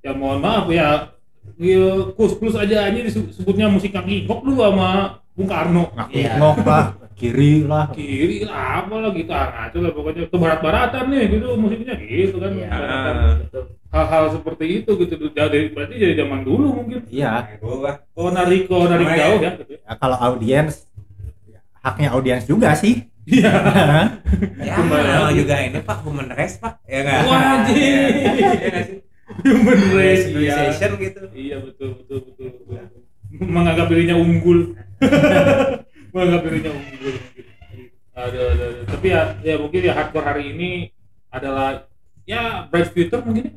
ya 0.00 0.10
mohon 0.12 0.38
maaf 0.38 0.66
ya 0.68 1.14
ya 1.54 1.86
kus 2.12 2.34
plus 2.34 2.54
aja 2.54 2.84
aja 2.84 2.98
disebutnya 3.00 3.66
musik 3.68 3.90
kaki 3.90 4.24
kok 4.24 4.42
dulu 4.42 4.58
sama 4.60 4.90
Bung 5.32 5.46
Karno 5.46 5.90
Nah, 5.92 6.06
Iya. 6.08 6.34
ngok 6.36 6.58
lah, 6.62 6.84
kiri 7.14 7.62
lah. 7.62 7.90
kiri 7.90 8.42
lah 8.42 8.82
apa 8.82 8.94
lah 8.98 9.10
gitu 9.10 9.30
ah 9.30 9.46
ngaco 9.48 9.78
lah 9.78 9.92
pokoknya 9.92 10.22
ke 10.26 10.36
barat-baratan 10.36 11.04
nih 11.08 11.22
gitu 11.28 11.46
musiknya 11.54 11.94
gitu 11.96 12.36
kan 12.36 12.50
Iya. 12.52 12.68
Baratan. 12.68 13.14
Hal-hal 13.94 14.24
seperti 14.34 14.82
itu 14.82 14.90
gitu 14.98 15.14
jadi 15.30 15.70
berarti 15.70 15.94
dari 15.94 16.14
zaman 16.18 16.42
dulu 16.42 16.82
mungkin 16.82 17.06
Iya. 17.06 17.54
Oh 18.18 18.28
narik 18.34 18.66
oh 18.66 18.90
narik 18.90 19.06
jauh 19.06 19.38
ya 19.38 19.50
gitu 19.54 19.74
Ya, 19.78 19.94
kalau 19.94 20.18
audiens 20.18 20.90
ya, 21.46 21.62
haknya 21.78 22.08
audiens 22.10 22.42
juga 22.44 22.74
sih. 22.74 23.06
iya 23.24 23.48
ya 24.68 24.76
lagi. 24.84 25.40
juga 25.40 25.54
ini 25.62 25.78
pak 25.80 25.98
human 26.04 26.28
race 26.34 26.60
pak 26.60 26.76
ya 26.84 27.00
nggak 27.00 27.20
Wajib. 27.24 27.72
Iya 27.72 28.80
sih? 28.84 28.98
human 29.48 29.80
race 29.96 30.24
iya 30.28 30.56
gitu 30.76 31.20
iya 31.32 31.56
betul 31.56 31.88
betul 32.04 32.18
betul, 32.28 32.48
betul. 32.60 33.00
menganggap 33.40 33.86
dirinya 33.88 34.16
unggul 34.20 34.76
menganggap 36.12 36.42
dirinya 36.44 36.70
unggul 36.76 37.14
ada 38.14 38.40
ada 38.52 38.66
tapi 38.86 39.06
ya 39.08 39.22
ya 39.40 39.54
mungkin 39.56 39.80
ya 39.80 39.92
hardcore 39.96 40.26
hari 40.28 40.44
ini 40.52 40.70
adalah 41.32 41.88
ya 42.28 42.68
bright 42.68 42.92
future 42.92 43.24
mungkin 43.24 43.48
ya. 43.48 43.52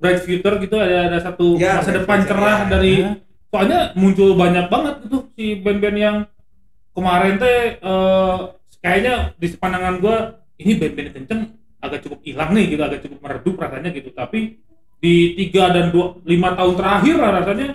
Apa? 0.00 0.02
bright 0.02 0.20
future 0.24 0.56
gitu 0.58 0.74
ada 0.74 0.98
ada 1.06 1.18
satu 1.20 1.54
Ya, 1.54 1.76
masa 1.76 1.92
depan 1.92 2.18
future, 2.18 2.32
cerah 2.32 2.58
ya. 2.58 2.68
dari 2.70 2.94
Ya. 2.96 3.10
soalnya 3.46 3.80
muncul 3.92 4.32
banyak 4.32 4.66
banget 4.66 4.94
gitu 5.04 5.28
si 5.30 5.58
band-band 5.58 5.98
yang 5.98 6.16
kemarin 6.90 7.36
teh 7.36 7.76
eh, 7.76 8.36
kayaknya 8.78 9.14
di 9.36 9.46
pandangan 9.52 9.94
gua 9.98 10.16
ini 10.56 10.72
band-band 10.74 11.10
kenceng 11.12 11.40
agak 11.78 12.00
cukup 12.02 12.20
hilang 12.22 12.50
nih 12.50 12.64
gitu 12.70 12.82
agak 12.82 13.00
cukup 13.02 13.18
meredup 13.20 13.54
rasanya 13.56 13.90
gitu 13.90 14.08
tapi 14.10 14.56
di 14.96 15.14
tiga 15.34 15.68
dan 15.68 15.88
dua 15.88 16.16
lima 16.22 16.52
tahun 16.52 16.74
terakhir 16.76 17.14
lah 17.16 17.30
rasanya 17.36 17.68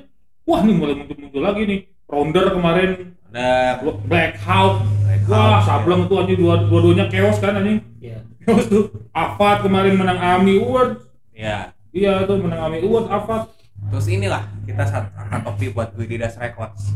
wah 0.43 0.61
nih 0.61 0.73
mulai 0.73 0.93
muncul-muncul 0.95 1.41
lagi 1.41 1.61
nih 1.63 1.80
Rounder 2.05 2.49
kemarin 2.49 2.89
ada 3.28 3.82
Black 4.05 4.38
Hawk 4.39 4.86
wah 5.26 5.57
sableng 5.59 6.05
tuh 6.05 6.21
anjing 6.21 6.38
dua 6.38 6.57
dua-duanya 6.63 7.05
chaos 7.05 7.38
kan 7.38 7.53
anjing 7.55 7.82
Iya. 7.97 8.21
chaos 8.41 8.65
tuh 8.65 8.93
Avat 9.11 9.61
kemarin 9.61 9.93
menang 9.93 10.17
AMI 10.17 10.57
Award 10.59 10.91
ya 11.34 11.74
iya 11.95 12.27
tuh 12.27 12.35
menang 12.43 12.59
AMI 12.67 12.83
Award 12.83 13.07
Avat 13.07 13.43
terus 13.87 14.07
inilah 14.11 14.43
kita 14.67 14.83
saat 14.83 15.05
angkat 15.15 15.41
topi 15.47 15.65
buat 15.71 15.95
Guididas 15.95 16.35
Records 16.35 16.91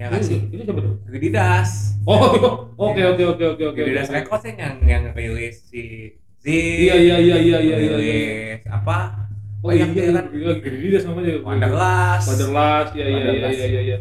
ya 0.00 0.08
nggak 0.08 0.24
sih 0.24 0.40
ini 0.48 0.62
siapa 0.64 0.80
tuh 0.80 0.94
Guididas 1.04 2.00
oh 2.08 2.32
oke 2.88 3.02
oke 3.14 3.22
oke 3.36 3.44
oke 3.44 3.64
oke 3.68 3.76
Guididas. 3.76 4.08
Records 4.08 4.44
yang 4.48 4.80
yang 4.88 5.02
rilis 5.12 5.68
si 5.68 6.14
Z 6.40 6.46
Iya 6.48 6.94
iya 6.96 7.16
iya 7.18 7.36
iya 7.36 7.58
iya 7.60 7.76
iya. 7.76 7.76
rilis 7.76 8.60
apa 8.64 9.28
Oh 9.58 9.74
iya 9.74 9.90
iya 9.90 10.14
kan? 10.14 10.30
iya 10.30 10.54
Geridas 10.62 11.02
namanya. 11.02 11.42
Wanderlust 11.42 12.26
Wanderlust 12.30 12.92
ya 12.94 13.04
iya 13.10 13.18
iya 13.34 13.48
iya 13.50 13.66
iya 13.66 13.80
iya. 13.82 13.96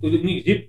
Tuh 0.00 0.08
nih 0.08 0.36
Zip. 0.40 0.60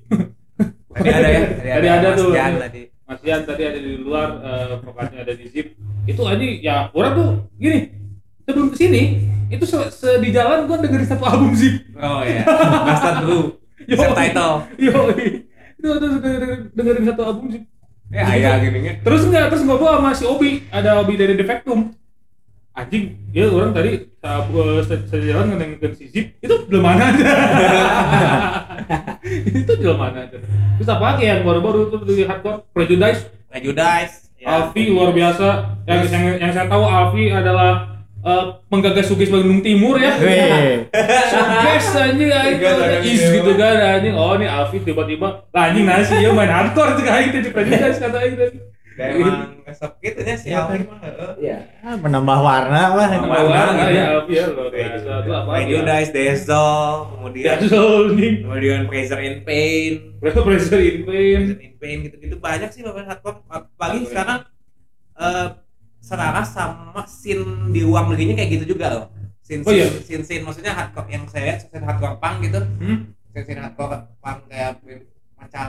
tadi 0.93 1.09
ada 1.09 1.29
ya 1.31 1.41
Tadi 1.79 1.87
ada 1.87 2.07
Mas 2.11 2.19
tuh. 2.19 2.31
Tadi 2.35 2.81
Mas 3.07 3.19
Ian 3.23 3.41
tadi 3.47 3.63
ada 3.63 3.79
di 3.79 3.91
luar 4.03 4.29
eh, 4.43 4.73
vokasnya 4.83 5.19
ada 5.23 5.33
di 5.33 5.45
Zip. 5.47 5.67
Itu 6.03 6.27
aja 6.27 6.43
ya 6.43 6.75
orang 6.91 7.11
tuh 7.15 7.29
gini 7.55 8.02
sebelum 8.43 8.67
ke 8.69 8.77
sini 8.77 9.01
itu 9.47 9.63
se, 9.63 9.77
se- 9.89 10.17
di 10.17 10.29
jalan 10.29 10.65
gua 10.65 10.77
dengerin 10.77 11.05
satu 11.05 11.23
album 11.23 11.53
Zip. 11.53 11.83
oh 11.95 12.21
iya 12.21 12.43
Bastard 12.83 13.23
Blue 13.23 13.59
Yo. 13.89 13.95
subtitle 13.95 14.55
Yo 14.75 14.95
itu 15.13 15.87
tuh 15.89 16.09
dengerin, 16.71 17.03
satu 17.05 17.21
album 17.23 17.45
Zip. 17.51 17.63
ya 18.07 18.23
ayah 18.29 18.57
gini 18.59 18.79
nya 18.81 18.93
Terus 19.01 19.25
enggak 19.25 19.49
terus 19.49 19.63
ngobrol 19.63 19.93
sama 19.93 20.13
si 20.13 20.23
Obi, 20.23 20.63
ada 20.69 20.99
Obi 20.99 21.13
dari 21.15 21.33
Defectum. 21.33 21.91
Anjing, 22.73 23.29
ya 23.29 23.45
orang 23.47 23.69
tadi 23.69 24.09
saat 24.17 24.49
gua 24.49 24.81
se- 24.81 25.05
sejalan 25.05 25.53
ngedengerin 25.53 25.93
si 25.93 26.05
Zip, 26.09 26.25
itu 26.41 26.55
belum 26.65 26.81
mana 26.81 27.13
aja. 27.13 27.25
itu 29.61 29.71
belum 29.77 29.97
mana 29.97 30.25
aja. 30.25 30.37
Terus 30.77 30.89
apa 30.89 31.03
lagi 31.13 31.23
yang 31.27 31.45
baru-baru 31.45 31.89
itu 31.89 31.97
di 32.03 32.23
hardcore 32.25 32.65
Prejudice, 32.73 33.29
Prejudice 33.45 34.33
ya. 34.41 34.65
Alfi 34.67 34.89
luar 34.89 35.13
biasa. 35.13 35.47
Yang, 35.85 36.01
yang 36.09 36.23
yang 36.39 36.51
saya 36.51 36.65
tahu 36.65 36.83
Alfi 36.83 37.29
adalah 37.29 37.92
eh, 38.23 38.43
penggagas 38.71 39.05
Sugis 39.11 39.27
Bandung 39.27 39.59
Timur 39.59 39.99
ya. 39.99 40.15
Sugis 40.15 41.85
anjing 41.95 42.31
is 43.03 43.23
gitu 43.29 43.51
kan 43.59 43.75
anjing. 43.99 44.15
Oh 44.15 44.33
ini 44.39 44.47
Alfi 44.47 44.79
tiba-tiba 44.81 45.43
lah 45.51 45.69
anjing 45.69 45.85
nasi 45.85 46.23
ya 46.23 46.31
main 46.31 46.49
hardcore 46.49 46.95
juga 46.95 47.19
itu 47.19 47.39
di 47.43 47.49
Prejudice 47.51 47.99
katanya 47.99 48.27
gitu. 48.31 48.45
Dan 48.93 49.09
emang 49.17 49.57
ngesep 49.65 49.91
gitu 50.05 50.19
nya 50.21 50.35
si 50.37 50.53
Iya, 50.53 50.69
Alvin 50.69 50.85
kan? 50.85 50.93
mah 50.93 50.99
heeh. 51.01 51.31
Iya. 51.41 51.57
ah, 51.81 51.95
menambah 51.97 52.39
warna 52.45 52.81
lah. 52.93 53.07
Menambah 53.09 53.43
warna, 53.49 53.83
ya 53.83 53.89
ya. 53.89 54.03
Alfi 54.21 54.33
ya 54.37 54.45
luar 54.53 54.69
biasa. 54.69 55.09
Itu 55.17 55.31
apa? 55.33 55.49
Prejudice 55.57 56.09
Dazzle 56.13 56.93
kemudian 57.09 57.57
kemudian 58.45 58.79
Fraser 58.85 59.19
in 59.25 59.35
Pain 59.41 59.91
Pressure 60.21 60.77
in 60.77 60.97
pain. 61.09 61.37
Fraser 61.49 61.57
in 61.57 61.73
Pain 61.81 61.97
gitu-gitu 62.05 62.37
banyak 62.37 62.69
sih 62.69 62.85
bapak 62.85 63.03
hardcore 63.09 63.41
apalagi 63.49 64.05
sekarang 64.07 64.39
eh 65.17 65.47
sekarang 66.13 66.45
sama 66.45 67.01
scene 67.03 67.43
di 67.69 67.81
ruang 67.81 68.05
negerinya 68.07 68.35
kayak 68.35 68.51
gitu 68.55 68.65
juga 68.71 68.87
loh 68.89 69.05
scene 69.41 69.61
Oh, 69.61 69.71
iya? 69.71 69.89
scene, 69.99 70.21
scene 70.21 70.41
maksudnya 70.41 70.71
hardcore 70.71 71.09
yang 71.09 71.25
saya 71.27 71.43
lihat 71.47 71.59
scene 71.63 71.81
hardcore 71.81 72.15
punk 72.15 72.35
gitu 72.41 72.59
Hmm? 72.79 72.97
scene, 73.27 73.43
scene 73.43 73.59
hardcore 73.59 73.97
punk 74.17 74.39
kayak 74.47 74.77
macam 75.35 75.67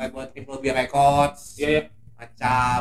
buat 0.00 0.32
Triple 0.32 0.58
B 0.58 0.64
Records 0.70 1.40
Iya 1.54 1.68
ya. 1.68 1.82
macam 2.14 2.80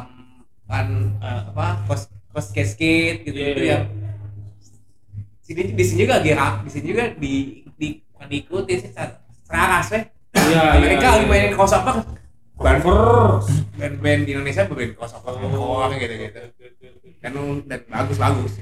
kan 0.63 0.87
eh, 1.17 1.41
apa 1.49 1.67
kos 1.83 2.01
kos 2.29 2.47
casket 2.49 3.23
gitu 3.23 3.35
Iya, 3.35 3.47
gitu 3.49 3.61
iya. 3.61 3.71
yang 3.73 3.83
sini 5.41 5.61
di 5.73 5.83
sini 5.83 6.05
juga 6.05 6.21
gerak 6.21 6.55
di 6.61 6.69
sini 6.69 6.85
juga 6.87 7.03
di 7.11 7.33
di 7.73 7.87
bukan 8.07 8.27
diikuti 8.27 8.73
sih 8.77 8.89
seraras 9.43 9.87
weh 9.89 10.03
Iya, 10.29 10.63
iya, 10.77 10.87
lagi 10.95 11.19
iya. 11.19 11.27
mainin 11.27 11.53
kaos 11.53 11.73
apa 11.73 12.05
band 13.75 13.95
band 13.97 14.21
di 14.23 14.31
Indonesia 14.31 14.63
mainin 14.63 14.93
kaos 14.93 15.11
apa 15.11 15.27
hardcore 15.33 15.91
gitu 15.97 16.15
gitu 16.15 16.39
dan 17.19 17.31
dan 17.67 17.79
bagus 17.87 18.17
bagus 18.17 18.53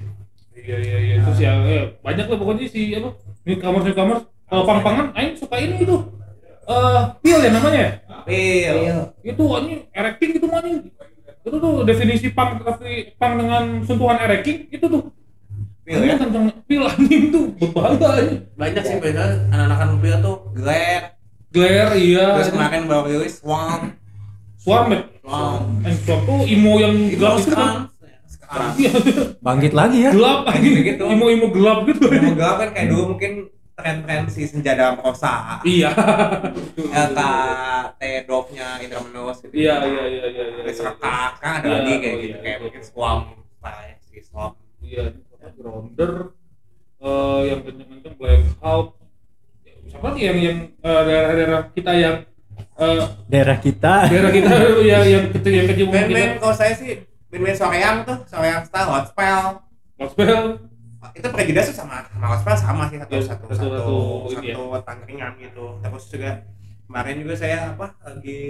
Iya 0.58 0.78
iya. 0.84 0.98
Iya 1.00 1.16
terus 1.24 1.40
ya 1.40 1.52
eh, 1.64 1.86
banyak 2.04 2.26
lah 2.28 2.38
pokoknya 2.38 2.66
si 2.68 2.92
apa 2.92 3.14
newcomers 3.48 3.86
newcomers. 3.88 4.22
Kalau 4.48 4.64
pang-pangan 4.68 5.14
aing 5.16 5.36
suka 5.40 5.56
ini 5.60 5.80
itu 5.86 5.96
eh 6.68 7.02
pil 7.24 7.40
ya 7.40 7.52
namanya 7.54 7.80
ya? 7.80 7.92
Pil 8.28 8.78
itu 9.24 9.44
anjing 9.54 9.82
erecting 9.96 10.30
gitu 10.36 10.46
mah 10.52 10.60
anjing. 10.60 10.92
Itu 11.48 11.56
tuh 11.62 11.74
definisi 11.88 12.28
pang 12.36 12.60
tapi 12.60 13.16
pang 13.16 13.40
dengan 13.40 13.86
sentuhan 13.88 14.20
erecting 14.20 14.68
itu 14.68 14.86
tuh. 14.92 15.04
Pil 15.88 16.04
ya? 16.04 16.20
tentang 16.20 16.52
pil 16.68 16.84
anjing 16.84 17.24
tuh. 17.32 17.46
Berbahaya 17.56 18.08
anjing. 18.20 18.42
Banyak 18.60 18.84
sih 18.84 18.98
biasanya 19.00 19.36
anak-anak 19.54 19.98
pil 20.04 20.16
tuh 20.20 20.38
glare. 20.52 21.16
Glare 21.54 21.96
iya. 21.96 22.26
Terus 22.44 22.52
kemarin 22.52 22.82
baru 22.92 23.04
rilis 23.08 23.40
Swamp 23.40 23.96
swarm 24.60 24.92
ya? 24.92 25.00
Swamp 25.24 25.88
Eh, 25.88 25.96
swarm 26.04 26.22
tuh 26.28 26.40
imo 26.44 26.74
yang 26.84 26.96
gelap 27.16 27.40
itu 27.40 27.56
kan. 27.56 27.88
iya 27.88 27.97
Bangkit 29.40 29.74
lagi 29.74 29.98
ya. 30.02 30.12
gelap 30.12 30.46
anjing 30.46 30.76
Gitu. 30.80 31.04
imo 31.04 31.26
imo 31.28 31.48
gelap 31.50 31.84
gitu 31.84 32.08
yang 32.08 32.32
megah 32.32 32.54
kan 32.58 32.70
kayak 32.72 32.88
dulu 32.90 33.04
mungkin 33.14 33.32
tren-tren 33.74 34.26
si 34.26 34.44
senja 34.44 34.74
dalam 34.74 34.98
rosa 34.98 35.62
iya 35.62 35.94
LK 36.74 37.20
T 37.94 38.02
Dove-nya 38.24 38.80
Indra 38.80 39.00
Menus 39.00 39.38
gitu. 39.40 39.54
iya 39.54 39.78
iya 39.82 40.04
iya 40.04 40.26
iya 40.26 40.46
iya 40.50 40.62
Terus 40.66 40.80
rekak 40.84 41.32
kan 41.38 41.52
ada 41.56 41.68
Iya, 41.68 41.76
lagi 41.78 41.94
kayak 41.96 42.10
oh 42.10 42.18
gitu 42.18 42.28
iya, 42.28 42.38
kayak 42.38 42.48
iya. 42.50 42.64
mungkin 42.64 42.82
swam 42.84 43.20
style 43.54 43.96
si 44.02 44.18
swam. 44.22 44.52
iya 44.80 45.04
Grounder 45.50 46.14
eh 46.98 47.40
yang 47.46 47.60
kenceng-kenceng 47.62 48.16
Blackout 48.16 48.88
Ya, 49.62 49.74
siapa 49.88 50.06
lagi 50.10 50.22
yang 50.24 50.38
yang 50.40 50.58
eh, 50.76 51.02
daerah-daerah 51.04 51.62
kita 51.72 51.92
yang 51.94 52.16
eh, 52.76 53.04
daerah 53.28 53.58
kita 53.58 53.94
daerah 54.08 54.32
kita 54.32 54.52
yang 54.84 55.04
yang 55.06 55.24
kecil 55.30 55.54
yang 55.54 55.68
kecil 55.68 55.88
band-band 55.88 56.32
kalau 56.38 56.52
saya 56.52 56.74
sih 56.74 57.06
band-band 57.28 57.58
Soreang 57.58 57.98
tuh 58.04 58.18
Soreang 58.26 58.64
style 58.64 58.88
hot 58.88 59.06
spell 59.08 59.46
gospel 59.96 60.62
itu 61.10 61.28
prejudice 61.28 61.70
sama 61.72 62.02
sama 62.06 62.26
hot 62.28 62.40
spell 62.42 62.58
sama 62.58 62.84
sih 62.88 62.98
satu 62.98 63.12
Ya, 63.12 63.22
satu 63.24 63.46
satu- 63.48 63.54
satu 63.54 63.68
satu 63.78 63.98
satu, 64.34 64.44
ya. 64.44 64.80
tangkringan 64.84 65.32
gitu. 65.38 65.66
Terus 65.80 66.04
juga 66.08 66.32
kemarin 66.84 67.16
juga 67.20 67.36
saya 67.36 67.58
apa 67.72 67.88
lagi 68.00 68.42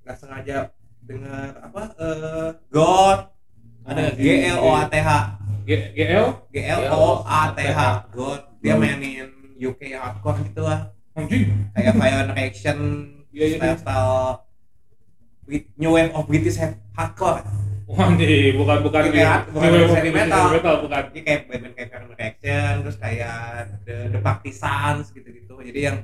nggak 0.00 0.16
sengaja 0.16 0.56
dengar 1.00 1.48
apa 1.60 1.82
eh 1.96 2.50
God. 2.68 3.18
Ada 3.82 4.12
G 4.14 4.22
L 4.46 4.58
O 4.60 4.68
A 4.70 4.84
T 4.84 4.94
H. 4.96 5.10
G- 5.62 5.90
GL 5.92 6.26
G 6.48 6.56
L 6.60 6.82
O 6.90 7.04
A 7.22 7.42
T 7.50 7.60
H 7.62 7.80
God. 8.10 8.40
Dia 8.58 8.74
mainin 8.74 9.28
UK 9.56 9.92
hardcore 9.94 10.40
gitu 10.42 10.62
lah. 10.62 10.92
Kayak 11.70 11.94
Violent 11.94 12.32
Reaction 12.32 12.78
Iya, 13.30 13.44
iya, 13.46 13.56
style 13.56 13.78
style 13.78 14.18
new 15.76 15.90
wave 15.90 16.10
of 16.10 16.26
British 16.26 16.58
hardcore 16.90 17.44
Wah, 17.90 18.06
anjing 18.06 18.54
bukan 18.54 18.78
bukan 18.86 19.02
Bukan, 19.10 19.18
ini. 19.18 19.50
bukan 19.50 19.66
Ini 19.66 19.78
heavy 19.90 20.10
metal. 20.14 20.44
metal 20.54 20.74
bukan. 20.86 21.02
Jadi 21.10 21.20
kayak 21.26 21.40
band-band 21.50 21.74
kayak 21.74 21.88
Violent 21.90 22.14
Reaction 22.14 22.72
terus 22.86 22.96
kayak 23.02 23.38
The, 23.82 23.96
The 24.14 24.20
Partisans 24.22 25.06
gitu-gitu. 25.10 25.54
Jadi 25.58 25.80
yang 25.90 25.96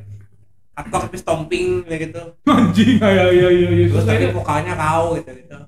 hardcore 0.75 1.03
tapi 1.07 1.17
stomping 1.23 1.67
kayak 1.87 2.01
gitu. 2.11 2.23
Anjing 2.51 2.99
ya 2.99 3.11
ya 3.15 3.27
ya 3.31 3.49
ya 3.55 3.87
terus 3.87 4.03
tapi 4.03 4.27
vokalnya 4.35 4.75
raw 4.75 5.15
gitu 5.15 5.31
gitu 5.31 5.59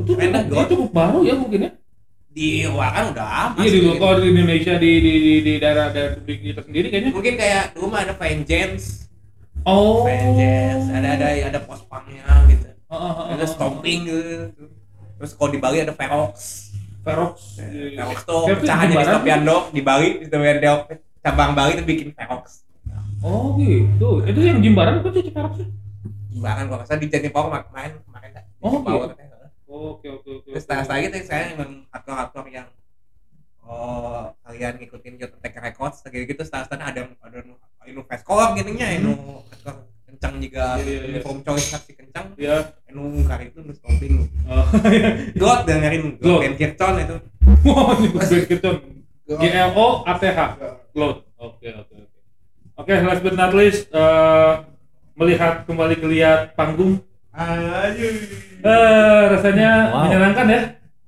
itu 0.00 0.16
cukup, 0.16 0.48
God. 0.48 0.64
itu 0.64 0.74
baru 0.96 1.18
ya 1.28 1.34
mungkin 1.36 1.60
ya? 1.68 1.70
Di 2.30 2.48
luar 2.64 2.90
kan 2.94 3.04
udah 3.12 3.26
amat 3.52 3.60
iya 3.60 3.68
di 3.68 3.80
luar 3.84 4.16
gitu. 4.16 4.22
di 4.22 4.28
Indonesia 4.32 4.74
di 4.80 4.90
di 4.96 5.12
di, 5.12 5.32
di 5.44 5.52
daerah 5.60 5.86
daerah 5.92 6.16
publik 6.16 6.38
kita 6.40 6.60
sendiri 6.64 6.86
kayaknya. 6.88 7.10
Mungkin 7.12 7.34
kayak 7.36 7.64
dulu 7.76 7.86
mah 7.92 8.00
ada 8.08 8.14
Vengeance. 8.16 9.06
Oh. 9.68 10.08
Vengeance 10.08 10.88
ada 10.88 11.08
ada 11.20 11.26
ada 11.52 11.60
post 11.68 11.84
punknya 11.84 12.24
gitu. 12.48 12.66
Ah, 12.90 12.96
ah, 12.96 13.12
ah, 13.12 13.26
ada 13.36 13.44
ah. 13.44 13.50
stomping 13.50 14.08
gitu 14.08 14.79
terus 15.20 15.36
kalau 15.36 15.52
di 15.52 15.60
Bali 15.60 15.84
ada 15.84 15.92
Ferox. 15.92 16.32
Ferox. 17.04 17.60
Ferox 17.60 18.18
tuh 18.24 18.48
Tapi 18.48 18.56
pecahannya 18.64 18.88
di 18.88 18.96
Jimbaran 18.96 19.12
Stopian 19.12 19.40
Dog 19.44 19.64
di 19.68 19.82
Bali 19.84 20.08
di 20.16 20.24
Stopian 20.24 20.58
Dog 20.64 20.80
cabang 21.20 21.52
Bali 21.52 21.70
itu 21.76 21.84
bikin 21.84 22.08
Ferox. 22.16 22.64
Oh 23.20 23.52
gitu. 23.60 24.24
Itu 24.24 24.40
yang 24.40 24.64
Jimbaran 24.64 25.04
itu 25.04 25.08
sih 25.12 25.28
Ferox 25.28 25.60
ya? 25.60 25.68
Jimbaran 26.32 26.64
nggak 26.72 26.88
salah 26.88 27.00
di 27.04 27.08
Jenny 27.12 27.28
Power 27.28 27.52
kemarin 27.68 28.00
kemarin 28.08 28.30
dah. 28.32 28.44
Oh, 28.64 28.80
gitu. 28.80 29.12
oke 29.70 30.08
oke 30.08 30.30
oke 30.42 30.48
terus 30.50 30.66
setelah 30.66 30.82
setelah 30.82 31.00
itu 31.04 31.16
saya 31.24 31.54
memang 31.54 31.86
hardcore-hardcore 31.94 32.50
yang 32.50 32.68
oh 33.62 34.34
kalian 34.42 34.82
ngikutin 34.82 35.14
Jot 35.20 35.32
Attack 35.38 35.62
Records 35.62 36.02
kayak 36.02 36.26
gitu 36.32 36.42
setelah 36.42 36.66
ada 36.90 37.06
ada 37.06 37.38
inu 37.86 38.02
fast 38.08 38.26
color 38.26 38.56
gitu 38.58 38.72
nya 38.74 38.98
inu 38.98 39.14
hardcore 39.46 39.89
kencang 40.20 40.36
juga 40.38 40.76
Iya, 40.76 40.84
iya, 40.84 40.92
iya. 40.92 41.08
uniform 41.16 41.38
choice 41.40 41.66
saksi 41.72 41.92
kencang. 41.96 42.26
Ya 42.36 42.56
inu 42.86 43.24
kari 43.24 43.48
itu 43.48 43.64
nu 43.64 43.72
stomping 43.72 44.28
oh 44.44 44.64
God 45.34 45.58
dengerin 45.64 46.02
God. 46.12 46.20
God 46.20 46.40
Ben 46.44 46.54
Kirchon 46.54 46.94
itu. 47.00 47.16
Wow 47.64 47.96
ini 47.96 48.08
Great 48.12 48.44
Kitchen 48.44 48.76
G 49.26 49.42
L 49.48 49.70
O 49.72 50.04
A 50.04 50.12
T 50.14 50.28
H. 50.28 50.40
Cloud 50.92 51.24
oke 51.34 51.64
oke 51.64 51.94
oke. 51.96 52.18
Oke 52.76 52.92
last 53.00 53.22
but 53.22 53.32
not 53.32 53.52
least 53.52 53.88
eh, 53.88 54.52
melihat 55.14 55.64
kembali 55.64 55.96
kelihat 55.96 56.52
panggung. 56.52 57.00
Ayo 57.32 58.04
eh 58.60 59.22
rasanya 59.30 59.88
Wow. 59.88 60.00
menyenangkan 60.04 60.46
ya? 60.46 60.60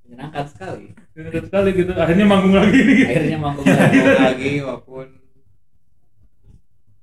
Menyenangkan 0.02 0.44
sekali. 0.48 0.84
Menyenangkan 1.12 1.44
sekali 1.44 1.68
gitu. 1.76 1.92
Akhirnya 1.92 2.24
manggung 2.24 2.56
lagi 2.56 2.80
nih. 2.80 3.00
Akhirnya 3.04 3.38
manggung 3.38 3.66
lagi 3.68 4.52
walaupun 4.64 5.06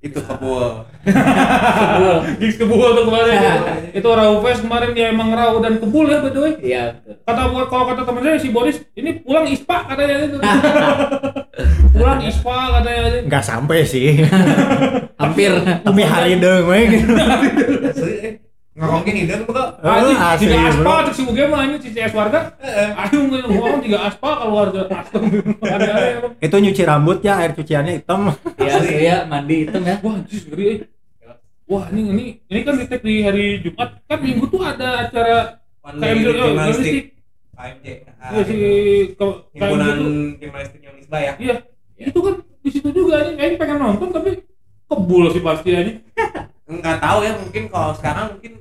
itu 0.00 0.16
kebul. 0.16 0.88
Gigs 2.40 2.56
kebul 2.56 2.88
tuh 2.96 3.04
kemarin. 3.04 3.36
Itu 4.00 4.08
raw 4.08 4.32
fest 4.40 4.64
kemarin 4.64 4.96
dia 4.96 5.12
emang 5.12 5.28
raw 5.36 5.52
dan 5.60 5.76
kebul 5.76 6.08
ya 6.08 6.24
by 6.24 6.32
the 6.32 6.40
way. 6.40 6.52
Iya 6.64 6.84
betul. 7.04 7.20
kata 7.28 7.40
kalau 7.68 7.84
kata 7.92 8.02
temen 8.08 8.22
saya 8.24 8.40
si 8.40 8.48
Boris 8.48 8.80
ini 8.96 9.20
pulang 9.20 9.44
ispa 9.44 9.84
katanya 9.84 10.24
itu 10.24 10.36
pulang 12.00 12.20
ispa 12.24 12.56
katanya 12.80 13.28
nggak 13.28 13.44
sampai 13.44 13.78
sih. 13.84 14.24
Hampir. 15.20 15.52
Umi 15.84 16.04
hari 16.08 16.40
deng 16.40 16.64
we 16.64 16.80
gitu 16.96 17.12
ngomongin 18.80 19.14
ide 19.20 19.34
kok 19.44 19.76
Anjing, 19.78 20.48
Eh, 20.48 20.56
bro. 20.56 20.88
aspal 20.88 20.98
cek 21.04 21.14
si 21.14 21.22
mah 21.22 21.60
anjing 21.60 21.92
CS 21.92 22.12
warga. 22.12 22.40
Ayo 22.96 23.18
ngomong 23.20 23.84
jika 23.84 23.98
aspal 24.08 24.32
kalau 24.34 24.54
warga 24.56 24.82
custom. 24.86 25.22
Itu 26.38 26.56
nyuci 26.56 26.82
rambutnya 26.82 27.32
air 27.36 27.52
cuciannya 27.52 27.92
hitam 27.94 28.32
iya 28.56 28.76
saya 28.80 29.16
mandi 29.24 29.54
hitam 29.62 29.82
ya 29.82 30.00
Wah, 30.00 30.16
ngeri. 30.16 30.64
eh. 30.64 30.76
Wah, 31.66 31.84
ini 31.88 32.00
ini 32.08 32.24
ini 32.42 32.60
kan 32.62 32.74
di 32.74 32.84
tag 32.84 33.00
di 33.00 33.14
hari 33.20 33.44
Jumat 33.60 34.00
kan 34.02 34.18
Minggu 34.18 34.48
tuh 34.48 34.60
ada 34.60 35.04
acara 35.04 35.36
KMJ 35.82 36.24
oh, 36.26 36.34
jurnalistik. 36.34 36.94
KMJ 37.52 37.86
Iya 38.10 38.42
si 38.42 38.56
ke- 39.12 39.40
himpunan 39.52 39.98
jurnalistik 40.34 40.80
Unisba 40.82 41.18
ya 41.20 41.32
Iya. 41.36 41.54
Itu 42.00 42.18
kan 42.18 42.34
di 42.58 42.70
situ 42.70 42.88
juga 42.90 43.20
anjing 43.20 43.36
kayaknya 43.36 43.58
pengen 43.58 43.76
nonton 43.78 44.08
tapi 44.08 44.30
kebul 44.86 45.24
sih 45.30 45.40
pasti 45.40 45.68
anjing. 45.70 45.98
nggak 46.66 46.98
tahu 46.98 47.18
ya 47.20 47.32
mungkin 47.34 47.64
kalau 47.66 47.90
sekarang 47.92 48.26
mungkin 48.34 48.52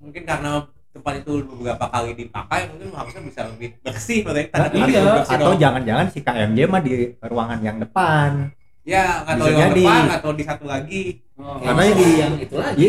mungkin 0.00 0.22
karena 0.24 0.50
tempat 0.90 1.12
itu 1.18 1.32
beberapa 1.46 1.86
kali 1.86 2.10
dipakai 2.16 2.60
mungkin 2.66 2.88
harusnya 2.90 3.22
bisa 3.22 3.40
lebih 3.46 3.78
bersih 3.78 4.24
berarti 4.24 4.50
tanda 4.50 4.74
Iya. 4.74 5.22
atau 5.22 5.52
jangan-jangan 5.54 6.06
si 6.08 6.18
KMJ 6.18 6.58
mah 6.66 6.80
di 6.80 6.92
ruangan 7.20 7.60
yang 7.60 7.78
depan 7.78 8.50
ya 8.82 9.22
nggak 9.22 9.36
tahu 9.36 9.46
Bisa 9.46 9.54
yang 9.54 9.70
jadi. 9.70 9.84
depan 9.84 10.04
atau 10.10 10.30
di 10.32 10.42
satu 10.42 10.64
lagi 10.66 11.02
Oh. 11.36 11.56
Karena 11.56 11.82
Yang 11.82 11.96
di- 11.96 12.18
yang 12.18 12.34
itu 12.38 12.56
lagi 12.58 12.88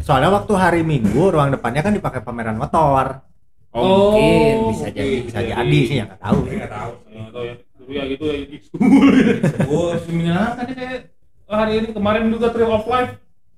soalnya 0.00 0.28
waktu 0.30 0.52
hari 0.54 0.82
Minggu 0.82 1.22
ruang 1.30 1.48
depannya 1.50 1.80
kan 1.80 1.92
dipakai 1.92 2.20
pameran 2.20 2.54
motor 2.54 3.24
Oh, 3.70 4.12
mungkin 4.12 4.56
bisa 4.68 4.84
oke. 4.84 4.92
jadi. 4.92 5.16
bisa 5.22 5.40
jadi 5.40 5.78
sih 5.80 5.96
ya 5.96 6.04
nggak 6.04 6.20
tahu 6.20 6.38
nggak 6.42 6.68
tahu 6.68 6.92
Ya, 7.08 7.24
tahu 7.30 7.42
ya. 7.42 7.54
Dulu 7.72 7.90
ya 7.90 8.04
gitu 8.06 8.24
ya 8.26 8.36
gigs 8.44 8.66
kebul. 8.68 9.06
Sebut. 9.40 9.98
menyenangkan 10.10 10.64
nih 10.66 10.74
kayak 10.74 10.98
hari 11.48 11.72
ini 11.74 11.88
kemarin 11.90 12.24
juga 12.28 12.46
Trail 12.50 12.68
of 12.68 12.84
Life 12.84 13.12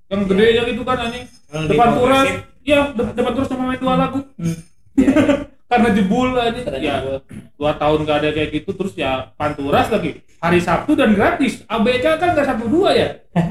yang 0.06 0.20
gedenya 0.22 0.62
gitu 0.66 0.82
kan 0.82 0.96
anjing 1.00 1.24
Yang 1.48 1.64
depan 1.66 1.88
di 1.88 2.32
ya 2.62 2.90
de- 2.90 3.12
depan 3.12 3.32
turas 3.32 3.48
cuma 3.48 3.64
main 3.66 3.78
dua 3.78 3.94
lagu. 3.96 4.18
Iya, 4.38 4.54
iya. 4.96 5.12
karena 5.72 5.88
jebul 5.90 6.28
anjing 6.34 6.62
Karena 6.62 6.78
ya 6.78 6.94
jebul. 6.98 7.16
dua 7.54 7.72
tahun 7.74 7.98
gak 8.04 8.18
ada 8.18 8.28
kayak 8.30 8.50
gitu 8.52 8.70
terus 8.72 8.92
ya 8.92 9.32
panturas 9.34 9.88
lagi. 9.88 10.10
Hari 10.36 10.58
Sabtu 10.58 10.92
dan 10.92 11.12
gratis. 11.12 11.62
ABK 11.64 12.06
kan 12.12 12.28
nggak 12.32 12.46
satu 12.46 12.64
dua 12.66 12.90
ya? 12.92 13.08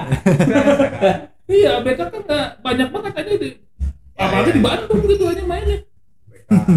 Iya 1.47 1.79
ABK 1.79 1.99
kan 1.99 2.21
nggak 2.21 2.47
banyak 2.61 2.87
banget 2.89 3.13
aja 3.17 3.31
di 3.33 3.49
Ya, 4.11 4.23
apalagi 4.23 4.49
ya. 4.49 4.55
di 4.55 4.61
Bandung 4.61 5.01
gitu 5.03 5.23
aja 5.25 5.43
mainnya. 5.43 5.79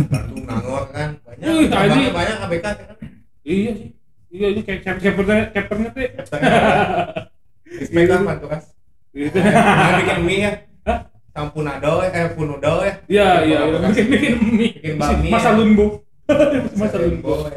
Bandung 0.09 0.43
Nangor 0.45 0.85
kan. 0.89 1.11
Banyak 1.21 1.45
cabangnya 1.45 1.77
anjing. 1.77 2.11
banyak 2.11 2.37
ABK 2.41 2.67
kan. 2.67 2.97
Iya 3.45 3.71
sih. 3.77 3.89
Iya 4.29 4.47
ini 4.51 4.61
kayak 4.63 4.81
cap 4.83 4.97
capernya 4.99 5.47
capernya 5.49 5.89
tuh 5.91 6.03
Respect 7.65 8.07
kan 8.07 8.21
Panturas 8.25 8.65
gitu 9.15 9.39
Yang 9.39 9.95
bikin 10.03 10.21
mie 10.27 10.41
ya 10.41 10.53
Sampunado 11.35 11.99
ya 12.07 12.11
kayak 12.15 12.31
punudo 12.39 12.75
ya. 12.87 12.95
Iya 13.11 13.29
iya 13.43 13.59
bikin 13.91 14.07
bikin 14.07 14.35
mie 14.55 14.71
Bikin 14.79 14.95
bakmi 15.03 15.29
masa 15.35 15.51
lumbu 15.59 15.99
masa 16.79 16.97
lumbu 17.03 17.51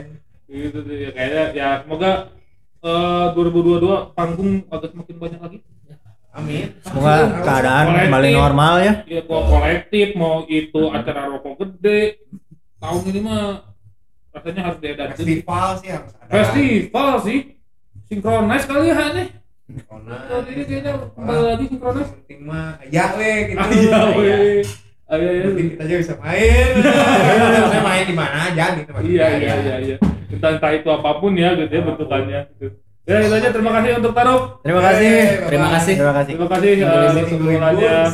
gitu 0.50 0.80
tuh 0.82 0.96
ya 0.98 1.10
kayaknya 1.14 1.44
ya 1.54 1.70
semoga 1.86 2.34
eh 2.82 3.26
2022 3.38 4.18
panggung 4.18 4.66
agak 4.74 4.90
semakin 4.98 5.16
banyak 5.22 5.40
lagi. 5.46 5.58
Amin. 6.38 6.70
Semoga 6.86 7.42
keadaan 7.42 7.86
Kolektif. 7.90 8.06
kembali 8.06 8.30
normal 8.34 8.74
ya. 8.82 8.94
Ya 9.10 9.22
mau 9.26 9.42
kolektif 9.46 10.08
mau 10.14 10.36
itu 10.46 10.82
acara 10.94 11.26
rokok 11.30 11.54
gede. 11.66 12.22
Tahun 12.78 13.02
ini 13.10 13.20
mah 13.26 13.66
rasanya 14.30 14.62
harus 14.70 14.80
diadakan 14.82 15.18
Festival 15.18 15.68
sih 15.82 15.90
harus 15.90 16.12
ada. 16.14 16.30
Festival 16.30 17.10
sih. 17.26 17.40
Sinkronis 18.06 18.64
kali 18.70 18.88
ya 18.94 19.06
nih 19.18 19.28
Corona. 19.68 20.16
tahun 20.32 20.46
ini 20.48 20.64
kayaknya 20.64 20.94
kembali 21.12 21.44
lagi 21.44 21.66
sinkronis 21.68 22.08
Yang 22.08 22.16
penting 22.24 22.40
mah 22.48 22.68
ya 22.88 23.06
weh 23.20 23.38
gitu. 23.52 23.60
Ayo 23.60 23.92
weh 24.16 24.64
ayo 25.12 25.28
penting 25.52 25.68
kita 25.76 25.84
aja 25.84 25.96
bisa 26.00 26.14
main. 26.24 26.72
Saya 27.68 27.82
main 27.84 28.06
di 28.08 28.16
mana 28.16 28.38
aja 28.48 28.66
gitu 28.80 28.92
iya 29.04 29.28
iya 29.36 29.54
iya 29.60 29.76
iya. 29.84 29.98
Entah 30.32 30.56
entah 30.56 30.72
itu 30.72 30.88
apa 30.88 31.20
pun 31.20 31.36
ya 31.36 31.52
gitu 31.60 31.72
ya 31.72 31.82
bentukannya 31.84 32.40
gitu. 32.56 32.68
ya 33.04 33.16
itu 33.28 33.36
aja. 33.36 33.50
Terima 33.52 33.72
kasih 33.76 33.92
untuk 34.00 34.14
Taruk 34.16 34.44
terima 34.64 34.82
kasih. 34.88 35.12
Terima 35.52 35.68
kasih. 35.76 35.94
terima 36.00 36.16
kasih. 36.16 36.34
Terima 36.40 36.50
kasih 37.68 37.88
eh, 37.92 38.10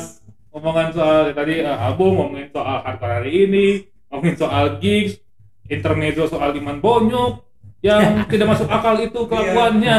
omongan 0.57 0.87
soal 0.89 1.17
tadi 1.37 1.61
eh, 1.61 1.77
album 1.77 2.17
ngomongin 2.17 2.49
soal 2.49 2.81
hardcore 2.81 3.13
hari 3.21 3.31
ini 3.45 3.65
ngomongin 4.09 4.37
soal 4.41 4.65
gigs 4.81 5.21
intermezzo 5.69 6.25
soal 6.25 6.49
Iman 6.57 6.81
Bonyok 6.81 7.45
yang 7.85 8.01
tidak 8.33 8.57
masuk 8.57 8.69
akal 8.73 8.97
itu 8.97 9.21
kelakuannya 9.29 9.97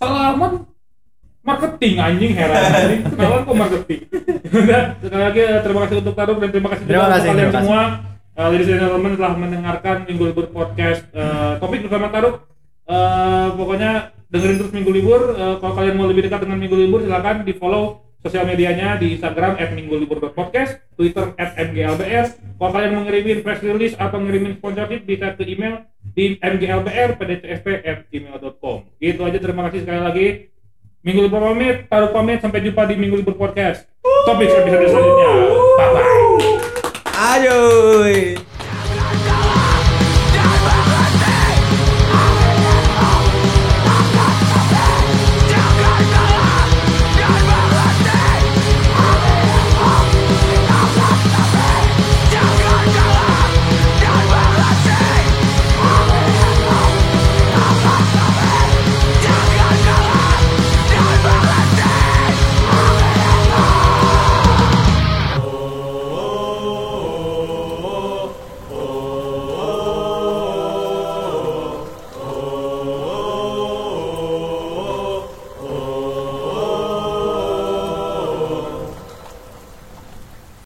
salaman 0.00 0.52
marketing 1.44 1.94
anjing 2.00 2.32
heran 2.32 2.56
anjing 2.72 3.00
kenalan 3.04 3.40
kok 3.44 3.56
marketing 3.60 4.00
udah 4.50 4.82
sekali 5.04 5.22
lagi 5.28 5.40
eh, 5.44 5.60
terima 5.60 5.80
kasih 5.84 5.96
untuk 6.00 6.14
Taruk 6.16 6.36
dan 6.40 6.48
terima 6.50 6.68
kasih 6.72 6.84
Terima 6.88 6.96
juga 6.96 7.12
kasih, 7.12 7.20
untuk 7.20 7.28
kalian 7.28 7.44
terima 7.44 7.52
kasih. 7.52 7.68
semua 7.68 8.10
Uh, 8.40 8.48
ladies 8.56 8.72
and 8.72 8.80
gentlemen 8.80 9.20
telah 9.20 9.36
mendengarkan 9.36 9.96
Minggu 10.08 10.32
Libur 10.32 10.48
Podcast 10.48 11.04
uh, 11.12 11.60
topik 11.60 11.84
bersama 11.84 12.08
Taruk. 12.08 12.48
Uh, 12.88 13.52
pokoknya 13.52 14.16
dengerin 14.32 14.56
terus 14.64 14.72
Minggu 14.72 14.90
Libur. 14.96 15.36
Uh, 15.36 15.60
kalau 15.60 15.76
kalian 15.76 16.00
mau 16.00 16.08
lebih 16.08 16.24
dekat 16.24 16.48
dengan 16.48 16.56
Minggu 16.56 16.72
Libur 16.72 17.04
silakan 17.04 17.44
di 17.44 17.52
follow 17.52 18.00
sosial 18.20 18.44
medianya 18.44 19.00
di 19.00 19.16
Instagram 19.16 19.56
@minggulibur.podcast, 19.56 20.84
Twitter 20.96 21.32
@mglbr. 21.36 22.26
Kalau 22.60 22.72
kalian 22.72 22.92
mau 22.92 23.04
ngirimin 23.08 23.40
press 23.40 23.64
release 23.64 23.96
atau 23.96 24.20
ngirimin 24.20 24.60
sponsorship 24.60 25.08
bisa 25.08 25.32
ke 25.36 25.44
email 25.48 25.78
di 26.12 26.36
mglbr@pdcsp@gmail.com. 26.40 28.78
Gitu 29.00 29.24
aja 29.24 29.38
terima 29.40 29.62
kasih 29.68 29.80
sekali 29.88 30.00
lagi. 30.00 30.50
Minggu 31.00 31.24
Libur 31.24 31.40
pamit, 31.40 31.88
Taruk 31.88 32.12
pamit, 32.12 32.44
sampai 32.44 32.60
jumpa 32.60 32.84
di 32.84 32.92
Minggu 33.00 33.24
Libur 33.24 33.40
Podcast. 33.40 33.88
Topik 34.28 34.52
episode 34.52 34.84
selanjutnya. 34.84 35.32
Bye 35.80 35.96
bye. 35.96 36.60
Ayo. 37.16 37.56